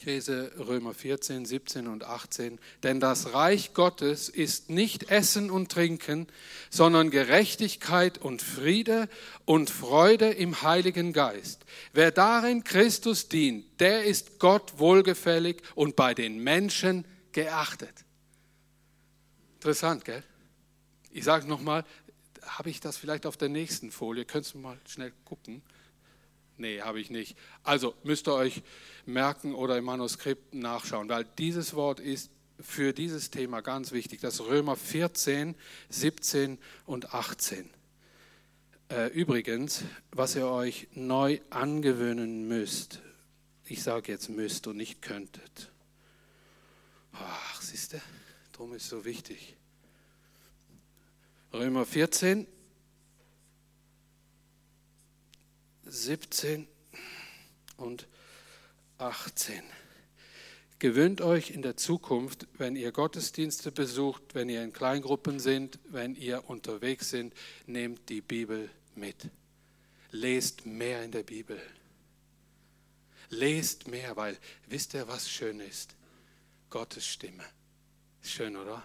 Ich 0.00 0.06
lese 0.06 0.50
Römer 0.58 0.94
14, 0.94 1.44
17 1.44 1.86
und 1.86 2.04
18. 2.04 2.58
Denn 2.82 3.00
das 3.00 3.34
Reich 3.34 3.74
Gottes 3.74 4.30
ist 4.30 4.70
nicht 4.70 5.10
Essen 5.10 5.50
und 5.50 5.70
Trinken, 5.70 6.26
sondern 6.70 7.10
Gerechtigkeit 7.10 8.16
und 8.16 8.40
Friede 8.40 9.10
und 9.44 9.68
Freude 9.68 10.30
im 10.30 10.62
Heiligen 10.62 11.12
Geist. 11.12 11.66
Wer 11.92 12.12
darin 12.12 12.64
Christus 12.64 13.28
dient, 13.28 13.78
der 13.78 14.04
ist 14.04 14.38
Gott 14.38 14.78
wohlgefällig 14.78 15.60
und 15.74 15.96
bei 15.96 16.14
den 16.14 16.42
Menschen 16.42 17.04
geachtet. 17.32 18.06
Interessant, 19.56 20.06
gell? 20.06 20.22
Ich 21.10 21.24
sage 21.24 21.46
nochmal, 21.46 21.84
habe 22.40 22.70
ich 22.70 22.80
das 22.80 22.96
vielleicht 22.96 23.26
auf 23.26 23.36
der 23.36 23.50
nächsten 23.50 23.90
Folie? 23.90 24.24
Könntest 24.24 24.54
du 24.54 24.60
mal 24.60 24.78
schnell 24.88 25.12
gucken? 25.26 25.60
Nee, 26.60 26.82
habe 26.82 27.00
ich 27.00 27.08
nicht. 27.08 27.38
Also 27.62 27.94
müsst 28.04 28.28
ihr 28.28 28.34
euch 28.34 28.62
merken 29.06 29.54
oder 29.54 29.78
im 29.78 29.84
Manuskript 29.84 30.52
nachschauen, 30.52 31.08
weil 31.08 31.24
dieses 31.38 31.72
Wort 31.72 32.00
ist 32.00 32.30
für 32.60 32.92
dieses 32.92 33.30
Thema 33.30 33.62
ganz 33.62 33.92
wichtig. 33.92 34.20
Das 34.20 34.42
Römer 34.42 34.76
14, 34.76 35.54
17 35.88 36.58
und 36.84 37.14
18. 37.14 37.70
Äh, 38.90 39.06
übrigens, 39.06 39.84
was 40.12 40.36
ihr 40.36 40.48
euch 40.48 40.88
neu 40.92 41.40
angewöhnen 41.48 42.46
müsst, 42.46 43.00
ich 43.64 43.82
sage 43.82 44.12
jetzt 44.12 44.28
müsst 44.28 44.66
und 44.66 44.76
nicht 44.76 45.00
könntet. 45.00 45.72
Ach, 47.14 47.62
siehst 47.62 47.94
du, 47.94 48.02
darum 48.52 48.74
ist 48.74 48.82
es 48.82 48.90
so 48.90 49.06
wichtig. 49.06 49.56
Römer 51.54 51.86
14, 51.86 52.46
17 55.90 56.68
und 57.76 58.06
18. 58.98 59.62
Gewöhnt 60.78 61.20
euch 61.20 61.50
in 61.50 61.62
der 61.62 61.76
Zukunft, 61.76 62.46
wenn 62.56 62.76
ihr 62.76 62.92
Gottesdienste 62.92 63.72
besucht, 63.72 64.22
wenn 64.34 64.48
ihr 64.48 64.62
in 64.62 64.72
Kleingruppen 64.72 65.40
sind, 65.40 65.78
wenn 65.88 66.14
ihr 66.14 66.48
unterwegs 66.48 67.10
sind, 67.10 67.34
nehmt 67.66 68.08
die 68.08 68.20
Bibel 68.20 68.70
mit. 68.94 69.28
Lest 70.12 70.64
mehr 70.64 71.02
in 71.02 71.10
der 71.10 71.24
Bibel. 71.24 71.60
Lest 73.28 73.88
mehr, 73.88 74.16
weil 74.16 74.38
wisst 74.68 74.94
ihr, 74.94 75.08
was 75.08 75.28
schön 75.28 75.60
ist? 75.60 75.96
Gottes 76.70 77.04
Stimme. 77.04 77.44
Schön, 78.22 78.56
oder? 78.56 78.82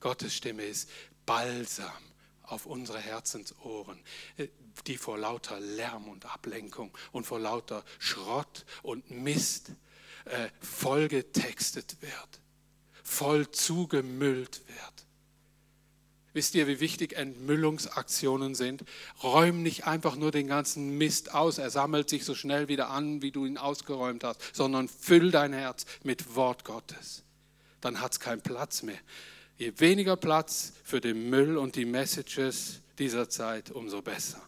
Gottes 0.00 0.34
Stimme 0.34 0.64
ist 0.64 0.90
Balsam 1.24 2.10
auf 2.50 2.66
unsere 2.66 2.98
Herzensohren, 2.98 4.00
äh, 4.36 4.48
die 4.86 4.96
vor 4.96 5.18
lauter 5.18 5.60
Lärm 5.60 6.08
und 6.08 6.26
Ablenkung 6.26 6.96
und 7.12 7.26
vor 7.26 7.38
lauter 7.38 7.84
Schrott 7.98 8.64
und 8.82 9.10
Mist 9.10 9.72
äh, 10.26 10.48
vollgetextet 10.60 11.96
wird, 12.00 12.40
voll 13.02 13.50
zugemüllt 13.50 14.62
wird. 14.66 15.06
Wisst 16.32 16.54
ihr, 16.54 16.68
wie 16.68 16.78
wichtig 16.78 17.14
Entmüllungsaktionen 17.14 18.54
sind? 18.54 18.84
Räum 19.22 19.62
nicht 19.62 19.86
einfach 19.86 20.14
nur 20.14 20.30
den 20.30 20.46
ganzen 20.46 20.96
Mist 20.96 21.34
aus, 21.34 21.58
er 21.58 21.70
sammelt 21.70 22.08
sich 22.08 22.24
so 22.24 22.36
schnell 22.36 22.68
wieder 22.68 22.90
an, 22.90 23.20
wie 23.20 23.32
du 23.32 23.46
ihn 23.46 23.58
ausgeräumt 23.58 24.22
hast, 24.22 24.40
sondern 24.54 24.88
füll 24.88 25.32
dein 25.32 25.52
Herz 25.52 25.86
mit 26.04 26.36
Wort 26.36 26.64
Gottes. 26.64 27.24
Dann 27.80 28.00
hat 28.00 28.12
es 28.12 28.20
keinen 28.20 28.42
Platz 28.42 28.82
mehr. 28.82 29.00
Je 29.58 29.72
weniger 29.78 30.16
Platz 30.16 30.72
für 30.84 31.00
den 31.00 31.28
Müll 31.30 31.56
und 31.56 31.74
die 31.74 31.84
Messages 31.84 32.80
dieser 32.98 33.28
Zeit, 33.28 33.70
umso 33.70 34.00
besser. 34.00 34.40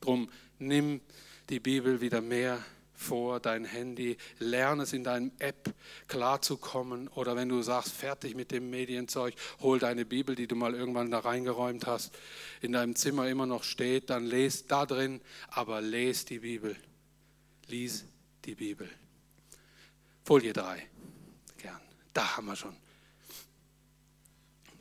Drum 0.00 0.28
nimm 0.58 1.00
die 1.48 1.60
Bibel 1.60 2.00
wieder 2.00 2.20
mehr 2.20 2.64
vor 2.94 3.38
dein 3.38 3.64
Handy, 3.64 4.16
lerne 4.40 4.82
es 4.82 4.92
in 4.92 5.04
deinem 5.04 5.30
App 5.38 5.72
klarzukommen 6.08 7.06
oder 7.08 7.36
wenn 7.36 7.48
du 7.48 7.62
sagst, 7.62 7.92
fertig 7.92 8.34
mit 8.34 8.50
dem 8.50 8.70
Medienzeug, 8.70 9.34
hol 9.60 9.78
deine 9.78 10.04
Bibel, 10.04 10.34
die 10.34 10.48
du 10.48 10.56
mal 10.56 10.74
irgendwann 10.74 11.10
da 11.10 11.20
reingeräumt 11.20 11.86
hast, 11.86 12.12
in 12.60 12.72
deinem 12.72 12.96
Zimmer 12.96 13.28
immer 13.28 13.46
noch 13.46 13.62
steht, 13.62 14.10
dann 14.10 14.24
lest 14.24 14.72
da 14.72 14.84
drin, 14.84 15.20
aber 15.48 15.80
lese 15.80 16.26
die 16.26 16.40
Bibel. 16.40 16.76
Lies 17.68 18.04
die 18.44 18.56
Bibel. 18.56 18.88
Folie 20.24 20.52
3. 20.52 20.88
Da 22.18 22.36
haben 22.36 22.46
wir 22.46 22.56
schon. 22.56 22.74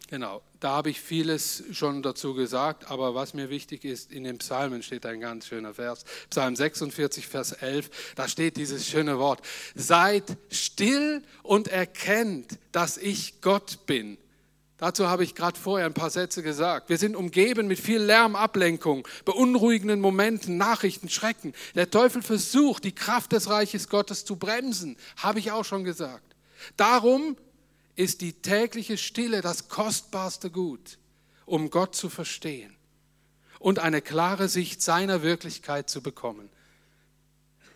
Genau, 0.09 0.41
da 0.61 0.69
habe 0.69 0.89
ich 0.89 1.01
vieles 1.01 1.65
schon 1.73 2.01
dazu 2.01 2.33
gesagt, 2.33 2.89
aber 2.89 3.13
was 3.13 3.33
mir 3.33 3.49
wichtig 3.49 3.83
ist, 3.83 4.09
in 4.09 4.23
den 4.23 4.37
Psalmen 4.37 4.81
steht 4.81 5.05
ein 5.05 5.19
ganz 5.19 5.47
schöner 5.47 5.73
Vers. 5.73 6.05
Psalm 6.29 6.55
46, 6.55 7.27
Vers 7.27 7.51
11, 7.51 8.13
da 8.15 8.29
steht 8.29 8.55
dieses 8.55 8.87
schöne 8.87 9.19
Wort. 9.19 9.41
Seid 9.75 10.37
still 10.49 11.23
und 11.43 11.67
erkennt, 11.67 12.57
dass 12.71 12.97
ich 12.97 13.41
Gott 13.41 13.85
bin. 13.85 14.17
Dazu 14.77 15.07
habe 15.09 15.25
ich 15.25 15.35
gerade 15.35 15.59
vorher 15.59 15.87
ein 15.87 15.93
paar 15.93 16.11
Sätze 16.11 16.41
gesagt. 16.41 16.87
Wir 16.87 16.97
sind 16.97 17.17
umgeben 17.17 17.67
mit 17.67 17.79
viel 17.79 18.01
Lärm, 18.01 18.37
Ablenkung, 18.37 19.05
beunruhigenden 19.25 19.99
Momenten, 19.99 20.55
Nachrichten, 20.55 21.09
Schrecken. 21.09 21.53
Der 21.75 21.89
Teufel 21.89 22.21
versucht, 22.21 22.85
die 22.85 22.95
Kraft 22.95 23.33
des 23.33 23.49
Reiches 23.49 23.89
Gottes 23.89 24.23
zu 24.23 24.37
bremsen, 24.37 24.95
habe 25.17 25.39
ich 25.39 25.51
auch 25.51 25.65
schon 25.65 25.83
gesagt. 25.83 26.23
Darum 26.77 27.35
ist 27.97 28.21
die 28.21 28.33
tägliche 28.33 28.97
Stille 28.97 29.41
das 29.41 29.67
kostbarste 29.67 30.49
Gut, 30.49 30.99
um 31.45 31.69
Gott 31.69 31.95
zu 31.95 32.09
verstehen 32.09 32.73
und 33.59 33.79
eine 33.79 34.01
klare 34.01 34.47
Sicht 34.47 34.81
seiner 34.81 35.23
Wirklichkeit 35.23 35.89
zu 35.89 36.01
bekommen. 36.01 36.49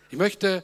Ich 0.09 0.17
möchte 0.17 0.63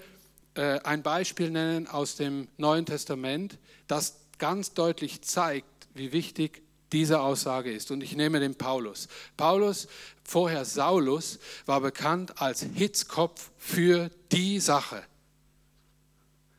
äh, 0.53 0.79
ein 0.81 1.03
Beispiel 1.03 1.49
nennen 1.49 1.87
aus 1.87 2.15
dem 2.15 2.47
Neuen 2.57 2.85
Testament, 2.85 3.57
das 3.87 4.19
ganz 4.37 4.73
deutlich 4.73 5.23
zeigt, 5.23 5.87
wie 5.95 6.11
wichtig 6.11 6.61
diese 6.91 7.19
Aussage 7.19 7.71
ist. 7.71 7.89
Und 7.89 8.03
ich 8.03 8.15
nehme 8.15 8.39
den 8.39 8.55
Paulus. 8.55 9.07
Paulus, 9.37 9.87
vorher 10.23 10.65
Saulus, 10.65 11.39
war 11.65 11.81
bekannt 11.81 12.41
als 12.41 12.61
Hitzkopf 12.61 13.49
für 13.57 14.11
die 14.31 14.59
Sache, 14.59 15.03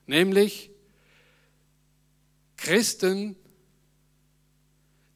nämlich 0.07 0.71
Christen, 2.59 3.37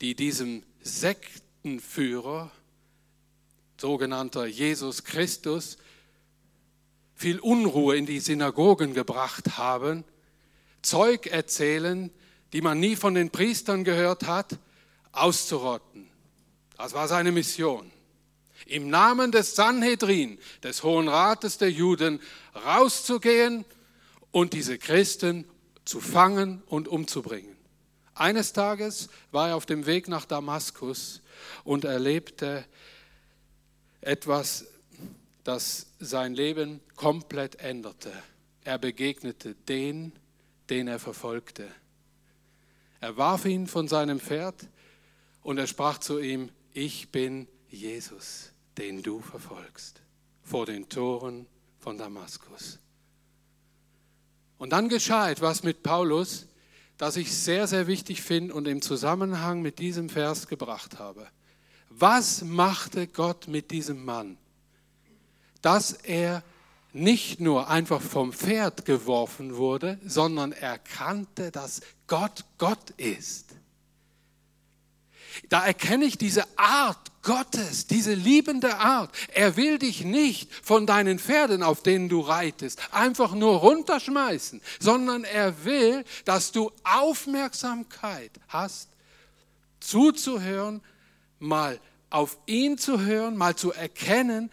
die 0.00 0.14
diesem 0.14 0.62
Sektenführer, 0.80 2.50
sogenannter 3.78 4.46
Jesus 4.46 5.04
Christus, 5.04 5.76
viel 7.14 7.38
Unruhe 7.40 7.96
in 7.96 8.06
die 8.06 8.20
Synagogen 8.20 8.94
gebracht 8.94 9.58
haben, 9.58 10.04
Zeug 10.80 11.26
erzählen, 11.26 12.10
die 12.52 12.62
man 12.62 12.80
nie 12.80 12.96
von 12.96 13.14
den 13.14 13.30
Priestern 13.30 13.84
gehört 13.84 14.26
hat, 14.26 14.58
auszurotten. 15.12 16.08
Das 16.76 16.94
war 16.94 17.06
seine 17.06 17.32
Mission. 17.32 17.90
Im 18.66 18.88
Namen 18.88 19.32
des 19.32 19.54
Sanhedrin, 19.54 20.38
des 20.62 20.82
Hohen 20.82 21.08
Rates 21.08 21.58
der 21.58 21.70
Juden, 21.70 22.20
rauszugehen 22.54 23.64
und 24.30 24.52
diese 24.52 24.78
Christen 24.78 25.44
zu 25.84 26.00
fangen 26.00 26.62
und 26.66 26.88
umzubringen. 26.88 27.56
Eines 28.14 28.52
Tages 28.52 29.08
war 29.30 29.48
er 29.48 29.56
auf 29.56 29.66
dem 29.66 29.86
Weg 29.86 30.08
nach 30.08 30.26
Damaskus 30.26 31.22
und 31.64 31.84
erlebte 31.84 32.64
etwas, 34.00 34.66
das 35.44 35.86
sein 35.98 36.34
Leben 36.34 36.80
komplett 36.96 37.56
änderte. 37.56 38.12
Er 38.64 38.78
begegnete 38.78 39.54
den, 39.54 40.12
den 40.70 40.88
er 40.88 40.98
verfolgte. 40.98 41.68
Er 43.00 43.16
warf 43.16 43.44
ihn 43.46 43.66
von 43.66 43.88
seinem 43.88 44.20
Pferd 44.20 44.68
und 45.42 45.58
er 45.58 45.66
sprach 45.66 45.98
zu 45.98 46.20
ihm, 46.20 46.50
ich 46.72 47.10
bin 47.10 47.48
Jesus, 47.68 48.52
den 48.78 49.02
du 49.02 49.20
verfolgst, 49.20 50.00
vor 50.42 50.66
den 50.66 50.88
Toren 50.88 51.46
von 51.80 51.98
Damaskus. 51.98 52.78
Und 54.62 54.70
dann 54.70 54.88
geschah 54.88 55.28
etwas 55.28 55.64
mit 55.64 55.82
Paulus, 55.82 56.46
das 56.96 57.16
ich 57.16 57.34
sehr, 57.34 57.66
sehr 57.66 57.88
wichtig 57.88 58.22
finde 58.22 58.54
und 58.54 58.68
im 58.68 58.80
Zusammenhang 58.80 59.60
mit 59.60 59.80
diesem 59.80 60.08
Vers 60.08 60.46
gebracht 60.46 61.00
habe. 61.00 61.26
Was 61.88 62.42
machte 62.42 63.08
Gott 63.08 63.48
mit 63.48 63.72
diesem 63.72 64.04
Mann? 64.04 64.38
Dass 65.62 65.90
er 65.94 66.44
nicht 66.92 67.40
nur 67.40 67.70
einfach 67.70 68.00
vom 68.00 68.32
Pferd 68.32 68.84
geworfen 68.84 69.56
wurde, 69.56 69.98
sondern 70.06 70.52
erkannte, 70.52 71.50
dass 71.50 71.80
Gott 72.06 72.44
Gott 72.58 72.90
ist. 72.90 73.56
Da 75.48 75.66
erkenne 75.66 76.04
ich 76.04 76.18
diese 76.18 76.44
Art 76.56 77.10
Gottes, 77.22 77.86
diese 77.86 78.14
liebende 78.14 78.78
Art. 78.78 79.14
Er 79.32 79.56
will 79.56 79.78
dich 79.78 80.04
nicht 80.04 80.52
von 80.52 80.86
deinen 80.86 81.18
Pferden, 81.18 81.62
auf 81.62 81.82
denen 81.82 82.08
du 82.08 82.20
reitest, 82.20 82.80
einfach 82.92 83.34
nur 83.34 83.56
runterschmeißen, 83.56 84.60
sondern 84.80 85.24
er 85.24 85.64
will, 85.64 86.04
dass 86.24 86.52
du 86.52 86.70
Aufmerksamkeit 86.84 88.32
hast 88.48 88.88
zuzuhören, 89.80 90.80
mal 91.38 91.80
auf 92.10 92.38
ihn 92.46 92.78
zu 92.78 93.00
hören, 93.00 93.36
mal 93.36 93.56
zu 93.56 93.72
erkennen, 93.72 94.50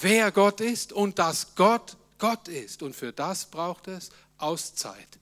wer 0.00 0.30
Gott 0.30 0.60
ist 0.60 0.92
und 0.92 1.18
dass 1.18 1.54
Gott 1.54 1.96
Gott 2.18 2.48
ist. 2.48 2.82
Und 2.82 2.94
für 2.94 3.12
das 3.12 3.46
braucht 3.46 3.88
es 3.88 4.10
Auszeit. 4.38 5.18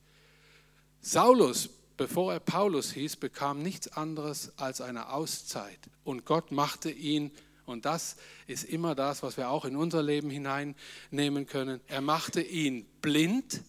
Saulus, 1.00 1.68
bevor 1.96 2.32
er 2.32 2.40
Paulus 2.40 2.92
hieß, 2.92 3.16
bekam 3.16 3.62
nichts 3.62 3.88
anderes 3.88 4.52
als 4.56 4.80
eine 4.80 5.10
Auszeit. 5.10 5.78
Und 6.04 6.24
Gott 6.24 6.52
machte 6.52 6.90
ihn, 6.90 7.30
und 7.64 7.84
das 7.84 8.16
ist 8.46 8.64
immer 8.64 8.94
das, 8.94 9.22
was 9.22 9.36
wir 9.36 9.50
auch 9.50 9.64
in 9.64 9.76
unser 9.76 10.02
Leben 10.02 10.30
hineinnehmen 10.30 11.46
können, 11.46 11.80
er 11.86 12.00
machte 12.00 12.40
ihn 12.40 12.86
blind, 13.00 13.62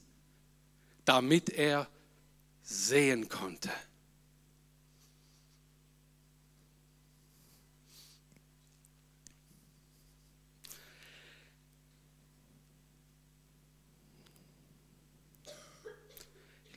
damit 1.06 1.50
er 1.50 1.88
sehen 2.64 3.30
konnte. 3.30 3.72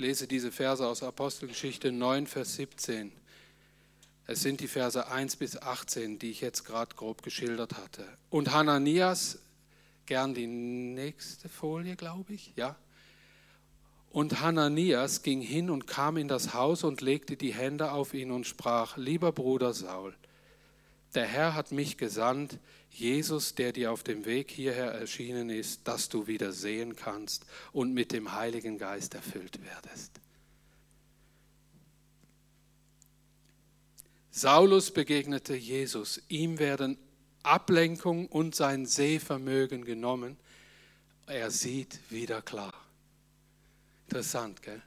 Lese 0.00 0.26
diese 0.26 0.50
Verse 0.50 0.84
aus 0.84 1.02
Apostelgeschichte 1.02 1.92
9, 1.92 2.26
Vers 2.26 2.56
17. 2.56 3.12
Es 4.26 4.40
sind 4.40 4.60
die 4.60 4.68
Verse 4.68 5.06
1 5.08 5.36
bis 5.36 5.56
18, 5.56 6.18
die 6.18 6.30
ich 6.30 6.40
jetzt 6.40 6.64
gerade 6.64 6.94
grob 6.96 7.22
geschildert 7.22 7.76
hatte. 7.76 8.04
Und 8.30 8.52
Hananias, 8.52 9.38
gern 10.06 10.34
die 10.34 10.46
nächste 10.46 11.48
Folie, 11.48 11.96
glaube 11.96 12.32
ich, 12.32 12.52
ja. 12.56 12.76
Und 14.10 14.40
Hananias 14.40 15.22
ging 15.22 15.40
hin 15.40 15.70
und 15.70 15.86
kam 15.86 16.16
in 16.16 16.26
das 16.26 16.54
Haus 16.54 16.82
und 16.82 17.00
legte 17.00 17.36
die 17.36 17.54
Hände 17.54 17.92
auf 17.92 18.14
ihn 18.14 18.32
und 18.32 18.46
sprach, 18.46 18.96
lieber 18.96 19.30
Bruder 19.30 19.72
Saul, 19.72 20.14
der 21.14 21.26
Herr 21.26 21.54
hat 21.54 21.72
mich 21.72 21.96
gesandt, 21.96 22.58
Jesus, 22.90 23.54
der 23.54 23.72
dir 23.72 23.92
auf 23.92 24.02
dem 24.02 24.24
Weg 24.24 24.50
hierher 24.50 24.92
erschienen 24.92 25.50
ist, 25.50 25.86
dass 25.86 26.08
du 26.08 26.26
wieder 26.26 26.52
sehen 26.52 26.96
kannst 26.96 27.46
und 27.72 27.94
mit 27.94 28.12
dem 28.12 28.34
Heiligen 28.34 28.78
Geist 28.78 29.14
erfüllt 29.14 29.60
werdest. 29.64 30.20
Saulus 34.30 34.90
begegnete 34.90 35.54
Jesus. 35.54 36.22
Ihm 36.28 36.58
werden 36.58 36.98
Ablenkung 37.42 38.26
und 38.26 38.54
sein 38.54 38.86
Sehvermögen 38.86 39.84
genommen. 39.84 40.36
Er 41.26 41.50
sieht 41.50 41.98
wieder 42.10 42.42
klar. 42.42 42.74
Interessant, 44.06 44.62
gell? 44.62 44.82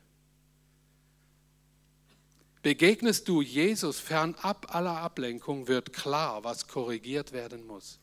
Begegnest 2.63 3.27
du 3.27 3.41
Jesus 3.41 3.99
fernab 3.99 4.73
aller 4.73 4.97
Ablenkung, 4.97 5.67
wird 5.67 5.91
klar, 5.91 6.45
was 6.45 6.69
korrigiert 6.69 7.33
werden 7.33 7.67
muss. 7.67 7.99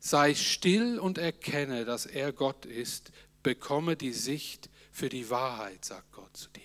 Sei 0.00 0.34
still 0.34 0.98
und 0.98 1.18
erkenne, 1.18 1.84
dass 1.84 2.06
er 2.06 2.32
Gott 2.32 2.64
ist. 2.64 3.12
Bekomme 3.42 3.94
die 3.94 4.14
Sicht 4.14 4.70
für 4.90 5.10
die 5.10 5.28
Wahrheit, 5.28 5.84
sagt 5.84 6.10
Gott 6.10 6.34
zu 6.36 6.48
dir. 6.50 6.62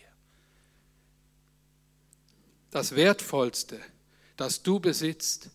Das 2.72 2.96
Wertvollste, 2.96 3.82
das 4.38 4.64
du 4.64 4.80
besitzt, 4.80 5.50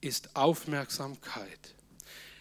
ist 0.00 0.34
Aufmerksamkeit. 0.34 1.75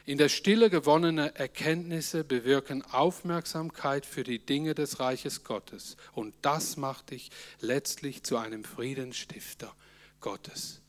In 0.07 0.19
der 0.19 0.29
Stille 0.29 0.69
gewonnene 0.69 1.35
Erkenntnisse 1.35 2.23
bewirken 2.23 2.83
Aufmerksamkeit 2.83 4.05
für 4.05 4.23
die 4.23 4.37
Dinge 4.37 4.75
des 4.75 4.99
Reiches 4.99 5.43
Gottes. 5.43 5.97
Und 6.13 6.35
das 6.43 6.77
macht 6.77 7.09
dich 7.09 7.31
letztlich 7.59 8.21
zu 8.21 8.37
einem 8.37 8.63
Friedensstifter 8.63 9.75
Gottes. 10.21 10.81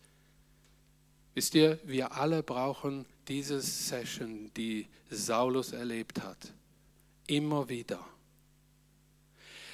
Wisst 1.35 1.55
ihr, 1.55 1.79
wir 1.85 2.13
alle 2.13 2.43
brauchen 2.43 3.07
diese 3.29 3.61
Session, 3.61 4.51
die 4.55 4.87
Saulus 5.09 5.73
erlebt 5.73 6.23
hat. 6.23 6.53
Immer 7.27 7.71
wieder. 7.71 8.07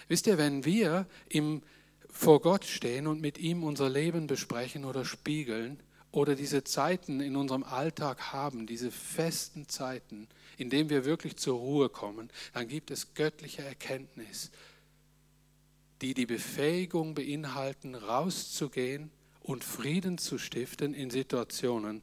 Wisst 0.07 0.29
ihr, 0.29 0.39
wenn 0.39 0.65
wir 0.65 1.07
im, 1.29 1.63
vor 2.09 2.41
Gott 2.41 2.65
stehen 2.65 3.09
und 3.09 3.21
mit 3.21 3.39
ihm 3.39 3.65
unser 3.65 3.89
Leben 3.91 4.29
besprechen 4.29 4.85
oder 4.85 5.05
spiegeln, 5.05 5.81
oder 6.13 6.35
diese 6.35 6.63
Zeiten 6.63 7.21
in 7.21 7.37
unserem 7.37 7.65
Alltag 7.65 8.33
haben, 8.33 8.67
diese 8.67 8.91
festen 8.91 9.69
Zeiten, 9.69 10.29
in 10.59 10.69
denen 10.69 10.91
wir 10.91 11.07
wirklich 11.07 11.37
zur 11.37 11.59
Ruhe 11.59 11.89
kommen, 11.89 12.31
dann 12.53 12.69
gibt 12.69 12.91
es 12.91 13.15
göttliche 13.15 13.63
Erkenntnis, 13.63 14.51
die 16.03 16.13
die 16.15 16.27
Befähigung 16.27 17.15
beinhalten, 17.15 17.95
rauszugehen 17.95 19.11
und 19.41 19.65
Frieden 19.65 20.19
zu 20.19 20.37
stiften 20.37 20.93
in 20.93 21.11
Situationen, 21.11 22.03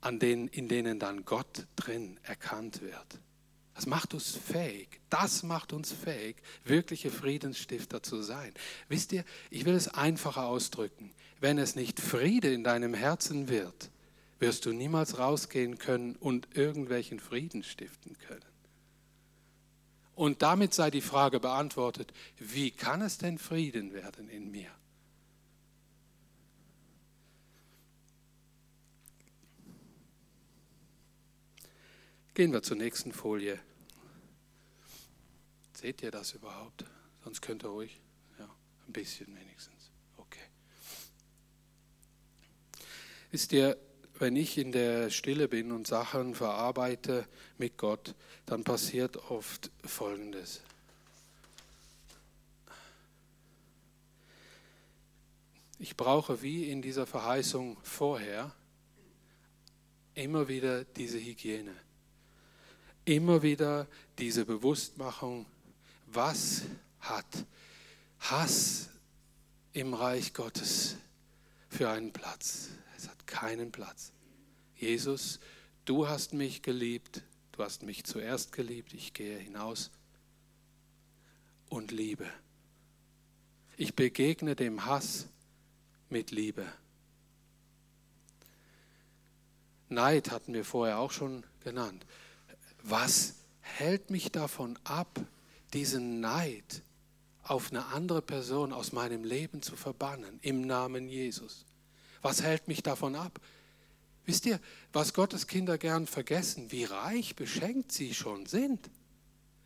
an 0.00 0.20
denen, 0.20 0.46
in 0.48 0.68
denen 0.68 1.00
dann 1.00 1.24
Gott 1.24 1.66
drin 1.74 2.20
erkannt 2.22 2.80
wird. 2.82 3.20
Das 3.76 3.86
macht 3.86 4.14
uns 4.14 4.36
fähig. 4.36 5.00
Das 5.10 5.44
macht 5.44 5.72
uns 5.72 5.92
fähig, 5.92 6.36
wirkliche 6.64 7.10
Friedensstifter 7.10 8.02
zu 8.02 8.22
sein. 8.22 8.52
Wisst 8.88 9.12
ihr, 9.12 9.24
ich 9.50 9.64
will 9.64 9.74
es 9.74 9.86
einfacher 9.86 10.46
ausdrücken 10.46 11.12
wenn 11.40 11.58
es 11.58 11.76
nicht 11.76 12.00
Friede 12.00 12.52
in 12.52 12.64
deinem 12.64 12.94
Herzen 12.94 13.48
wird, 13.48 13.90
wirst 14.38 14.66
du 14.66 14.72
niemals 14.72 15.18
rausgehen 15.18 15.78
können 15.78 16.16
und 16.16 16.48
irgendwelchen 16.54 17.20
Frieden 17.20 17.62
stiften 17.62 18.16
können. 18.26 18.44
Und 20.14 20.40
damit 20.40 20.72
sei 20.72 20.90
die 20.90 21.02
Frage 21.02 21.40
beantwortet, 21.40 22.12
wie 22.38 22.70
kann 22.70 23.02
es 23.02 23.18
denn 23.18 23.38
Frieden 23.38 23.92
werden 23.92 24.30
in 24.30 24.50
mir? 24.50 24.70
Gehen 32.36 32.52
wir 32.52 32.62
zur 32.62 32.76
nächsten 32.76 33.12
Folie. 33.12 33.58
Seht 35.72 36.02
ihr 36.02 36.10
das 36.10 36.34
überhaupt? 36.34 36.84
Sonst 37.24 37.40
könnt 37.40 37.64
ihr 37.64 37.70
ruhig, 37.70 37.98
ja, 38.38 38.44
ein 38.86 38.92
bisschen 38.92 39.34
wenigstens. 39.34 39.90
Wisst 43.30 43.52
ihr, 43.52 43.78
wenn 44.18 44.36
ich 44.36 44.58
in 44.58 44.70
der 44.70 45.08
Stille 45.08 45.48
bin 45.48 45.72
und 45.72 45.86
Sachen 45.86 46.34
verarbeite 46.34 47.26
mit 47.56 47.78
Gott, 47.78 48.14
dann 48.44 48.64
passiert 48.64 49.16
oft 49.30 49.70
Folgendes. 49.82 50.60
Ich 55.78 55.96
brauche 55.96 56.42
wie 56.42 56.70
in 56.70 56.82
dieser 56.82 57.06
Verheißung 57.06 57.78
vorher 57.82 58.54
immer 60.12 60.48
wieder 60.48 60.84
diese 60.84 61.18
Hygiene, 61.18 61.74
immer 63.06 63.42
wieder 63.42 63.86
diese 64.18 64.44
Bewusstmachung, 64.44 65.46
was 66.06 66.62
hat 67.00 67.26
Hass 68.20 68.90
im 69.72 69.94
Reich 69.94 70.34
Gottes 70.34 70.96
für 71.70 71.88
einen 71.88 72.12
Platz 72.12 72.68
keinen 73.26 73.70
Platz. 73.70 74.12
Jesus, 74.76 75.40
du 75.84 76.08
hast 76.08 76.32
mich 76.32 76.62
geliebt, 76.62 77.22
du 77.52 77.62
hast 77.62 77.82
mich 77.82 78.04
zuerst 78.04 78.52
geliebt, 78.52 78.94
ich 78.94 79.12
gehe 79.12 79.36
hinaus 79.36 79.90
und 81.68 81.90
liebe. 81.90 82.26
Ich 83.76 83.94
begegne 83.94 84.56
dem 84.56 84.86
Hass 84.86 85.26
mit 86.08 86.30
Liebe. 86.30 86.64
Neid 89.88 90.30
hatten 90.30 90.54
wir 90.54 90.64
vorher 90.64 90.98
auch 90.98 91.12
schon 91.12 91.44
genannt. 91.60 92.06
Was 92.88 93.34
hält 93.60 94.10
mich 94.10 94.30
davon 94.30 94.78
ab, 94.84 95.20
diesen 95.72 96.20
Neid 96.20 96.82
auf 97.42 97.72
eine 97.72 97.86
andere 97.86 98.22
Person 98.22 98.72
aus 98.72 98.92
meinem 98.92 99.24
Leben 99.24 99.60
zu 99.60 99.74
verbannen 99.74 100.38
im 100.40 100.60
Namen 100.60 101.08
Jesus? 101.08 101.64
Was 102.22 102.42
hält 102.42 102.68
mich 102.68 102.84
davon 102.84 103.16
ab? 103.16 103.40
Wisst 104.24 104.46
ihr, 104.46 104.60
was 104.92 105.14
Gottes 105.14 105.48
Kinder 105.48 105.78
gern 105.78 106.06
vergessen, 106.06 106.70
wie 106.70 106.84
reich 106.84 107.34
beschenkt 107.34 107.90
sie 107.90 108.14
schon 108.14 108.46
sind? 108.46 108.88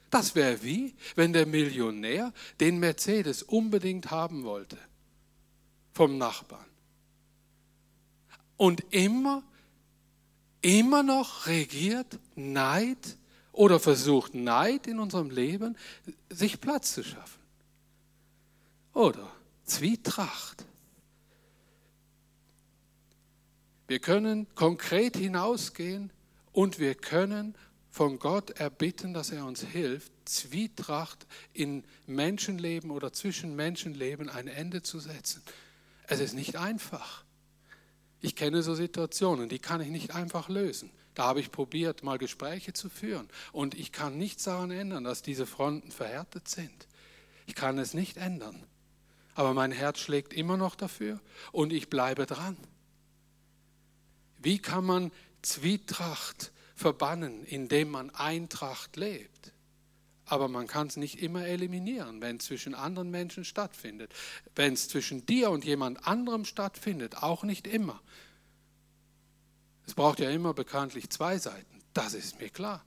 Das 0.09 0.35
wäre 0.35 0.63
wie, 0.63 0.95
wenn 1.15 1.35
der 1.35 1.45
Millionär 1.45 2.33
den 2.59 2.79
Mercedes 2.79 3.43
unbedingt 3.43 4.11
haben 4.11 4.45
wollte 4.45 4.79
vom 5.93 6.17
Nachbarn. 6.17 6.65
Und 8.57 8.83
immer, 8.91 9.43
immer 10.63 11.03
noch 11.03 11.47
regiert 11.47 12.19
Neid 12.37 13.17
oder 13.53 13.81
versucht 13.81 14.35
Neid 14.35 14.87
in 14.87 14.99
unserem 14.99 15.31
Leben, 15.31 15.77
sich 16.29 16.61
Platz 16.61 16.95
zu 16.95 17.05
schaffen. 17.05 17.41
Oder 18.93 19.31
Zwietracht. 19.65 20.65
Wir 23.87 23.99
können 23.99 24.47
konkret 24.55 25.17
hinausgehen 25.17 26.11
und 26.53 26.79
wir 26.79 26.95
können 26.95 27.55
von 27.91 28.19
Gott 28.19 28.51
erbitten, 28.51 29.13
dass 29.13 29.31
er 29.31 29.45
uns 29.45 29.63
hilft, 29.63 30.13
Zwietracht 30.25 31.27
in 31.53 31.83
Menschenleben 32.07 32.91
oder 32.91 33.13
zwischen 33.13 33.57
Menschenleben 33.57 34.29
ein 34.29 34.47
Ende 34.47 34.83
zu 34.83 35.01
setzen. 35.01 35.43
Es 36.07 36.21
ist 36.21 36.35
nicht 36.35 36.57
einfach. 36.57 37.25
Ich 38.21 38.37
kenne 38.37 38.63
so 38.63 38.75
Situationen, 38.75 39.49
die 39.49 39.59
kann 39.59 39.81
ich 39.81 39.89
nicht 39.89 40.15
einfach 40.15 40.49
lösen. 40.49 40.91
Da 41.15 41.25
habe 41.25 41.41
ich 41.41 41.51
probiert, 41.51 42.03
mal 42.03 42.19
Gespräche 42.19 42.73
zu 42.73 42.89
führen. 42.89 43.29
Und 43.53 43.75
ich 43.75 43.93
kann 43.93 44.17
nichts 44.17 44.45
daran 44.45 44.71
ändern, 44.71 45.05
dass 45.05 45.23
diese 45.23 45.47
Fronten 45.47 45.91
verhärtet 45.91 46.49
sind. 46.49 46.87
Ich 47.47 47.55
kann 47.55 47.79
es 47.79 47.95
nicht 47.95 48.17
ändern. 48.17 48.65
Aber 49.35 49.55
mein 49.55 49.73
Herz 49.73 49.99
schlägt 49.99 50.33
immer 50.33 50.57
noch 50.57 50.75
dafür 50.75 51.21
und 51.53 51.73
ich 51.73 51.89
bleibe 51.89 52.27
dran. 52.27 52.57
Wie 54.39 54.59
kann 54.59 54.85
man 54.85 55.13
Zwietracht 55.43 56.53
verbannen, 56.75 57.45
indem 57.45 57.91
man 57.91 58.11
Eintracht 58.11 58.97
lebt? 58.97 59.53
Aber 60.31 60.47
man 60.47 60.69
kann 60.69 60.87
es 60.87 60.97
nicht 60.97 61.21
immer 61.21 61.45
eliminieren, 61.45 62.21
wenn 62.21 62.37
es 62.37 62.45
zwischen 62.45 62.77
anderen 62.77 63.11
Menschen 63.11 63.45
stattfindet. 63.45 64.15
Wenn 64.55 64.75
es 64.75 64.89
zwischen 64.89 65.27
dir 65.27 65.51
und 65.51 65.65
jemand 65.65 66.07
anderem 66.07 66.45
stattfindet, 66.45 67.17
auch 67.17 67.43
nicht 67.43 67.67
immer. 67.67 68.01
Es 69.89 69.95
braucht 69.95 70.21
ja 70.21 70.31
immer 70.31 70.55
bekanntlich 70.55 71.11
zwei 71.11 71.37
Seiten, 71.37 71.83
das 71.95 72.15
ist 72.15 72.39
mir 72.39 72.49
klar. 72.49 72.85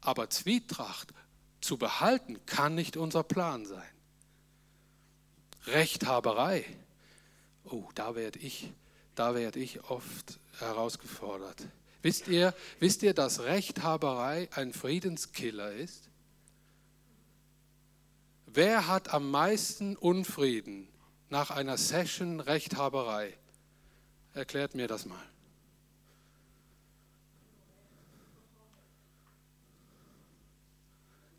Aber 0.00 0.30
Zwietracht 0.30 1.12
zu 1.60 1.76
behalten 1.76 2.38
kann 2.46 2.76
nicht 2.76 2.96
unser 2.96 3.24
Plan 3.24 3.66
sein. 3.66 3.90
Rechthaberei, 5.66 6.64
oh, 7.64 7.88
da 7.96 8.14
werde 8.14 8.38
ich, 8.38 8.72
da 9.16 9.34
ich 9.34 9.82
oft 9.90 10.38
herausgefordert. 10.60 11.66
Wisst 12.02 12.28
ihr, 12.28 12.54
wisst 12.78 13.02
ihr, 13.02 13.12
dass 13.12 13.40
Rechthaberei 13.40 14.48
ein 14.52 14.72
Friedenskiller 14.72 15.72
ist? 15.72 16.07
Wer 18.54 18.86
hat 18.86 19.12
am 19.12 19.30
meisten 19.30 19.96
Unfrieden 19.96 20.88
nach 21.28 21.50
einer 21.50 21.76
Session 21.76 22.40
Rechthaberei? 22.40 23.36
Erklärt 24.34 24.74
mir 24.74 24.88
das 24.88 25.04
mal. 25.04 25.22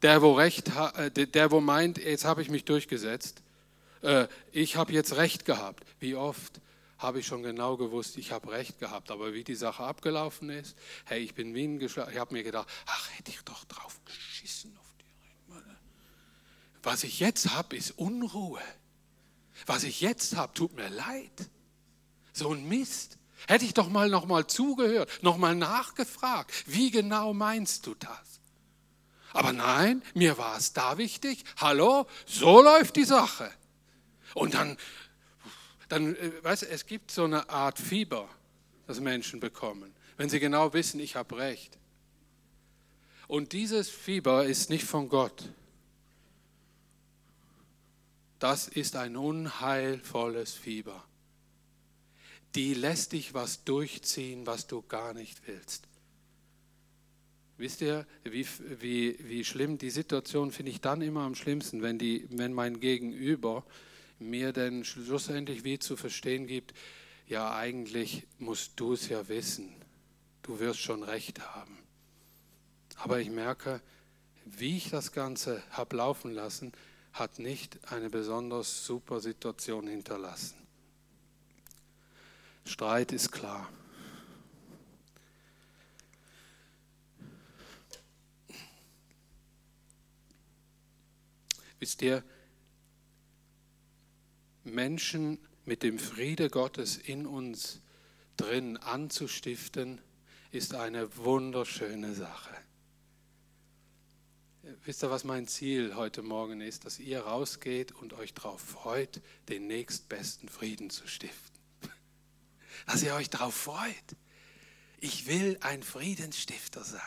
Der, 0.02 0.22
wo, 0.22 0.34
recht, 0.34 0.72
äh, 0.96 1.12
der, 1.12 1.52
wo 1.52 1.60
meint, 1.60 1.98
jetzt 1.98 2.24
habe 2.24 2.42
ich 2.42 2.50
mich 2.50 2.64
durchgesetzt, 2.64 3.42
äh, 4.02 4.28
ich 4.52 4.78
habe 4.78 4.94
jetzt 4.94 5.18
Recht 5.18 5.46
gehabt. 5.46 5.84
Wie 6.00 6.16
oft 6.16 6.62
habe 7.00 7.20
ich 7.20 7.28
schon 7.28 7.44
genau 7.44 7.76
gewusst, 7.76 8.18
ich 8.18 8.32
habe 8.32 8.52
Recht 8.52 8.80
gehabt. 8.80 9.12
Aber 9.12 9.34
wie 9.34 9.44
die 9.44 9.56
Sache 9.56 9.84
abgelaufen 9.84 10.50
ist, 10.50 10.78
hey, 11.06 11.20
ich 11.20 11.34
bin 11.34 11.54
Wien 11.54 11.80
geschlagen, 11.80 12.12
ich 12.12 12.20
habe 12.20 12.34
mir 12.34 12.44
gedacht, 12.44 12.70
ach, 12.86 13.10
hätte 13.18 13.32
ich 13.32 13.42
doch 13.42 13.66
drauf 13.66 14.00
geschissen 14.06 14.78
auf. 14.78 14.89
Was 16.84 17.04
ich 17.04 17.20
jetzt 17.20 17.54
habe, 17.54 17.76
ist 17.76 17.92
Unruhe. 17.92 18.62
Was 19.66 19.84
ich 19.84 20.02
jetzt 20.02 20.36
habe, 20.36 20.54
tut 20.54 20.76
mir 20.76 20.90
leid. 20.90 21.50
So 22.34 22.54
ein 22.54 22.68
Mist. 22.68 23.18
Hätte 23.48 23.66
ich 23.66 23.74
doch 23.74 23.90
mal 23.90 24.10
noch 24.10 24.26
mal 24.26 24.48
zugehört, 24.48 25.10
noch 25.22 25.38
mal 25.38 25.56
nachgefragt, 25.56 26.52
wie 26.68 26.92
genau 26.92 27.34
meinst 27.34 27.86
du 27.88 27.96
das? 27.96 28.40
Aber 29.32 29.54
nein, 29.54 30.02
mir 30.14 30.38
war 30.38 30.58
es 30.58 30.74
da 30.74 30.98
wichtig. 30.98 31.44
Hallo, 31.58 32.08
so 32.26 32.62
läuft 32.62 32.96
die 32.96 33.06
Sache. 33.06 33.52
Und 34.34 34.56
dann, 34.56 34.78
dann 35.88 36.16
äh, 36.16 36.44
weißt 36.44 36.64
du, 36.64 36.70
es 36.70 36.86
gibt 36.86 37.12
so 37.12 37.24
eine 37.24 37.50
Art 37.50 37.80
Fieber, 37.80 38.28
das 38.88 39.00
Menschen 39.00 39.40
bekommen, 39.40 39.94
wenn 40.18 40.30
sie 40.30 40.40
genau 40.40 40.74
wissen, 40.74 41.00
ich 41.00 41.16
habe 41.16 41.38
recht. 41.38 41.78
Und 43.28 43.54
dieses 43.54 43.90
Fieber 43.90 44.46
ist 44.46 44.70
nicht 44.70 44.84
von 44.84 45.10
Gott. 45.10 45.44
Das 48.40 48.68
ist 48.70 48.96
ein 48.96 49.18
unheilvolles 49.18 50.54
Fieber. 50.54 51.04
Die 52.56 52.74
lässt 52.74 53.12
dich 53.12 53.34
was 53.34 53.64
durchziehen, 53.66 54.48
was 54.48 54.66
du 54.66 54.82
gar 54.82 55.14
nicht 55.14 55.46
willst. 55.46 55.88
Wisst 57.58 57.82
ihr, 57.82 58.08
wie, 58.24 58.48
wie, 58.80 59.20
wie 59.20 59.44
schlimm 59.44 59.78
die 59.78 59.90
Situation 59.90 60.52
finde 60.52 60.72
ich 60.72 60.80
dann 60.80 61.02
immer 61.02 61.24
am 61.24 61.36
schlimmsten, 61.36 61.82
wenn, 61.82 62.00
die, 62.00 62.26
wenn 62.32 62.54
mein 62.54 62.80
Gegenüber 62.80 63.66
mir 64.18 64.54
denn 64.54 64.86
schlussendlich 64.86 65.66
wie 65.66 65.78
zu 65.78 65.98
verstehen 65.98 66.48
gibt, 66.48 66.74
ja 67.28 67.54
eigentlich 67.54 68.26
musst 68.38 68.80
du 68.80 68.94
es 68.94 69.10
ja 69.10 69.28
wissen, 69.28 69.76
du 70.42 70.60
wirst 70.60 70.80
schon 70.80 71.04
recht 71.04 71.42
haben. 71.42 71.78
Aber 72.96 73.20
ich 73.20 73.30
merke, 73.30 73.82
wie 74.46 74.78
ich 74.78 74.90
das 74.90 75.12
Ganze 75.12 75.62
habe 75.72 75.98
laufen 75.98 76.34
lassen, 76.34 76.72
hat 77.20 77.40
nicht 77.40 77.92
eine 77.92 78.10
besonders 78.10 78.86
super 78.86 79.20
Situation 79.20 79.88
hinterlassen. 79.88 80.56
Streit 82.66 83.12
ist 83.12 83.32
klar. 83.32 83.70
Wisst 91.80 92.02
ihr, 92.02 92.24
Menschen 94.64 95.40
mit 95.66 95.84
dem 95.84 95.98
Friede 95.98 96.50
Gottes 96.50 96.98
in 96.98 97.26
uns 97.26 97.82
drin 98.38 98.78
anzustiften, 98.78 100.02
ist 100.52 100.76
eine 100.76 101.16
wunderschöne 101.18 102.14
Sache. 102.14 102.56
Wisst 104.86 105.04
ihr, 105.04 105.10
was 105.10 105.24
mein 105.24 105.48
Ziel 105.48 105.96
heute 105.96 106.22
Morgen 106.22 106.60
ist? 106.62 106.86
Dass 106.86 107.00
ihr 107.00 107.22
rausgeht 107.22 107.94
und 107.94 108.14
euch 108.14 108.34
darauf 108.34 108.60
freut, 108.62 109.22
den 109.48 109.68
nächstbesten 109.68 110.50
Frieden 110.50 110.90
zu 110.90 111.08
stiften. 111.08 111.60
Dass 112.86 113.02
ihr 113.02 113.14
euch 113.14 113.30
darauf 113.30 113.54
freut. 113.54 114.16
Ich 115.00 115.28
will 115.28 115.58
ein 115.62 115.82
Friedensstifter 115.82 116.84
sein. 116.84 117.02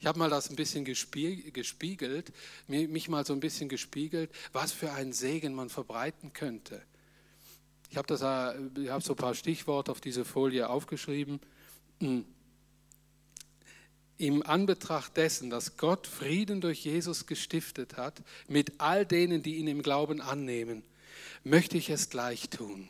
Ich 0.00 0.06
habe 0.06 0.18
mal 0.18 0.30
das 0.30 0.50
ein 0.50 0.56
bisschen 0.56 0.84
gespiegelt, 0.84 2.32
mich 2.66 3.08
mal 3.08 3.26
so 3.26 3.32
ein 3.32 3.40
bisschen 3.40 3.68
gespiegelt, 3.68 4.30
was 4.52 4.72
für 4.72 4.92
einen 4.92 5.12
Segen 5.12 5.54
man 5.54 5.70
verbreiten 5.70 6.32
könnte. 6.32 6.82
Ich 7.90 7.96
habe 7.96 8.14
äh, 8.14 8.90
habe 8.90 9.04
so 9.04 9.12
ein 9.12 9.16
paar 9.16 9.34
Stichworte 9.34 9.90
auf 9.90 10.00
diese 10.00 10.24
Folie 10.24 10.68
aufgeschrieben. 10.68 11.40
Im 14.18 14.42
Anbetracht 14.42 15.16
dessen, 15.16 15.48
dass 15.48 15.76
Gott 15.76 16.06
Frieden 16.06 16.60
durch 16.60 16.84
Jesus 16.84 17.26
gestiftet 17.26 17.96
hat, 17.96 18.20
mit 18.48 18.80
all 18.80 19.06
denen, 19.06 19.42
die 19.42 19.56
ihn 19.56 19.68
im 19.68 19.82
Glauben 19.82 20.20
annehmen, 20.20 20.82
möchte 21.44 21.78
ich 21.78 21.88
es 21.88 22.10
gleich 22.10 22.50
tun. 22.50 22.88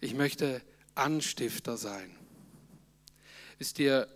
Ich 0.00 0.14
möchte 0.14 0.60
Anstifter 0.94 1.76
sein. 1.76 2.16
Wisst 3.58 3.78
ihr, 3.78 4.08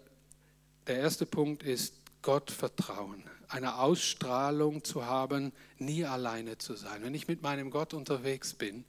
der 0.86 0.98
erste 0.98 1.24
Punkt 1.24 1.62
ist 1.62 1.94
Gott 2.22 2.50
vertrauen, 2.50 3.22
eine 3.48 3.76
Ausstrahlung 3.76 4.84
zu 4.84 5.06
haben, 5.06 5.52
nie 5.78 6.04
alleine 6.04 6.58
zu 6.58 6.74
sein. 6.74 7.02
Wenn 7.02 7.14
ich 7.14 7.28
mit 7.28 7.42
meinem 7.42 7.70
Gott 7.70 7.94
unterwegs 7.94 8.54
bin 8.54 8.84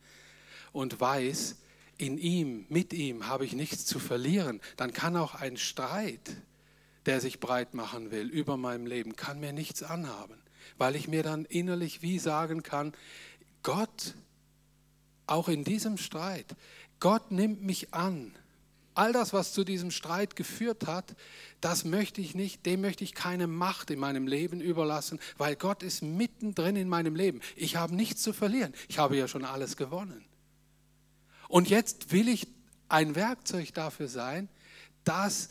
und 0.74 0.99
weiß, 0.99 1.58
in 2.02 2.18
ihm, 2.18 2.66
mit 2.70 2.93
ihm 2.93 3.28
habe 3.28 3.45
ich 3.45 3.54
nichts 3.54 3.86
zu 3.86 3.99
verlieren, 3.99 4.60
dann 4.76 4.91
kann 4.91 5.16
auch 5.16 5.36
ein 5.36 5.58
Streit, 5.58 6.36
der 7.06 7.22
sich 7.22 7.39
breit 7.39 7.74
machen 7.74 8.12
will 8.12 8.28
über 8.28 8.58
meinem 8.58 8.86
Leben, 8.86 9.16
kann 9.16 9.39
mir 9.39 9.54
nichts 9.54 9.84
anhaben, 9.84 10.36
weil 10.78 10.95
ich 10.95 11.08
mir 11.08 11.24
dann 11.24 11.45
innerlich 11.45 12.02
wie 12.02 12.20
sagen 12.20 12.64
kann, 12.64 12.93
Gott, 13.64 14.16
auch 15.28 15.47
in 15.47 15.64
diesem 15.64 15.97
Streit, 15.97 16.56
Gott 16.99 17.32
nimmt 17.32 17.62
mich 17.62 17.93
an 17.93 18.34
all 18.93 19.14
das, 19.14 19.34
was 19.34 19.54
zu 19.54 19.64
diesem 19.64 19.91
Streit 19.91 20.36
geführt 20.36 20.88
hat, 20.88 21.16
das 21.62 21.86
möchte 21.86 22.22
ich 22.22 22.36
nicht, 22.36 22.66
dem 22.66 22.82
möchte 22.82 23.04
ich 23.04 23.14
keine 23.14 23.47
Macht 23.47 23.89
in 23.89 23.99
meinem 23.99 24.28
Leben 24.28 24.62
überlassen, 24.62 25.20
weil 25.38 25.56
Gott 25.56 25.84
ist 25.84 26.02
mittendrin 26.02 26.76
in 26.76 26.89
meinem 26.89 27.16
Leben. 27.16 27.41
Ich 27.56 27.76
habe 27.78 27.95
nichts 27.95 28.22
zu 28.22 28.34
verlieren. 28.34 28.74
Ich 28.89 28.99
habe 28.99 29.18
ja 29.18 29.28
schon 29.28 29.45
alles 29.45 29.78
gewonnen. 29.78 30.26
Und 31.52 31.70
jetzt 31.70 32.14
will 32.14 32.30
ich 32.30 32.47
ein 32.88 33.14
Werkzeug 33.14 33.74
dafür 33.74 34.08
sein, 34.08 34.47
dass 35.04 35.49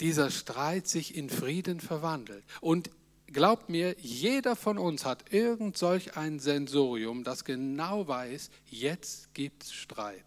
dieser 0.00 0.32
Streit 0.32 0.88
sich 0.88 1.16
in 1.16 1.30
Frieden 1.30 1.78
verwandelt. 1.78 2.42
Und 2.60 2.90
glaubt 3.28 3.68
mir, 3.68 3.94
jeder 4.00 4.56
von 4.56 4.78
uns 4.78 5.04
hat 5.04 5.32
irgend 5.32 5.78
solch 5.78 6.16
ein 6.16 6.40
Sensorium, 6.40 7.22
das 7.22 7.44
genau 7.44 8.08
weiß, 8.08 8.50
jetzt 8.68 9.32
gibt 9.32 9.62
es 9.62 9.72
Streit. 9.72 10.26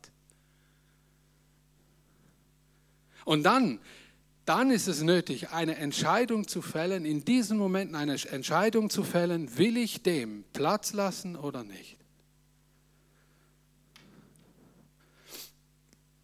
Und 3.26 3.44
dann, 3.44 3.82
dann 4.46 4.72
ist 4.72 4.88
es 4.88 5.02
nötig, 5.02 5.50
eine 5.50 5.76
Entscheidung 5.76 6.48
zu 6.48 6.62
fällen, 6.62 7.04
in 7.04 7.26
diesen 7.26 7.58
Momenten 7.58 7.98
eine 7.98 8.14
Entscheidung 8.14 8.90
zu 8.90 9.04
fällen, 9.04 9.58
will 9.58 9.76
ich 9.76 10.04
dem 10.04 10.46
Platz 10.54 10.94
lassen 10.94 11.36
oder 11.36 11.66
nicht. 11.66 11.98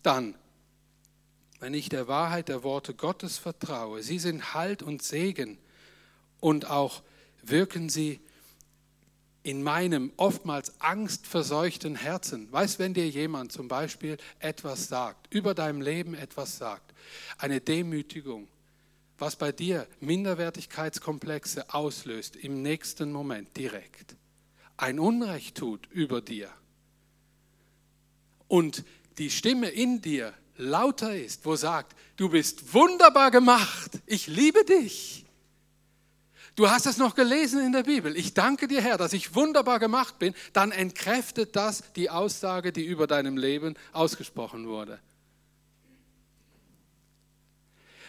Dann, 0.03 0.35
wenn 1.59 1.73
ich 1.73 1.89
der 1.89 2.07
Wahrheit 2.07 2.49
der 2.49 2.63
Worte 2.63 2.93
Gottes 2.93 3.37
vertraue. 3.37 4.01
Sie 4.01 4.19
sind 4.19 4.53
Halt 4.53 4.81
und 4.81 5.03
Segen 5.03 5.59
und 6.39 6.69
auch 6.69 7.03
wirken 7.43 7.87
sie 7.87 8.19
in 9.43 9.63
meinem 9.63 10.11
oftmals 10.17 10.79
angstverseuchten 10.81 11.95
Herzen. 11.95 12.51
Weißt, 12.51 12.79
wenn 12.79 12.93
dir 12.93 13.07
jemand 13.07 13.51
zum 13.51 13.67
Beispiel 13.67 14.17
etwas 14.39 14.87
sagt, 14.87 15.33
über 15.33 15.53
deinem 15.53 15.81
Leben 15.81 16.13
etwas 16.13 16.57
sagt, 16.57 16.93
eine 17.37 17.61
Demütigung, 17.61 18.47
was 19.17 19.35
bei 19.35 19.51
dir 19.51 19.87
Minderwertigkeitskomplexe 19.99 21.73
auslöst 21.73 22.35
im 22.35 22.61
nächsten 22.61 23.11
Moment 23.11 23.55
direkt, 23.55 24.15
ein 24.77 24.99
Unrecht 24.99 25.57
tut 25.57 25.87
über 25.91 26.21
dir 26.21 26.49
und 28.47 28.83
die 29.18 29.30
Stimme 29.30 29.70
in 29.70 30.01
dir 30.01 30.34
lauter 30.57 31.16
ist, 31.16 31.45
wo 31.45 31.55
sagt, 31.55 31.95
du 32.18 32.30
bist 32.30 32.74
wunderbar 32.74 33.32
gemacht, 33.32 33.91
ich 34.05 34.28
liebe 34.28 34.64
dich 34.66 35.22
Du 36.55 36.70
hast 36.70 36.86
es 36.86 36.97
noch 36.97 37.16
gelesen 37.16 37.66
in 37.66 37.72
der 37.72 37.84
Bibel. 37.84 38.16
Ich 38.18 38.34
danke 38.34 38.68
dir, 38.68 38.82
Herr, 38.82 38.97
dass 38.97 39.14
ich 39.14 39.36
wunderbar 39.36 39.80
gemacht 39.80 40.20
bin. 40.20 40.36
Dann 40.53 40.72
entkräftet 40.72 41.55
das 41.55 41.84
die 41.95 42.09
Aussage, 42.09 42.74
die 42.74 42.86
über 42.86 43.07
deinem 43.07 43.38
Leben 43.38 43.76
ausgesprochen 43.93 44.68
wurde. 44.68 44.99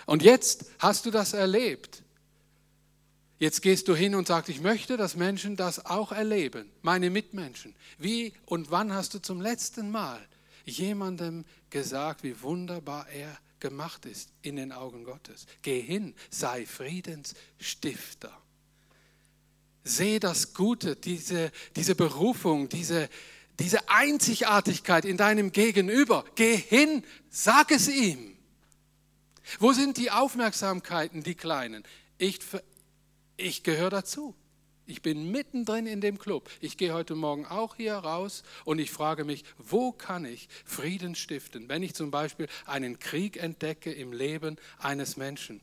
Und 0.06 0.22
jetzt 0.22 0.66
hast 0.80 1.06
du 1.06 1.12
das 1.12 1.32
erlebt. 1.32 2.02
Jetzt 3.38 3.62
gehst 3.62 3.86
du 3.88 3.94
hin 3.94 4.14
und 4.14 4.26
sagst, 4.26 4.48
ich 4.48 4.60
möchte, 4.60 4.96
dass 4.96 5.16
Menschen 5.16 5.56
das 5.56 5.86
auch 5.86 6.12
erleben, 6.12 6.70
meine 6.82 7.10
Mitmenschen. 7.10 7.74
Wie 7.98 8.34
und 8.44 8.70
wann 8.70 8.92
hast 8.92 9.14
du 9.14 9.20
zum 9.20 9.40
letzten 9.40 9.90
Mal 9.90 10.20
jemandem 10.64 11.44
gesagt, 11.70 12.22
wie 12.22 12.40
wunderbar 12.42 13.08
er 13.08 13.36
gemacht 13.60 14.06
ist 14.06 14.30
in 14.42 14.56
den 14.56 14.72
Augen 14.72 15.04
Gottes. 15.04 15.46
Geh 15.62 15.80
hin, 15.80 16.14
sei 16.30 16.66
Friedensstifter. 16.66 18.36
Seh 19.84 20.18
das 20.18 20.54
Gute, 20.54 20.96
diese, 20.96 21.50
diese 21.76 21.94
Berufung, 21.94 22.68
diese, 22.68 23.08
diese 23.58 23.88
Einzigartigkeit 23.88 25.04
in 25.04 25.16
deinem 25.16 25.52
Gegenüber. 25.52 26.24
Geh 26.34 26.56
hin, 26.56 27.04
sag 27.30 27.70
es 27.70 27.88
ihm. 27.88 28.36
Wo 29.58 29.72
sind 29.72 29.96
die 29.96 30.10
Aufmerksamkeiten, 30.10 31.22
die 31.22 31.34
kleinen? 31.34 31.84
Ich, 32.18 32.40
ich 33.36 33.62
gehöre 33.62 33.90
dazu. 33.90 34.34
Ich 34.92 35.00
bin 35.00 35.30
mittendrin 35.30 35.86
in 35.86 36.02
dem 36.02 36.18
Club. 36.18 36.50
Ich 36.60 36.76
gehe 36.76 36.92
heute 36.92 37.14
Morgen 37.14 37.46
auch 37.46 37.76
hier 37.76 37.94
raus 37.94 38.42
und 38.66 38.78
ich 38.78 38.90
frage 38.90 39.24
mich, 39.24 39.42
wo 39.56 39.90
kann 39.90 40.26
ich 40.26 40.50
Frieden 40.66 41.14
stiften, 41.14 41.66
wenn 41.70 41.82
ich 41.82 41.94
zum 41.94 42.10
Beispiel 42.10 42.46
einen 42.66 42.98
Krieg 42.98 43.38
entdecke 43.38 43.90
im 43.90 44.12
Leben 44.12 44.58
eines 44.78 45.16
Menschen. 45.16 45.62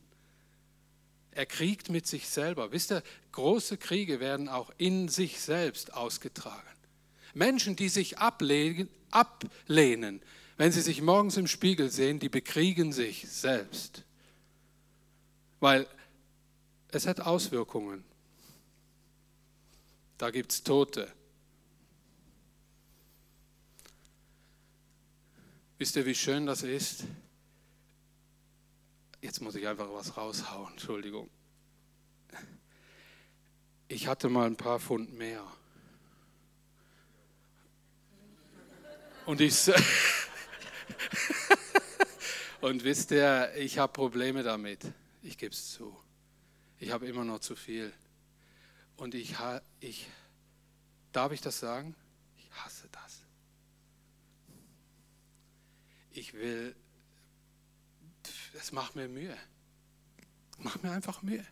Er 1.30 1.46
kriegt 1.46 1.90
mit 1.90 2.08
sich 2.08 2.28
selber. 2.28 2.72
Wisst 2.72 2.90
ihr, 2.90 3.04
große 3.30 3.76
Kriege 3.76 4.18
werden 4.18 4.48
auch 4.48 4.72
in 4.78 5.06
sich 5.06 5.40
selbst 5.40 5.94
ausgetragen. 5.94 6.76
Menschen, 7.32 7.76
die 7.76 7.88
sich 7.88 8.18
ablehnen, 8.18 8.88
ablehnen, 9.12 10.22
wenn 10.56 10.72
sie 10.72 10.80
sich 10.80 11.02
morgens 11.02 11.36
im 11.36 11.46
Spiegel 11.46 11.88
sehen, 11.88 12.18
die 12.18 12.28
bekriegen 12.28 12.92
sich 12.92 13.28
selbst. 13.30 14.02
Weil 15.60 15.86
es 16.88 17.06
hat 17.06 17.20
Auswirkungen 17.20 18.09
da 20.20 20.30
gibt 20.30 20.52
es 20.52 20.62
Tote. 20.62 21.10
Wisst 25.78 25.96
ihr, 25.96 26.04
wie 26.04 26.14
schön 26.14 26.44
das 26.44 26.62
ist? 26.62 27.04
Jetzt 29.22 29.40
muss 29.40 29.54
ich 29.54 29.66
einfach 29.66 29.90
was 29.90 30.18
raushauen, 30.18 30.72
Entschuldigung. 30.72 31.30
Ich 33.88 34.08
hatte 34.08 34.28
mal 34.28 34.44
ein 34.44 34.56
paar 34.56 34.78
Pfund 34.78 35.16
mehr. 35.16 35.42
Und 39.24 39.40
ich. 39.40 39.54
Und 42.60 42.84
wisst 42.84 43.10
ihr, 43.10 43.54
ich 43.56 43.78
habe 43.78 43.90
Probleme 43.90 44.42
damit. 44.42 44.80
Ich 45.22 45.38
gebe 45.38 45.54
es 45.54 45.70
zu. 45.70 45.98
Ich 46.78 46.90
habe 46.90 47.06
immer 47.06 47.24
noch 47.24 47.38
zu 47.38 47.56
viel. 47.56 47.90
Und 49.00 49.14
ich, 49.14 49.34
ich, 49.80 50.06
darf 51.12 51.32
ich 51.32 51.40
das 51.40 51.58
sagen? 51.58 51.96
Ich 52.36 52.50
hasse 52.52 52.86
das. 52.92 53.22
Ich 56.12 56.34
will, 56.34 56.76
es 58.52 58.72
macht 58.72 58.96
mir 58.96 59.08
Mühe. 59.08 59.34
Macht 60.58 60.82
mir 60.82 60.90
einfach 60.92 61.22
Mühe. 61.22 61.46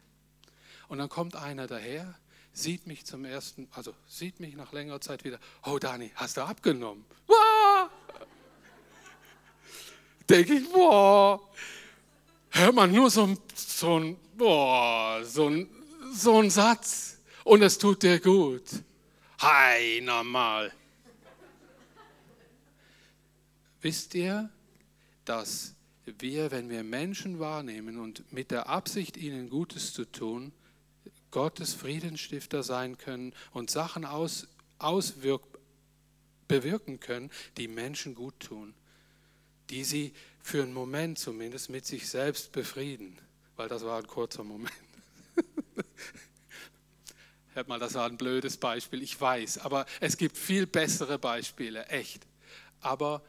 Und 0.88 0.99
dann 0.99 1.09
kommt 1.09 1.36
einer 1.36 1.66
daher, 1.66 2.14
sieht 2.53 2.86
mich 2.86 3.07
zum 3.07 3.24
ersten, 3.24 3.66
also 3.72 3.94
sieht 4.07 4.40
mich 4.40 4.55
nach 4.55 4.72
längerer 4.72 5.01
Zeit 5.01 5.24
wieder. 5.24 5.38
Oh 5.64 5.78
Dani, 5.78 6.12
hast 6.16 6.36
du 6.36 6.42
abgenommen? 6.42 7.07
Wow! 7.26 7.88
Denke 10.28 10.53
ich, 10.53 10.70
boah, 10.70 11.51
hör 12.51 12.72
mal, 12.72 12.88
nur 12.88 13.11
so 13.11 13.34
so 13.55 13.99
ein, 14.01 14.18
boah, 14.36 15.24
so 15.24 15.49
ein, 15.49 15.66
so 16.12 16.42
ein 16.42 16.51
Satz 16.51 17.17
und 17.49 17.62
es 17.62 17.78
tut 17.78 18.03
dir 18.03 18.20
gut. 18.20 18.62
Hi, 19.38 20.03
normal. 20.03 20.70
Wisst 23.80 24.14
ihr, 24.14 24.51
dass 25.24 25.74
wir, 26.05 26.51
wenn 26.51 26.68
wir 26.68 26.84
Menschen 26.84 27.38
wahrnehmen 27.38 27.99
und 27.99 28.30
mit 28.32 28.51
der 28.51 28.68
Absicht, 28.68 29.16
ihnen 29.16 29.49
Gutes 29.49 29.94
zu 29.94 30.05
tun, 30.05 30.53
Gottes 31.30 31.72
Friedensstifter 31.72 32.62
sein 32.62 32.99
können 32.99 33.32
und 33.53 33.70
Sachen 33.70 34.05
aus, 34.05 34.46
auswirk, 34.78 35.42
bewirken 36.49 37.01
können, 37.01 37.30
die 37.57 37.68
Menschen 37.68 38.14
gut 38.14 38.40
tun, 38.40 38.74
die 39.70 39.84
sie 39.84 40.12
für 40.42 40.62
einen 40.62 40.74
Moment 40.74 41.18
zumindest 41.18 41.70
mit 41.70 41.86
sich 41.86 42.09
selbst 42.09 42.53
befrieden, 42.53 43.18
weil 43.57 43.68
das 43.68 43.84
war 43.84 43.99
ein 43.99 44.07
kurzer 44.07 44.44
Moment. 44.44 44.72
Hört 47.59 47.66
mal, 47.66 47.80
das 47.80 47.94
war 47.94 48.06
ein 48.06 48.16
blödes 48.16 48.56
Beispiel, 48.56 49.02
ich 49.02 49.20
weiß, 49.20 49.59
aber 49.59 49.84
es 49.98 50.16
gibt 50.16 50.38
viel 50.38 50.64
bessere 50.64 51.18
Beispiele, 51.18 51.86
echt. 51.86 52.24
Aber 52.80 53.20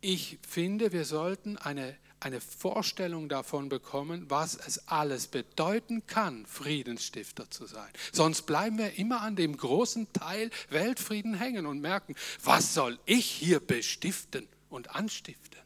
ich 0.00 0.40
finde, 0.42 0.90
wir 0.90 1.04
sollten 1.04 1.56
eine, 1.56 1.96
eine 2.18 2.40
Vorstellung 2.40 3.28
davon 3.28 3.68
bekommen, 3.68 4.28
was 4.28 4.56
es 4.56 4.88
alles 4.88 5.28
bedeuten 5.28 6.04
kann, 6.08 6.44
Friedensstifter 6.44 7.48
zu 7.48 7.66
sein. 7.66 7.88
Sonst 8.10 8.46
bleiben 8.46 8.78
wir 8.78 8.98
immer 8.98 9.20
an 9.20 9.36
dem 9.36 9.56
großen 9.56 10.12
Teil 10.12 10.50
Weltfrieden 10.70 11.34
hängen 11.34 11.66
und 11.66 11.80
merken, 11.80 12.16
was 12.42 12.74
soll 12.74 12.98
ich 13.04 13.26
hier 13.26 13.60
bestiften 13.60 14.48
und 14.70 14.96
anstiften? 14.96 15.60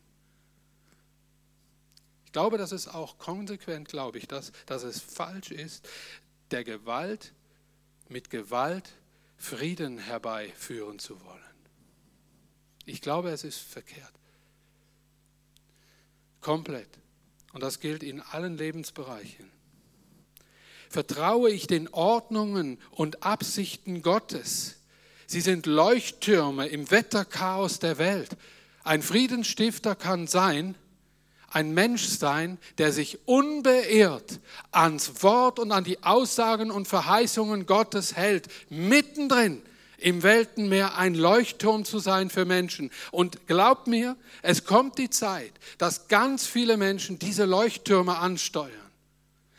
Ich 2.27 2.33
glaube, 2.33 2.59
das 2.59 2.73
ist 2.73 2.89
auch 2.89 3.17
konsequent, 3.17 3.89
glaube 3.89 4.19
ich, 4.19 4.29
dass, 4.29 4.53
dass 4.67 4.83
es 4.83 5.01
falsch 5.01 5.51
ist, 5.51 5.89
der 6.51 6.63
Gewalt 6.63 7.33
mit 8.09 8.31
Gewalt 8.31 8.93
Frieden 9.37 9.99
herbeiführen 9.99 10.99
zu 10.99 11.21
wollen. 11.25 11.41
Ich 12.87 13.01
glaube, 13.01 13.31
es 13.31 13.45
ist 13.45 13.59
verkehrt. 13.59 14.13
Komplett. 16.41 16.89
Und 17.53 17.63
das 17.63 17.81
gilt 17.81 18.03
in 18.03 18.21
allen 18.21 18.57
Lebensbereichen. 18.57 19.51
Vertraue 20.91 21.51
ich 21.51 21.67
den 21.67 21.89
Ordnungen 21.89 22.79
und 22.91 23.23
Absichten 23.23 24.03
Gottes. 24.03 24.77
Sie 25.27 25.41
sind 25.41 25.67
Leuchttürme 25.67 26.67
im 26.69 26.91
Wetterchaos 26.91 27.79
der 27.79 27.99
Welt. 27.99 28.37
Ein 28.83 29.03
Friedensstifter 29.03 29.95
kann 29.97 30.27
sein, 30.27 30.75
ein 31.55 31.73
Mensch 31.73 32.07
sein, 32.07 32.59
der 32.79 32.93
sich 32.93 33.19
unbeirrt 33.27 34.41
ans 34.73 35.23
Wort 35.23 35.59
und 35.59 35.73
an 35.73 35.85
die 35.85 36.03
Aussagen 36.03 36.71
und 36.71 36.89
Verheißungen 36.89 37.67
Gottes 37.67 38.17
hält, 38.17 38.49
mittendrin 38.71 39.63
im 39.99 40.23
Weltenmeer 40.23 40.99
ein 40.99 41.15
Leuchtturm 41.15 41.85
zu 41.85 41.99
sein 41.99 42.29
für 42.29 42.45
Menschen. 42.45 42.91
Und 43.11 43.47
glaubt 43.47 43.87
mir, 43.87 44.17
es 44.43 44.65
kommt 44.65 44.99
die 44.99 45.11
Zeit, 45.11 45.53
dass 45.79 46.09
ganz 46.09 46.47
viele 46.47 46.77
Menschen 46.77 47.19
diese 47.19 47.45
Leuchttürme 47.45 48.19
ansteuern 48.19 48.84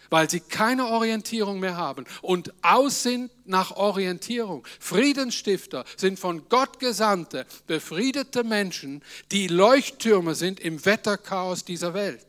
weil 0.10 0.30
sie 0.30 0.39
keine 0.39 0.88
Orientierung 0.88 1.60
mehr 1.60 1.78
haben 1.78 2.06
und 2.22 2.53
aus 2.64 3.03
sind 3.03 3.32
nach 3.45 3.72
Orientierung. 3.72 4.66
Friedensstifter 4.80 5.86
sind 5.97 6.20
von 6.20 6.47
Gott 6.49 6.80
gesandte, 6.80 7.45
befriedete 7.68 8.43
Menschen, 8.43 9.03
die 9.32 9.47
Leuchttürme 9.47 10.36
sind 10.36 10.60
im 10.60 10.86
Wetterchaos 10.86 11.66
dieser 11.66 11.93
Welt. 11.93 12.26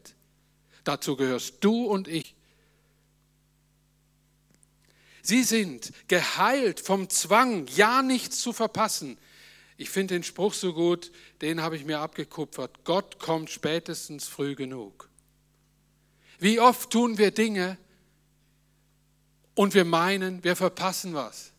Dazu 0.84 1.16
gehörst 1.16 1.56
du 1.60 1.84
und 1.84 2.08
ich. 2.08 2.34
Sie 5.22 5.42
sind 5.42 5.92
geheilt 6.06 6.78
vom 6.78 7.10
Zwang, 7.10 7.66
ja 7.74 8.02
nichts 8.02 8.40
zu 8.40 8.52
verpassen. 8.52 9.18
Ich 9.76 9.90
finde 9.90 10.14
den 10.14 10.22
Spruch 10.22 10.54
so 10.54 10.72
gut, 10.72 11.10
den 11.42 11.60
habe 11.60 11.76
ich 11.76 11.84
mir 11.84 11.98
abgekupfert. 11.98 12.84
Gott 12.84 13.18
kommt 13.18 13.50
spätestens 13.50 14.28
früh 14.28 14.54
genug. 14.54 15.10
Wie 16.38 16.60
oft 16.60 16.90
tun 16.90 17.18
wir 17.18 17.30
Dinge 17.30 17.78
und 19.54 19.74
wir 19.74 19.84
meinen, 19.84 20.44
wir 20.44 20.56
verpassen 20.56 21.14
was. 21.14 21.52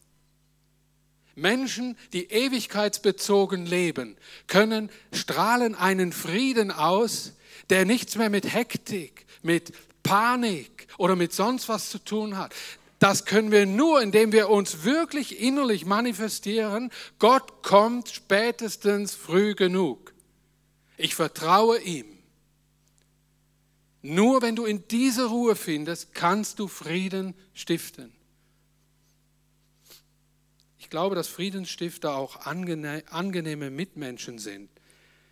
Menschen, 1.36 1.98
die 2.14 2.26
ewigkeitsbezogen 2.32 3.66
leben, 3.66 4.18
können 4.48 4.90
strahlen 5.14 5.76
einen 5.76 6.12
Frieden 6.12 6.72
aus, 6.72 7.34
der 7.70 7.86
nichts 7.86 8.16
mehr 8.16 8.30
mit 8.30 8.54
Hektik, 8.54 9.26
mit 9.44 9.72
Panik 10.02 10.88
oder 10.98 11.16
mit 11.16 11.34
sonst 11.34 11.70
was 11.70 11.90
zu 11.90 12.00
tun 12.00 12.38
hat. 12.38 12.56
Das 13.00 13.26
können 13.26 13.52
wir 13.52 13.68
nur, 13.68 14.02
indem 14.02 14.32
wir 14.32 14.50
uns 14.50 14.84
wirklich 14.84 15.40
innerlich 15.40 15.86
manifestieren, 15.86 16.92
Gott 17.20 17.62
kommt 17.62 18.10
spätestens 18.10 19.14
früh 19.14 19.54
genug. 19.54 20.14
Ich 20.98 21.14
vertraue 21.14 21.80
ihm. 21.80 22.17
Nur 24.10 24.42
wenn 24.42 24.56
du 24.56 24.64
in 24.64 24.88
diese 24.88 25.26
Ruhe 25.26 25.58
findest, 25.58 26.14
kannst 26.14 26.60
du 26.60 26.70
Frieden 26.70 27.36
stiften. 27.54 28.14
Ich 30.80 30.90
glaube, 30.90 31.14
dass 31.14 31.28
Friedensstifter 31.28 32.16
auch 32.16 32.46
angenehme 32.46 33.70
Mitmenschen 33.70 34.40
sind. 34.40 34.70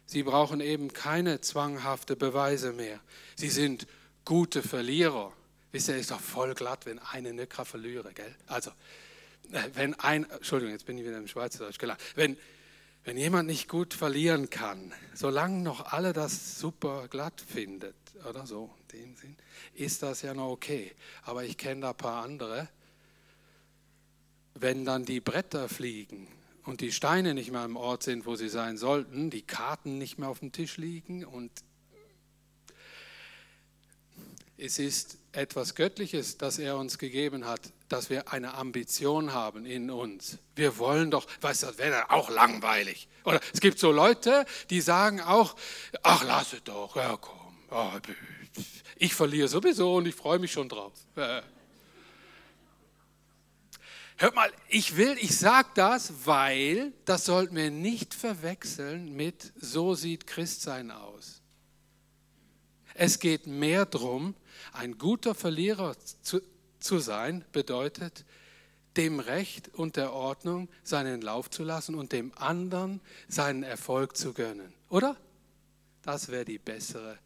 Sie 0.05 0.23
brauchen 0.23 0.59
eben 0.59 0.91
keine 0.91 1.39
zwanghafte 1.39 2.17
Beweise 2.17 2.73
mehr. 2.73 2.99
Sie 3.37 3.47
sind 3.47 3.87
gute 4.25 4.61
Verlierer. 4.61 5.31
Wisst 5.71 5.87
ihr, 5.87 5.95
ist 5.95 6.11
doch 6.11 6.19
voll 6.19 6.53
glatt, 6.53 6.85
wenn 6.85 6.99
eine 6.99 7.31
nicht 7.31 7.51
kann 7.51 7.65
verlieren, 7.65 8.13
gell? 8.13 8.35
Also, 8.47 8.71
äh, 9.53 9.69
wenn 9.75 9.93
ein, 9.93 10.29
Entschuldigung, 10.29 10.73
jetzt 10.73 10.85
bin 10.85 10.97
ich 10.97 11.05
wieder 11.05 11.17
im 11.17 11.29
Schweizerdeutsch 11.29 11.79
gelangt. 11.79 12.01
Wenn, 12.15 12.35
wenn 13.05 13.15
jemand 13.15 13.47
nicht 13.47 13.69
gut 13.69 13.93
verlieren 13.93 14.49
kann, 14.49 14.91
solange 15.13 15.63
noch 15.63 15.93
alle 15.93 16.11
das 16.11 16.59
super 16.59 17.07
glatt 17.07 17.41
findet, 17.41 17.95
oder 18.25 18.45
so, 18.45 18.73
in 18.81 18.99
dem 18.99 19.15
Sinn, 19.15 19.37
ist 19.73 20.03
das 20.03 20.21
ja 20.21 20.33
noch 20.33 20.49
okay. 20.49 20.93
Aber 21.23 21.43
ich 21.43 21.57
kenne 21.57 21.81
da 21.81 21.89
ein 21.91 21.97
paar 21.97 22.23
andere, 22.23 22.67
wenn 24.55 24.85
dann 24.85 25.05
die 25.05 25.19
Bretter 25.19 25.69
fliegen 25.69 26.27
und 26.63 26.81
die 26.81 26.91
Steine 26.91 27.33
nicht 27.33 27.51
mehr 27.51 27.61
am 27.61 27.75
Ort 27.75 28.03
sind, 28.03 28.25
wo 28.25 28.35
sie 28.35 28.49
sein 28.49 28.77
sollten, 28.77 29.29
die 29.29 29.41
Karten 29.41 29.97
nicht 29.97 30.17
mehr 30.17 30.29
auf 30.29 30.39
dem 30.39 30.51
Tisch 30.51 30.77
liegen 30.77 31.25
und 31.25 31.51
es 34.57 34.79
ist 34.79 35.17
etwas 35.33 35.75
Göttliches, 35.75 36.37
das 36.37 36.59
er 36.59 36.77
uns 36.77 36.97
gegeben 36.97 37.45
hat, 37.45 37.59
dass 37.89 38.09
wir 38.09 38.31
eine 38.31 38.53
Ambition 38.53 39.33
haben 39.33 39.65
in 39.65 39.91
uns. 39.91 40.37
Wir 40.55 40.77
wollen 40.77 41.11
doch, 41.11 41.27
weißt 41.41 41.63
du, 41.63 41.67
das 41.67 41.77
wäre 41.77 42.09
auch 42.09 42.29
langweilig. 42.29 43.09
Oder 43.25 43.41
es 43.53 43.59
gibt 43.59 43.79
so 43.79 43.91
Leute, 43.91 44.45
die 44.69 44.79
sagen 44.81 45.19
auch, 45.19 45.55
ach, 46.03 46.23
lass 46.23 46.53
es 46.53 46.63
doch, 46.63 46.95
ja 46.95 47.17
komm, 47.19 47.44
oh, 47.75 47.91
ich 48.97 49.13
verliere 49.13 49.47
sowieso 49.47 49.95
und 49.95 50.07
ich 50.07 50.15
freue 50.15 50.39
mich 50.39 50.51
schon 50.51 50.69
drauf. 50.69 50.93
Hört 54.17 54.33
mal, 54.33 54.49
ich 54.69 54.95
will, 54.95 55.17
ich 55.19 55.37
sage 55.37 55.67
das, 55.75 56.25
weil 56.25 56.93
das 57.03 57.25
sollten 57.25 57.55
wir 57.55 57.69
nicht 57.69 58.13
verwechseln 58.13 59.13
mit 59.13 59.51
so 59.59 59.93
sieht 59.93 60.25
Christsein 60.25 60.89
aus. 60.89 61.41
Es 62.93 63.19
geht 63.19 63.45
mehr 63.45 63.85
darum, 63.85 64.35
ein 64.71 64.97
guter 64.97 65.35
Verlierer 65.35 65.97
zu, 66.21 66.41
zu 66.79 66.99
sein, 66.99 67.43
bedeutet, 67.51 68.23
dem 68.95 69.19
Recht 69.19 69.67
und 69.73 69.97
der 69.97 70.13
Ordnung 70.13 70.69
seinen 70.81 71.21
Lauf 71.21 71.49
zu 71.49 71.65
lassen 71.65 71.95
und 71.95 72.13
dem 72.13 72.31
anderen 72.37 73.01
seinen 73.27 73.63
Erfolg 73.63 74.15
zu 74.15 74.31
gönnen. 74.31 74.73
Oder? 74.87 75.17
Das 76.03 76.29
wäre 76.29 76.45
die 76.45 76.59
bessere 76.59 77.17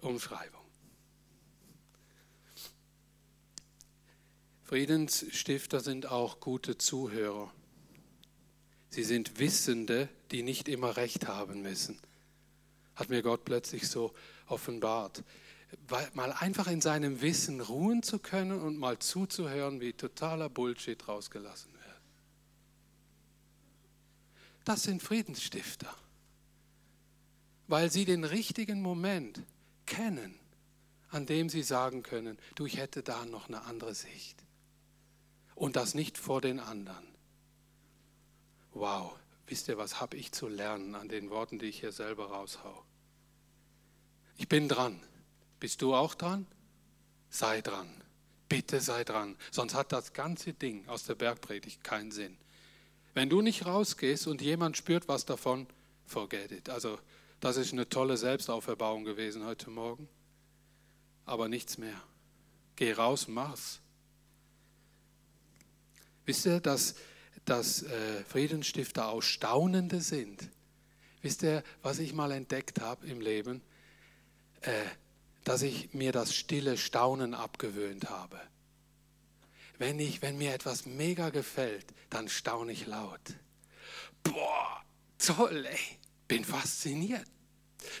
Umschreibung. 0.00 0.58
Friedensstifter 4.68 5.80
sind 5.80 6.06
auch 6.06 6.40
gute 6.40 6.76
Zuhörer. 6.76 7.50
Sie 8.90 9.02
sind 9.02 9.38
Wissende, 9.38 10.10
die 10.30 10.42
nicht 10.42 10.68
immer 10.68 10.96
recht 10.98 11.26
haben 11.26 11.62
müssen. 11.62 11.98
Hat 12.94 13.08
mir 13.08 13.22
Gott 13.22 13.44
plötzlich 13.44 13.88
so 13.88 14.12
offenbart. 14.46 15.24
Mal 16.12 16.32
einfach 16.32 16.66
in 16.66 16.80
seinem 16.80 17.22
Wissen 17.22 17.60
ruhen 17.60 18.02
zu 18.02 18.18
können 18.18 18.60
und 18.60 18.76
mal 18.76 18.98
zuzuhören, 18.98 19.80
wie 19.80 19.94
totaler 19.94 20.50
Bullshit 20.50 21.08
rausgelassen 21.08 21.72
wird. 21.72 22.00
Das 24.64 24.82
sind 24.82 25.02
Friedensstifter, 25.02 25.94
weil 27.68 27.90
sie 27.90 28.04
den 28.04 28.24
richtigen 28.24 28.82
Moment 28.82 29.42
kennen, 29.88 30.38
an 31.10 31.26
dem 31.26 31.48
sie 31.48 31.62
sagen 31.62 32.02
können, 32.02 32.38
du, 32.54 32.66
ich 32.66 32.76
hätte 32.76 33.02
da 33.02 33.24
noch 33.24 33.48
eine 33.48 33.62
andere 33.62 33.94
Sicht. 33.94 34.44
Und 35.54 35.74
das 35.74 35.94
nicht 35.94 36.18
vor 36.18 36.40
den 36.40 36.60
anderen. 36.60 37.06
Wow, 38.72 39.18
wisst 39.46 39.66
ihr, 39.68 39.78
was 39.78 40.00
habe 40.00 40.16
ich 40.16 40.30
zu 40.30 40.46
lernen 40.46 40.94
an 40.94 41.08
den 41.08 41.30
Worten, 41.30 41.58
die 41.58 41.66
ich 41.66 41.80
hier 41.80 41.90
selber 41.90 42.30
raushau? 42.30 42.84
Ich 44.36 44.48
bin 44.48 44.68
dran. 44.68 45.02
Bist 45.58 45.82
du 45.82 45.94
auch 45.94 46.14
dran? 46.14 46.46
Sei 47.30 47.60
dran. 47.60 47.90
Bitte 48.48 48.80
sei 48.80 49.02
dran. 49.02 49.36
Sonst 49.50 49.74
hat 49.74 49.90
das 49.90 50.12
ganze 50.12 50.54
Ding 50.54 50.86
aus 50.88 51.04
der 51.04 51.16
Bergpredigt 51.16 51.82
keinen 51.82 52.12
Sinn. 52.12 52.38
Wenn 53.14 53.28
du 53.28 53.40
nicht 53.42 53.66
rausgehst 53.66 54.28
und 54.28 54.40
jemand 54.40 54.76
spürt 54.76 55.08
was 55.08 55.26
davon, 55.26 55.66
forget 56.06 56.52
it. 56.52 56.68
Also, 56.70 56.98
das 57.40 57.56
ist 57.56 57.72
eine 57.72 57.88
tolle 57.88 58.16
Selbstauferbauung 58.16 59.04
gewesen 59.04 59.44
heute 59.44 59.70
Morgen. 59.70 60.08
Aber 61.24 61.48
nichts 61.48 61.78
mehr. 61.78 62.00
Geh 62.76 62.92
raus, 62.92 63.28
mach's. 63.28 63.80
Wisst 66.24 66.46
ihr, 66.46 66.60
dass, 66.60 66.94
dass 67.44 67.82
äh, 67.82 68.24
Friedensstifter 68.24 69.08
auch 69.08 69.22
Staunende 69.22 70.00
sind? 70.00 70.48
Wisst 71.22 71.42
ihr, 71.42 71.62
was 71.82 71.98
ich 71.98 72.12
mal 72.12 72.32
entdeckt 72.32 72.80
habe 72.80 73.06
im 73.06 73.20
Leben? 73.20 73.62
Äh, 74.60 74.84
dass 75.44 75.62
ich 75.62 75.94
mir 75.94 76.12
das 76.12 76.34
stille 76.34 76.76
Staunen 76.76 77.32
abgewöhnt 77.32 78.10
habe. 78.10 78.38
Wenn, 79.78 79.98
ich, 79.98 80.20
wenn 80.20 80.36
mir 80.36 80.52
etwas 80.52 80.84
mega 80.84 81.30
gefällt, 81.30 81.86
dann 82.10 82.28
staune 82.28 82.72
ich 82.72 82.86
laut. 82.86 83.20
Boah, 84.24 84.84
toll, 85.18 85.64
ey, 85.64 85.97
bin 86.28 86.44
fasziniert. 86.44 87.26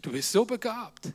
Du 0.02 0.12
bist 0.12 0.30
so 0.30 0.44
begabt. 0.44 1.12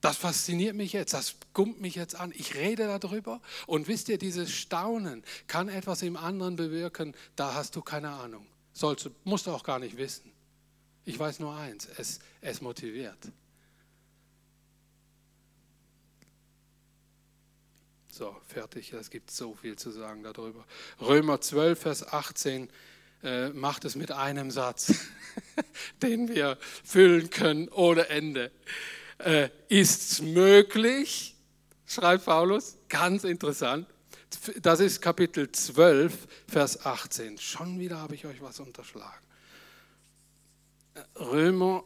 Das 0.00 0.16
fasziniert 0.16 0.76
mich 0.76 0.92
jetzt, 0.92 1.12
das 1.12 1.34
gummt 1.52 1.80
mich 1.80 1.96
jetzt 1.96 2.14
an. 2.14 2.32
Ich 2.36 2.54
rede 2.54 2.86
darüber 3.00 3.42
und 3.66 3.88
wisst 3.88 4.08
ihr, 4.08 4.16
dieses 4.16 4.52
Staunen 4.52 5.24
kann 5.48 5.68
etwas 5.68 6.02
im 6.02 6.16
anderen 6.16 6.54
bewirken, 6.54 7.16
da 7.34 7.54
hast 7.54 7.74
du 7.74 7.82
keine 7.82 8.10
Ahnung. 8.10 8.46
Sollst, 8.72 9.10
musst 9.24 9.48
du 9.48 9.50
auch 9.50 9.64
gar 9.64 9.80
nicht 9.80 9.96
wissen. 9.96 10.30
Ich 11.04 11.18
weiß 11.18 11.40
nur 11.40 11.56
eins, 11.56 11.88
es, 11.96 12.20
es 12.40 12.60
motiviert. 12.60 13.18
So, 18.18 18.36
fertig. 18.46 18.92
Es 18.92 19.10
gibt 19.10 19.30
so 19.30 19.54
viel 19.54 19.76
zu 19.76 19.90
sagen 19.90 20.24
darüber. 20.24 20.64
Römer 21.00 21.40
12, 21.40 21.80
Vers 21.80 22.06
18 22.06 22.68
äh, 23.22 23.48
macht 23.50 23.84
es 23.84 23.96
mit 23.96 24.12
einem 24.12 24.50
Satz, 24.50 24.94
den 26.02 26.28
wir 26.28 26.58
füllen 26.84 27.30
können 27.30 27.68
ohne 27.68 28.08
Ende. 28.08 28.50
Äh, 29.18 29.48
es 29.68 30.20
möglich, 30.22 31.36
schreibt 31.86 32.24
Paulus, 32.24 32.76
ganz 32.88 33.24
interessant. 33.24 33.86
Das 34.62 34.80
ist 34.80 35.00
Kapitel 35.00 35.50
12, 35.50 36.28
Vers 36.46 36.84
18. 36.84 37.38
Schon 37.38 37.78
wieder 37.78 37.98
habe 37.98 38.14
ich 38.14 38.26
euch 38.26 38.40
was 38.40 38.60
unterschlagen. 38.60 39.24
Römer 41.16 41.84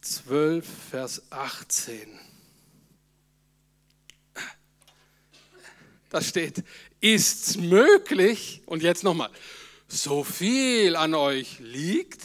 12, 0.00 0.66
Vers 0.90 1.22
18. 1.30 2.18
Da 6.08 6.20
steht, 6.20 6.64
ist 7.00 7.48
es 7.48 7.56
möglich, 7.56 8.62
und 8.66 8.82
jetzt 8.82 9.04
nochmal, 9.04 9.30
so 9.92 10.24
viel 10.24 10.96
an 10.96 11.14
euch 11.14 11.58
liegt, 11.58 12.22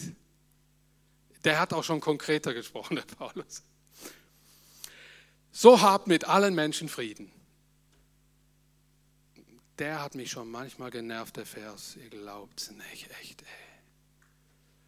der 1.43 1.59
hat 1.59 1.73
auch 1.73 1.83
schon 1.83 1.99
konkreter 1.99 2.53
gesprochen, 2.53 2.95
der 2.95 3.03
Paulus. 3.03 3.63
So 5.51 5.81
habt 5.81 6.07
mit 6.07 6.25
allen 6.25 6.53
Menschen 6.53 6.89
Frieden. 6.89 7.31
Der 9.79 10.01
hat 10.01 10.15
mich 10.15 10.31
schon 10.31 10.49
manchmal 10.49 10.91
genervt, 10.91 11.37
der 11.37 11.45
Vers. 11.45 11.97
Ihr 11.97 12.09
glaubt 12.09 12.61
es 12.61 12.71
nicht, 12.71 13.09
echt, 13.21 13.41
ey. 13.41 13.47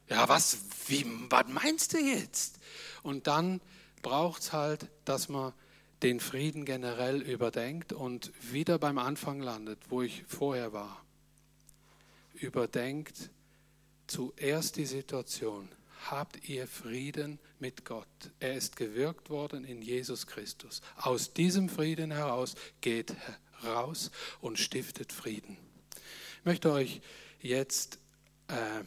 Ja, 0.10 0.30
was, 0.30 0.58
wie, 0.88 1.06
was 1.30 1.48
meinst 1.48 1.94
du 1.94 1.98
jetzt? 1.98 2.60
Und 3.04 3.28
dann 3.28 3.60
braucht 4.02 4.42
es 4.42 4.54
halt, 4.54 4.88
dass 5.04 5.28
man 5.28 5.54
den 6.04 6.20
Frieden 6.20 6.64
generell 6.64 7.22
überdenkt 7.22 7.92
und 7.92 8.32
wieder 8.40 8.80
beim 8.80 8.98
Anfang 8.98 9.42
landet, 9.42 9.80
wo 9.90 10.02
ich 10.02 10.24
vorher 10.28 10.72
war. 10.72 11.04
Überdenkt, 12.40 13.30
zuerst 14.08 14.76
die 14.78 14.86
Situation, 14.86 15.70
habt 16.10 16.48
ihr 16.48 16.68
Frieden 16.68 17.40
mit 17.60 17.84
Gott. 17.84 18.08
Er 18.40 18.54
ist 18.54 18.76
gewirkt 18.76 19.30
worden 19.30 19.64
in 19.64 19.82
Jesus 19.82 20.28
Christus. 20.28 20.82
Aus 20.98 21.34
diesem 21.34 21.70
Frieden 21.70 22.12
heraus 22.12 22.56
geht 22.82 23.16
raus 23.64 24.12
und 24.40 24.60
stiftet 24.60 25.12
Frieden. 25.12 25.58
Ich 26.40 26.46
möchte 26.46 26.72
euch 26.72 27.02
jetzt, 27.42 28.00
äh, 28.48 28.84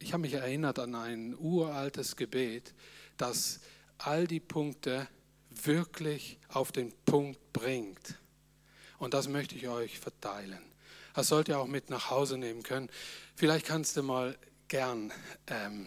ich 0.00 0.12
habe 0.12 0.22
mich 0.22 0.34
erinnert 0.34 0.78
an 0.78 0.94
ein 0.94 1.36
uraltes 1.38 2.16
Gebet, 2.16 2.74
das 3.16 3.60
all 3.98 4.26
die 4.26 4.40
Punkte 4.40 5.06
wirklich 5.50 6.38
auf 6.48 6.72
den 6.72 6.92
Punkt 7.04 7.52
bringt. 7.52 8.18
Und 8.98 9.14
das 9.14 9.28
möchte 9.28 9.54
ich 9.54 9.68
euch 9.68 9.98
verteilen. 9.98 10.69
Das 11.14 11.28
sollt 11.28 11.48
ihr 11.48 11.58
auch 11.58 11.66
mit 11.66 11.90
nach 11.90 12.10
Hause 12.10 12.38
nehmen 12.38 12.62
können. 12.62 12.88
Vielleicht 13.34 13.66
kannst 13.66 13.96
du 13.96 14.02
mal 14.02 14.36
gern, 14.68 15.12
ähm, 15.48 15.86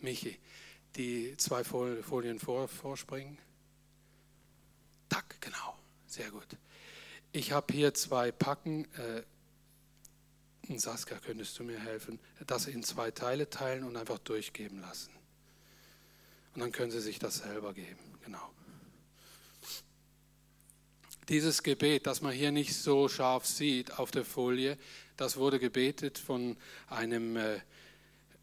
Michi, 0.00 0.38
die 0.96 1.36
zwei 1.36 1.64
Folien 1.64 2.38
vor, 2.38 2.68
vorspringen. 2.68 3.38
Tack, 5.08 5.40
genau, 5.40 5.76
sehr 6.06 6.30
gut. 6.30 6.46
Ich 7.32 7.52
habe 7.52 7.72
hier 7.72 7.94
zwei 7.94 8.32
Packen. 8.32 8.86
Äh, 8.94 9.22
Saskia, 10.78 11.18
könntest 11.18 11.58
du 11.58 11.64
mir 11.64 11.80
helfen? 11.80 12.20
Das 12.46 12.66
in 12.66 12.84
zwei 12.84 13.10
Teile 13.10 13.50
teilen 13.50 13.82
und 13.82 13.96
einfach 13.96 14.18
durchgeben 14.18 14.80
lassen. 14.80 15.10
Und 16.54 16.60
dann 16.60 16.72
können 16.72 16.90
Sie 16.90 17.00
sich 17.00 17.18
das 17.18 17.38
selber 17.38 17.74
geben. 17.74 17.98
Genau. 18.24 18.50
Dieses 21.30 21.62
Gebet, 21.62 22.08
das 22.08 22.22
man 22.22 22.32
hier 22.32 22.50
nicht 22.50 22.74
so 22.74 23.08
scharf 23.08 23.46
sieht 23.46 24.00
auf 24.00 24.10
der 24.10 24.24
Folie, 24.24 24.76
das 25.16 25.36
wurde 25.36 25.60
gebetet 25.60 26.18
von 26.18 26.56
einem 26.88 27.36
äh, 27.36 27.54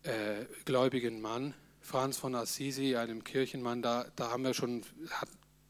äh, 0.04 0.46
gläubigen 0.64 1.20
Mann, 1.20 1.54
Franz 1.82 2.16
von 2.16 2.34
Assisi, 2.34 2.96
einem 2.96 3.26
Kirchenmann, 3.26 3.82
da, 3.82 4.06
da 4.16 4.32
haben 4.32 4.46
wir 4.46 4.54
schon, 4.54 4.84
hat, 5.10 5.28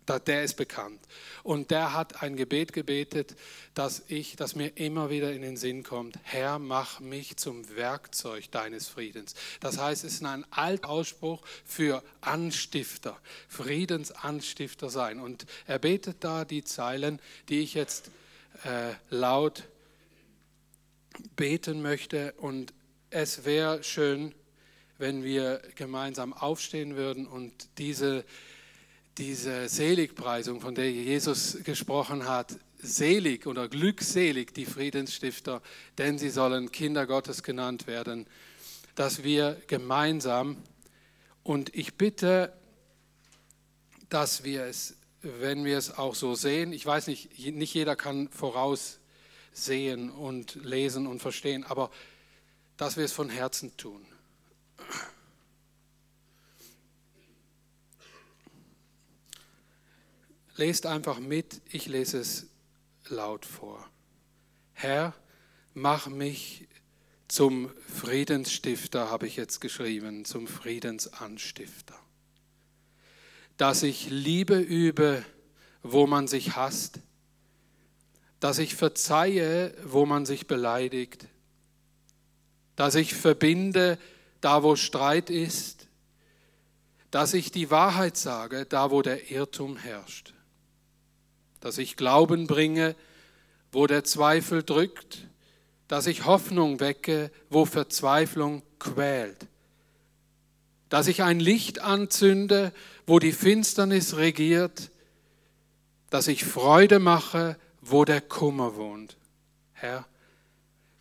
der 0.07 0.43
ist 0.43 0.55
bekannt. 0.55 0.99
Und 1.43 1.71
der 1.71 1.93
hat 1.93 2.21
ein 2.23 2.35
Gebet 2.35 2.73
gebetet, 2.73 3.35
dass 3.73 4.03
ich, 4.07 4.35
das 4.35 4.55
mir 4.55 4.69
immer 4.75 5.09
wieder 5.09 5.31
in 5.33 5.41
den 5.41 5.57
Sinn 5.57 5.83
kommt, 5.83 6.17
Herr, 6.23 6.59
mach 6.59 6.99
mich 6.99 7.37
zum 7.37 7.75
Werkzeug 7.75 8.49
deines 8.51 8.87
Friedens. 8.87 9.35
Das 9.59 9.77
heißt, 9.77 10.03
es 10.03 10.13
ist 10.15 10.25
ein 10.25 10.45
alter 10.51 10.89
Ausspruch 10.89 11.45
für 11.65 12.03
Anstifter, 12.21 13.17
Friedensanstifter 13.47 14.89
sein. 14.89 15.19
Und 15.19 15.45
er 15.65 15.79
betet 15.79 16.23
da 16.23 16.45
die 16.45 16.63
Zeilen, 16.63 17.19
die 17.49 17.59
ich 17.59 17.73
jetzt 17.73 18.11
äh, 18.63 18.93
laut 19.09 19.63
beten 21.35 21.81
möchte. 21.81 22.33
Und 22.37 22.73
es 23.09 23.45
wäre 23.45 23.83
schön, 23.83 24.33
wenn 24.97 25.23
wir 25.23 25.61
gemeinsam 25.75 26.33
aufstehen 26.33 26.95
würden 26.95 27.27
und 27.27 27.53
diese, 27.77 28.25
diese 29.17 29.67
Seligpreisung, 29.67 30.61
von 30.61 30.75
der 30.75 30.91
Jesus 30.91 31.57
gesprochen 31.63 32.27
hat, 32.27 32.57
selig 32.79 33.47
oder 33.47 33.67
glückselig 33.67 34.53
die 34.53 34.65
Friedensstifter, 34.65 35.61
denn 35.97 36.17
sie 36.17 36.29
sollen 36.29 36.71
Kinder 36.71 37.07
Gottes 37.07 37.41
genannt 37.41 37.87
werden, 37.87 38.27
dass 38.95 39.23
wir 39.23 39.59
gemeinsam 39.67 40.57
und 41.43 41.73
ich 41.73 41.95
bitte, 41.95 42.53
dass 44.09 44.43
wir 44.43 44.63
es, 44.65 44.97
wenn 45.21 45.65
wir 45.65 45.77
es 45.77 45.97
auch 45.97 46.13
so 46.13 46.35
sehen, 46.35 46.71
ich 46.71 46.85
weiß 46.85 47.07
nicht, 47.07 47.39
nicht 47.55 47.73
jeder 47.73 47.95
kann 47.95 48.29
voraussehen 48.29 50.11
und 50.11 50.55
lesen 50.63 51.07
und 51.07 51.21
verstehen, 51.21 51.63
aber 51.63 51.89
dass 52.77 52.97
wir 52.97 53.05
es 53.05 53.13
von 53.13 53.29
Herzen 53.29 53.75
tun. 53.77 54.05
Lest 60.57 60.85
einfach 60.85 61.19
mit, 61.19 61.61
ich 61.69 61.87
lese 61.87 62.19
es 62.19 62.47
laut 63.09 63.45
vor. 63.45 63.87
Herr, 64.73 65.13
mach 65.73 66.07
mich 66.07 66.67
zum 67.27 67.71
Friedensstifter, 67.87 69.09
habe 69.09 69.27
ich 69.27 69.35
jetzt 69.35 69.61
geschrieben, 69.61 70.25
zum 70.25 70.47
Friedensanstifter. 70.47 71.97
Dass 73.57 73.83
ich 73.83 74.09
Liebe 74.09 74.59
übe, 74.59 75.23
wo 75.83 76.07
man 76.07 76.27
sich 76.27 76.55
hasst, 76.55 76.99
dass 78.39 78.59
ich 78.59 78.75
verzeihe, 78.75 79.73
wo 79.83 80.05
man 80.05 80.25
sich 80.25 80.47
beleidigt, 80.47 81.27
dass 82.75 82.95
ich 82.95 83.13
verbinde 83.13 83.97
da, 84.41 84.63
wo 84.63 84.75
Streit 84.75 85.29
ist, 85.29 85.87
dass 87.11 87.33
ich 87.33 87.51
die 87.51 87.71
Wahrheit 87.71 88.17
sage, 88.17 88.65
da, 88.65 88.91
wo 88.91 89.01
der 89.01 89.31
Irrtum 89.31 89.77
herrscht, 89.77 90.33
dass 91.59 91.77
ich 91.77 91.97
Glauben 91.97 92.47
bringe, 92.47 92.95
wo 93.71 93.87
der 93.87 94.03
Zweifel 94.03 94.63
drückt, 94.63 95.27
dass 95.87 96.07
ich 96.07 96.25
Hoffnung 96.25 96.79
wecke, 96.79 97.31
wo 97.49 97.65
Verzweiflung 97.65 98.61
quält, 98.79 99.47
dass 100.89 101.07
ich 101.07 101.23
ein 101.23 101.39
Licht 101.39 101.79
anzünde, 101.79 102.73
wo 103.05 103.19
die 103.19 103.31
Finsternis 103.31 104.17
regiert, 104.17 104.91
dass 106.09 106.27
ich 106.27 106.45
Freude 106.45 106.99
mache, 106.99 107.57
wo 107.81 108.05
der 108.05 108.21
Kummer 108.21 108.75
wohnt. 108.75 109.17
Herr, 109.73 110.05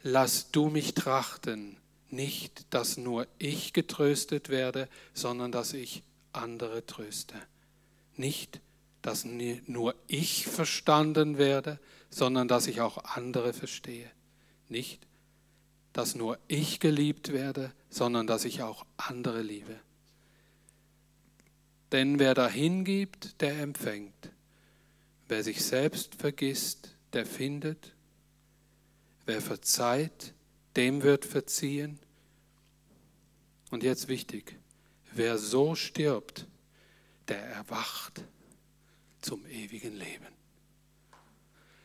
lass 0.03 0.51
du 0.51 0.69
mich 0.69 0.95
trachten, 0.95 1.77
nicht, 2.11 2.67
dass 2.71 2.97
nur 2.97 3.27
ich 3.39 3.73
getröstet 3.73 4.49
werde, 4.49 4.89
sondern 5.15 5.53
dass 5.53 5.73
ich 5.73 6.03
andere 6.33 6.87
tröste. 6.87 7.35
Nicht, 8.17 8.61
dass 9.07 9.25
nur 9.25 9.95
ich 10.09 10.49
verstanden 10.49 11.39
werde, 11.39 11.79
sondern 12.11 12.49
dass 12.49 12.67
ich 12.67 12.81
auch 12.81 12.99
andere 13.05 13.53
verstehe. 13.53 14.11
Nicht, 14.69 15.07
dass 15.93 16.17
nur 16.17 16.41
ich 16.49 16.81
geliebt 16.81 17.33
werde, 17.33 17.73
sondern 17.89 18.27
dass 18.27 18.45
ich 18.45 18.65
auch 18.65 18.85
andere 18.97 19.43
liebe. 19.43 19.79
Denn 21.93 22.19
wer 22.19 22.35
dahin 22.35 22.85
gibt, 22.85 23.41
der 23.43 23.61
empfängt. 23.61 24.33
Wer 25.29 25.45
sich 25.45 25.65
selbst 25.65 26.17
vergisst, 26.17 26.97
der 27.13 27.27
findet. 27.27 27.95
Wer 29.25 29.41
verzeiht, 29.41 30.35
dem 30.75 31.05
wird 31.05 31.25
verziehen. 31.25 32.01
Und 33.71 33.85
jetzt 33.85 34.09
wichtig, 34.09 34.59
wer 35.13 35.39
so 35.39 35.77
stirbt, 35.77 36.49
der 37.29 37.41
erwacht 37.47 38.25
zum 39.27 39.45
ewigen 39.47 39.97
Leben. 39.97 40.27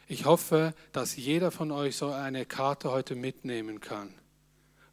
Ich 0.08 0.26
hoffe, 0.26 0.76
dass 0.92 1.16
jeder 1.16 1.50
von 1.50 1.72
euch 1.72 1.96
so 1.96 2.12
eine 2.12 2.46
Karte 2.46 2.92
heute 2.92 3.16
mitnehmen 3.16 3.80
kann 3.80 4.14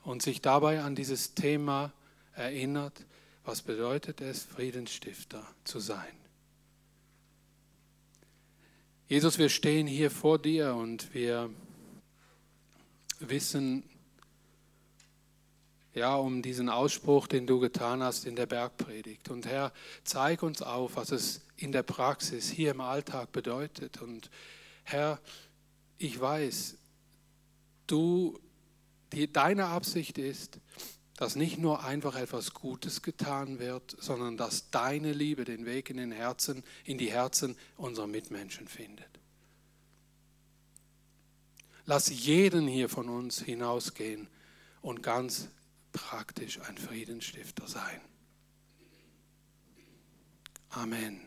und 0.03 0.23
sich 0.23 0.41
dabei 0.41 0.81
an 0.83 0.95
dieses 0.95 1.35
Thema 1.35 1.93
erinnert, 2.35 3.05
was 3.45 3.61
bedeutet 3.61 4.23
es, 4.23 4.45
Friedensstifter 4.45 5.47
zu 5.65 5.79
sein. 5.79 6.15
Jesus, 9.09 9.39
wir 9.39 9.51
stehen 9.51 9.87
hier 9.87 10.11
vor 10.11 10.39
dir 10.39 10.75
und 10.75 11.13
wir 11.13 11.51
wissen, 13.21 13.83
ja, 15.99 16.17
um 16.17 16.43
diesen 16.43 16.69
Ausspruch, 16.69 17.27
den 17.27 17.47
du 17.47 17.59
getan 17.61 18.03
hast 18.03 18.25
in 18.25 18.37
der 18.37 18.47
Bergpredigt. 18.47 19.29
Und 19.29 19.47
Herr, 19.47 19.73
zeig 20.05 20.43
uns 20.43 20.63
auf, 20.63 20.97
was 20.97 21.13
es 21.13 21.43
in 21.57 21.73
der 21.73 21.83
Praxis 21.83 22.49
hier 22.49 22.71
im 22.71 22.81
Alltag 22.81 23.33
bedeutet. 23.33 24.01
Und 24.01 24.31
Herr, 24.85 25.21
ich 25.99 26.19
weiß, 26.19 26.77
du, 27.87 28.39
die, 29.13 29.31
deine 29.31 29.67
Absicht 29.67 30.19
ist, 30.19 30.61
dass 31.17 31.35
nicht 31.35 31.59
nur 31.59 31.83
einfach 31.85 32.15
etwas 32.15 32.55
Gutes 32.55 33.03
getan 33.03 33.59
wird, 33.59 33.97
sondern 33.99 34.37
dass 34.37 34.71
deine 34.71 35.13
Liebe 35.13 35.45
den 35.45 35.67
Weg 35.67 35.91
in 35.91 35.97
den 35.97 36.13
Herzen, 36.13 36.63
in 36.85 36.97
die 36.97 37.11
Herzen 37.11 37.57
unserer 37.77 38.07
Mitmenschen 38.07 38.69
findet. 38.69 39.09
Lass 41.87 42.09
jeden 42.09 42.69
hier 42.69 42.89
von 42.89 43.09
uns 43.09 43.41
hinausgehen 43.41 44.29
und 44.81 45.03
ganz 45.03 45.49
praktisch 45.93 46.61
ein 46.61 46.79
Friedensstifter 46.79 47.67
sein. 47.67 48.01
Amen. 50.71 51.27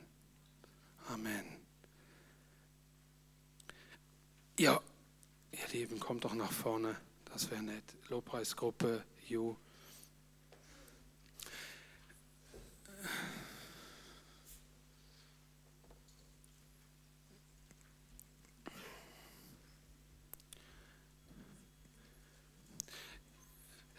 Amen. 1.09 1.45
Ja, 4.59 4.79
ihr 5.51 5.67
Lieben, 5.71 5.99
kommt 5.99 6.23
doch 6.25 6.35
nach 6.35 6.51
vorne. 6.51 6.95
Das 7.25 7.49
wäre 7.49 7.63
nett. 7.63 7.83
Lobpreisgruppe, 8.09 9.03
You. 9.27 9.55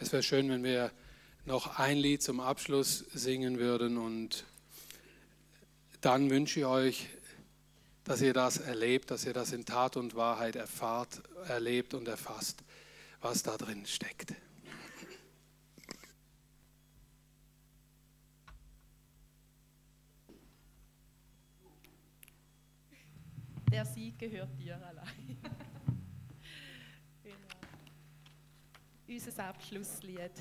Es 0.03 0.11
wäre 0.11 0.25
schön, 0.25 0.51
wenn 0.51 0.65
wir 0.65 0.91
noch 1.45 1.79
ein 1.79 1.97
Lied 1.97 2.25
zum 2.25 2.41
Abschluss 2.41 3.05
singen 3.15 3.61
würden 3.61 3.99
und 3.99 4.45
dann 6.01 6.29
wünsche 6.29 6.59
ich 6.59 6.67
euch, 6.67 7.09
dass 8.03 8.21
ihr 8.21 8.33
das 8.33 8.59
erlebt, 8.59 9.13
dass 9.13 9.25
ihr 9.25 9.33
das 9.33 9.53
in 9.53 9.65
Tat 9.65 9.97
und 9.97 10.17
Wahrheit 10.17 10.57
erfahrt, 10.57 11.23
erlebt 11.47 11.95
und 11.95 12.09
erfasst, 12.09 12.65
was 13.21 13.45
da 13.45 13.57
drin 13.57 13.87
steckt. 13.87 14.35
Der 23.71 23.87
Sieg 23.87 24.19
gehört 24.19 24.59
dir 24.59 24.85
allein. 24.85 25.39
genau. 27.23 27.53
Unser 29.13 29.45
Abschlusslied. 29.45 30.33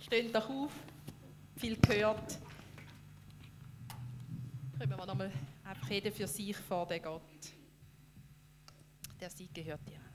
Steht 0.00 0.32
doch 0.32 0.48
auf, 0.48 0.72
viel 1.56 1.76
gehört. 1.76 2.38
Können 4.78 4.96
wir 4.96 5.06
nochmal 5.06 5.32
reden 5.90 6.12
für 6.12 6.28
sich 6.28 6.56
vor 6.56 6.86
der 6.86 7.00
Gott. 7.00 7.22
Der 9.20 9.28
Sieg 9.28 9.52
gehört 9.52 9.80
dir. 9.88 10.07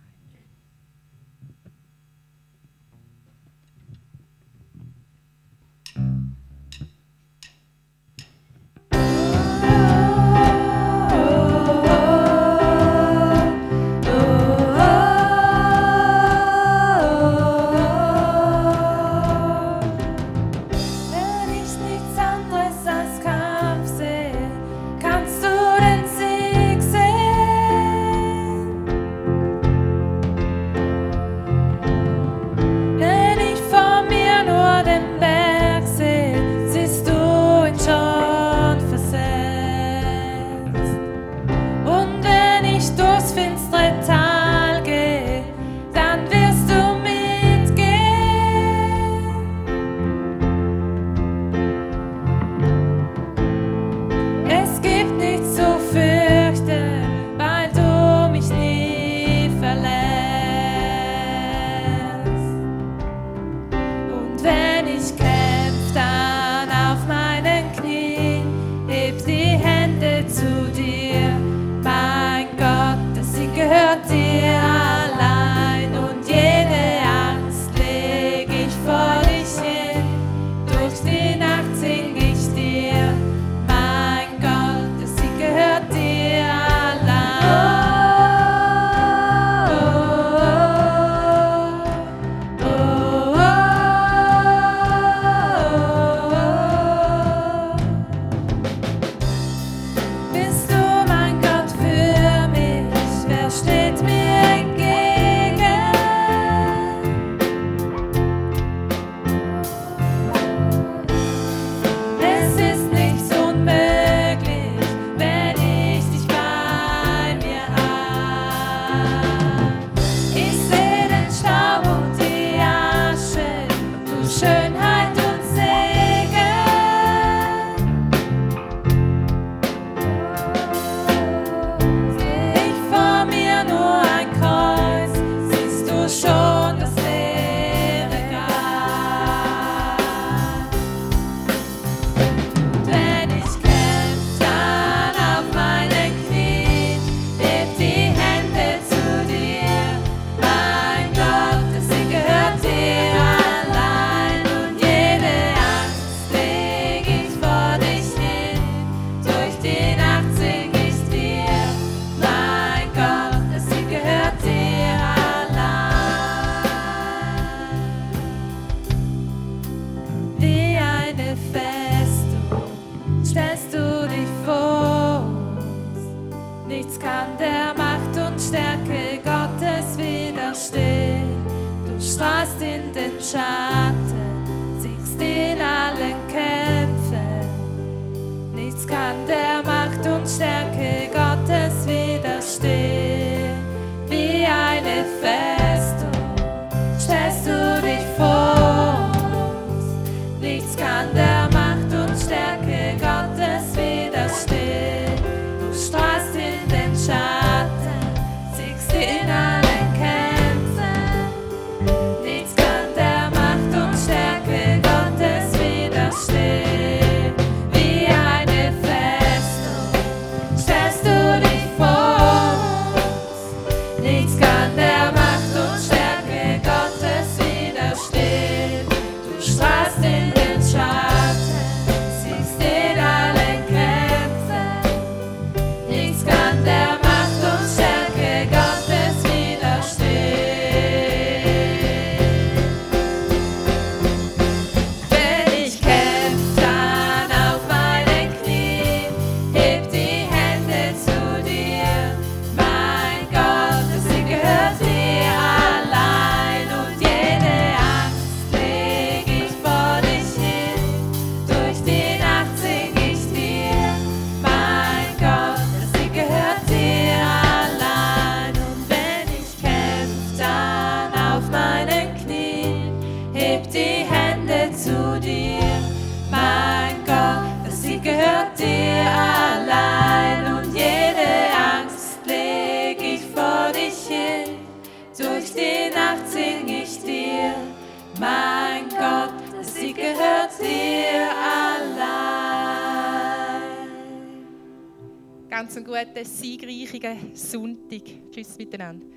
Sonntag. 298.03 298.31
Tschüss 298.31 298.57
miteinander. 298.57 299.07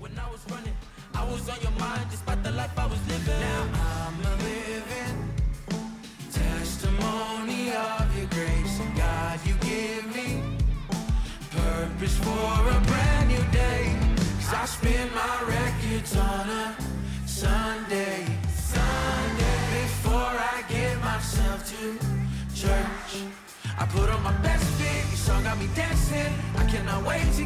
When 0.00 0.18
I 0.18 0.30
was 0.32 0.44
running, 0.50 0.74
I 1.14 1.24
was 1.24 1.48
on 1.48 1.60
your 1.62 1.70
mind 1.78 2.10
despite 2.10 2.42
the 2.42 2.50
life 2.50 2.76
I 2.76 2.86
was 2.86 2.98
living. 3.08 3.40
Now 3.40 3.91
for 12.22 12.54
a 12.76 12.80
brand 12.90 13.28
new 13.28 13.44
day. 13.52 13.96
Cause 14.38 14.52
I 14.62 14.64
spin 14.66 15.06
my 15.14 15.36
records 15.56 16.16
on 16.16 16.44
a 16.62 16.76
Sunday. 17.26 18.24
Sunday. 18.74 19.58
Before 19.82 20.34
I 20.54 20.64
get 20.68 20.94
myself 21.00 21.58
to 21.72 21.82
church, 22.54 23.12
I 23.78 23.86
put 23.86 24.08
on 24.10 24.22
my 24.22 24.36
best 24.42 24.64
fit. 24.78 25.02
Your 25.10 25.22
song 25.26 25.42
got 25.44 25.58
me 25.58 25.68
dancing. 25.74 26.32
I 26.56 26.64
cannot 26.66 27.04
wait 27.04 27.24
to 27.24 27.40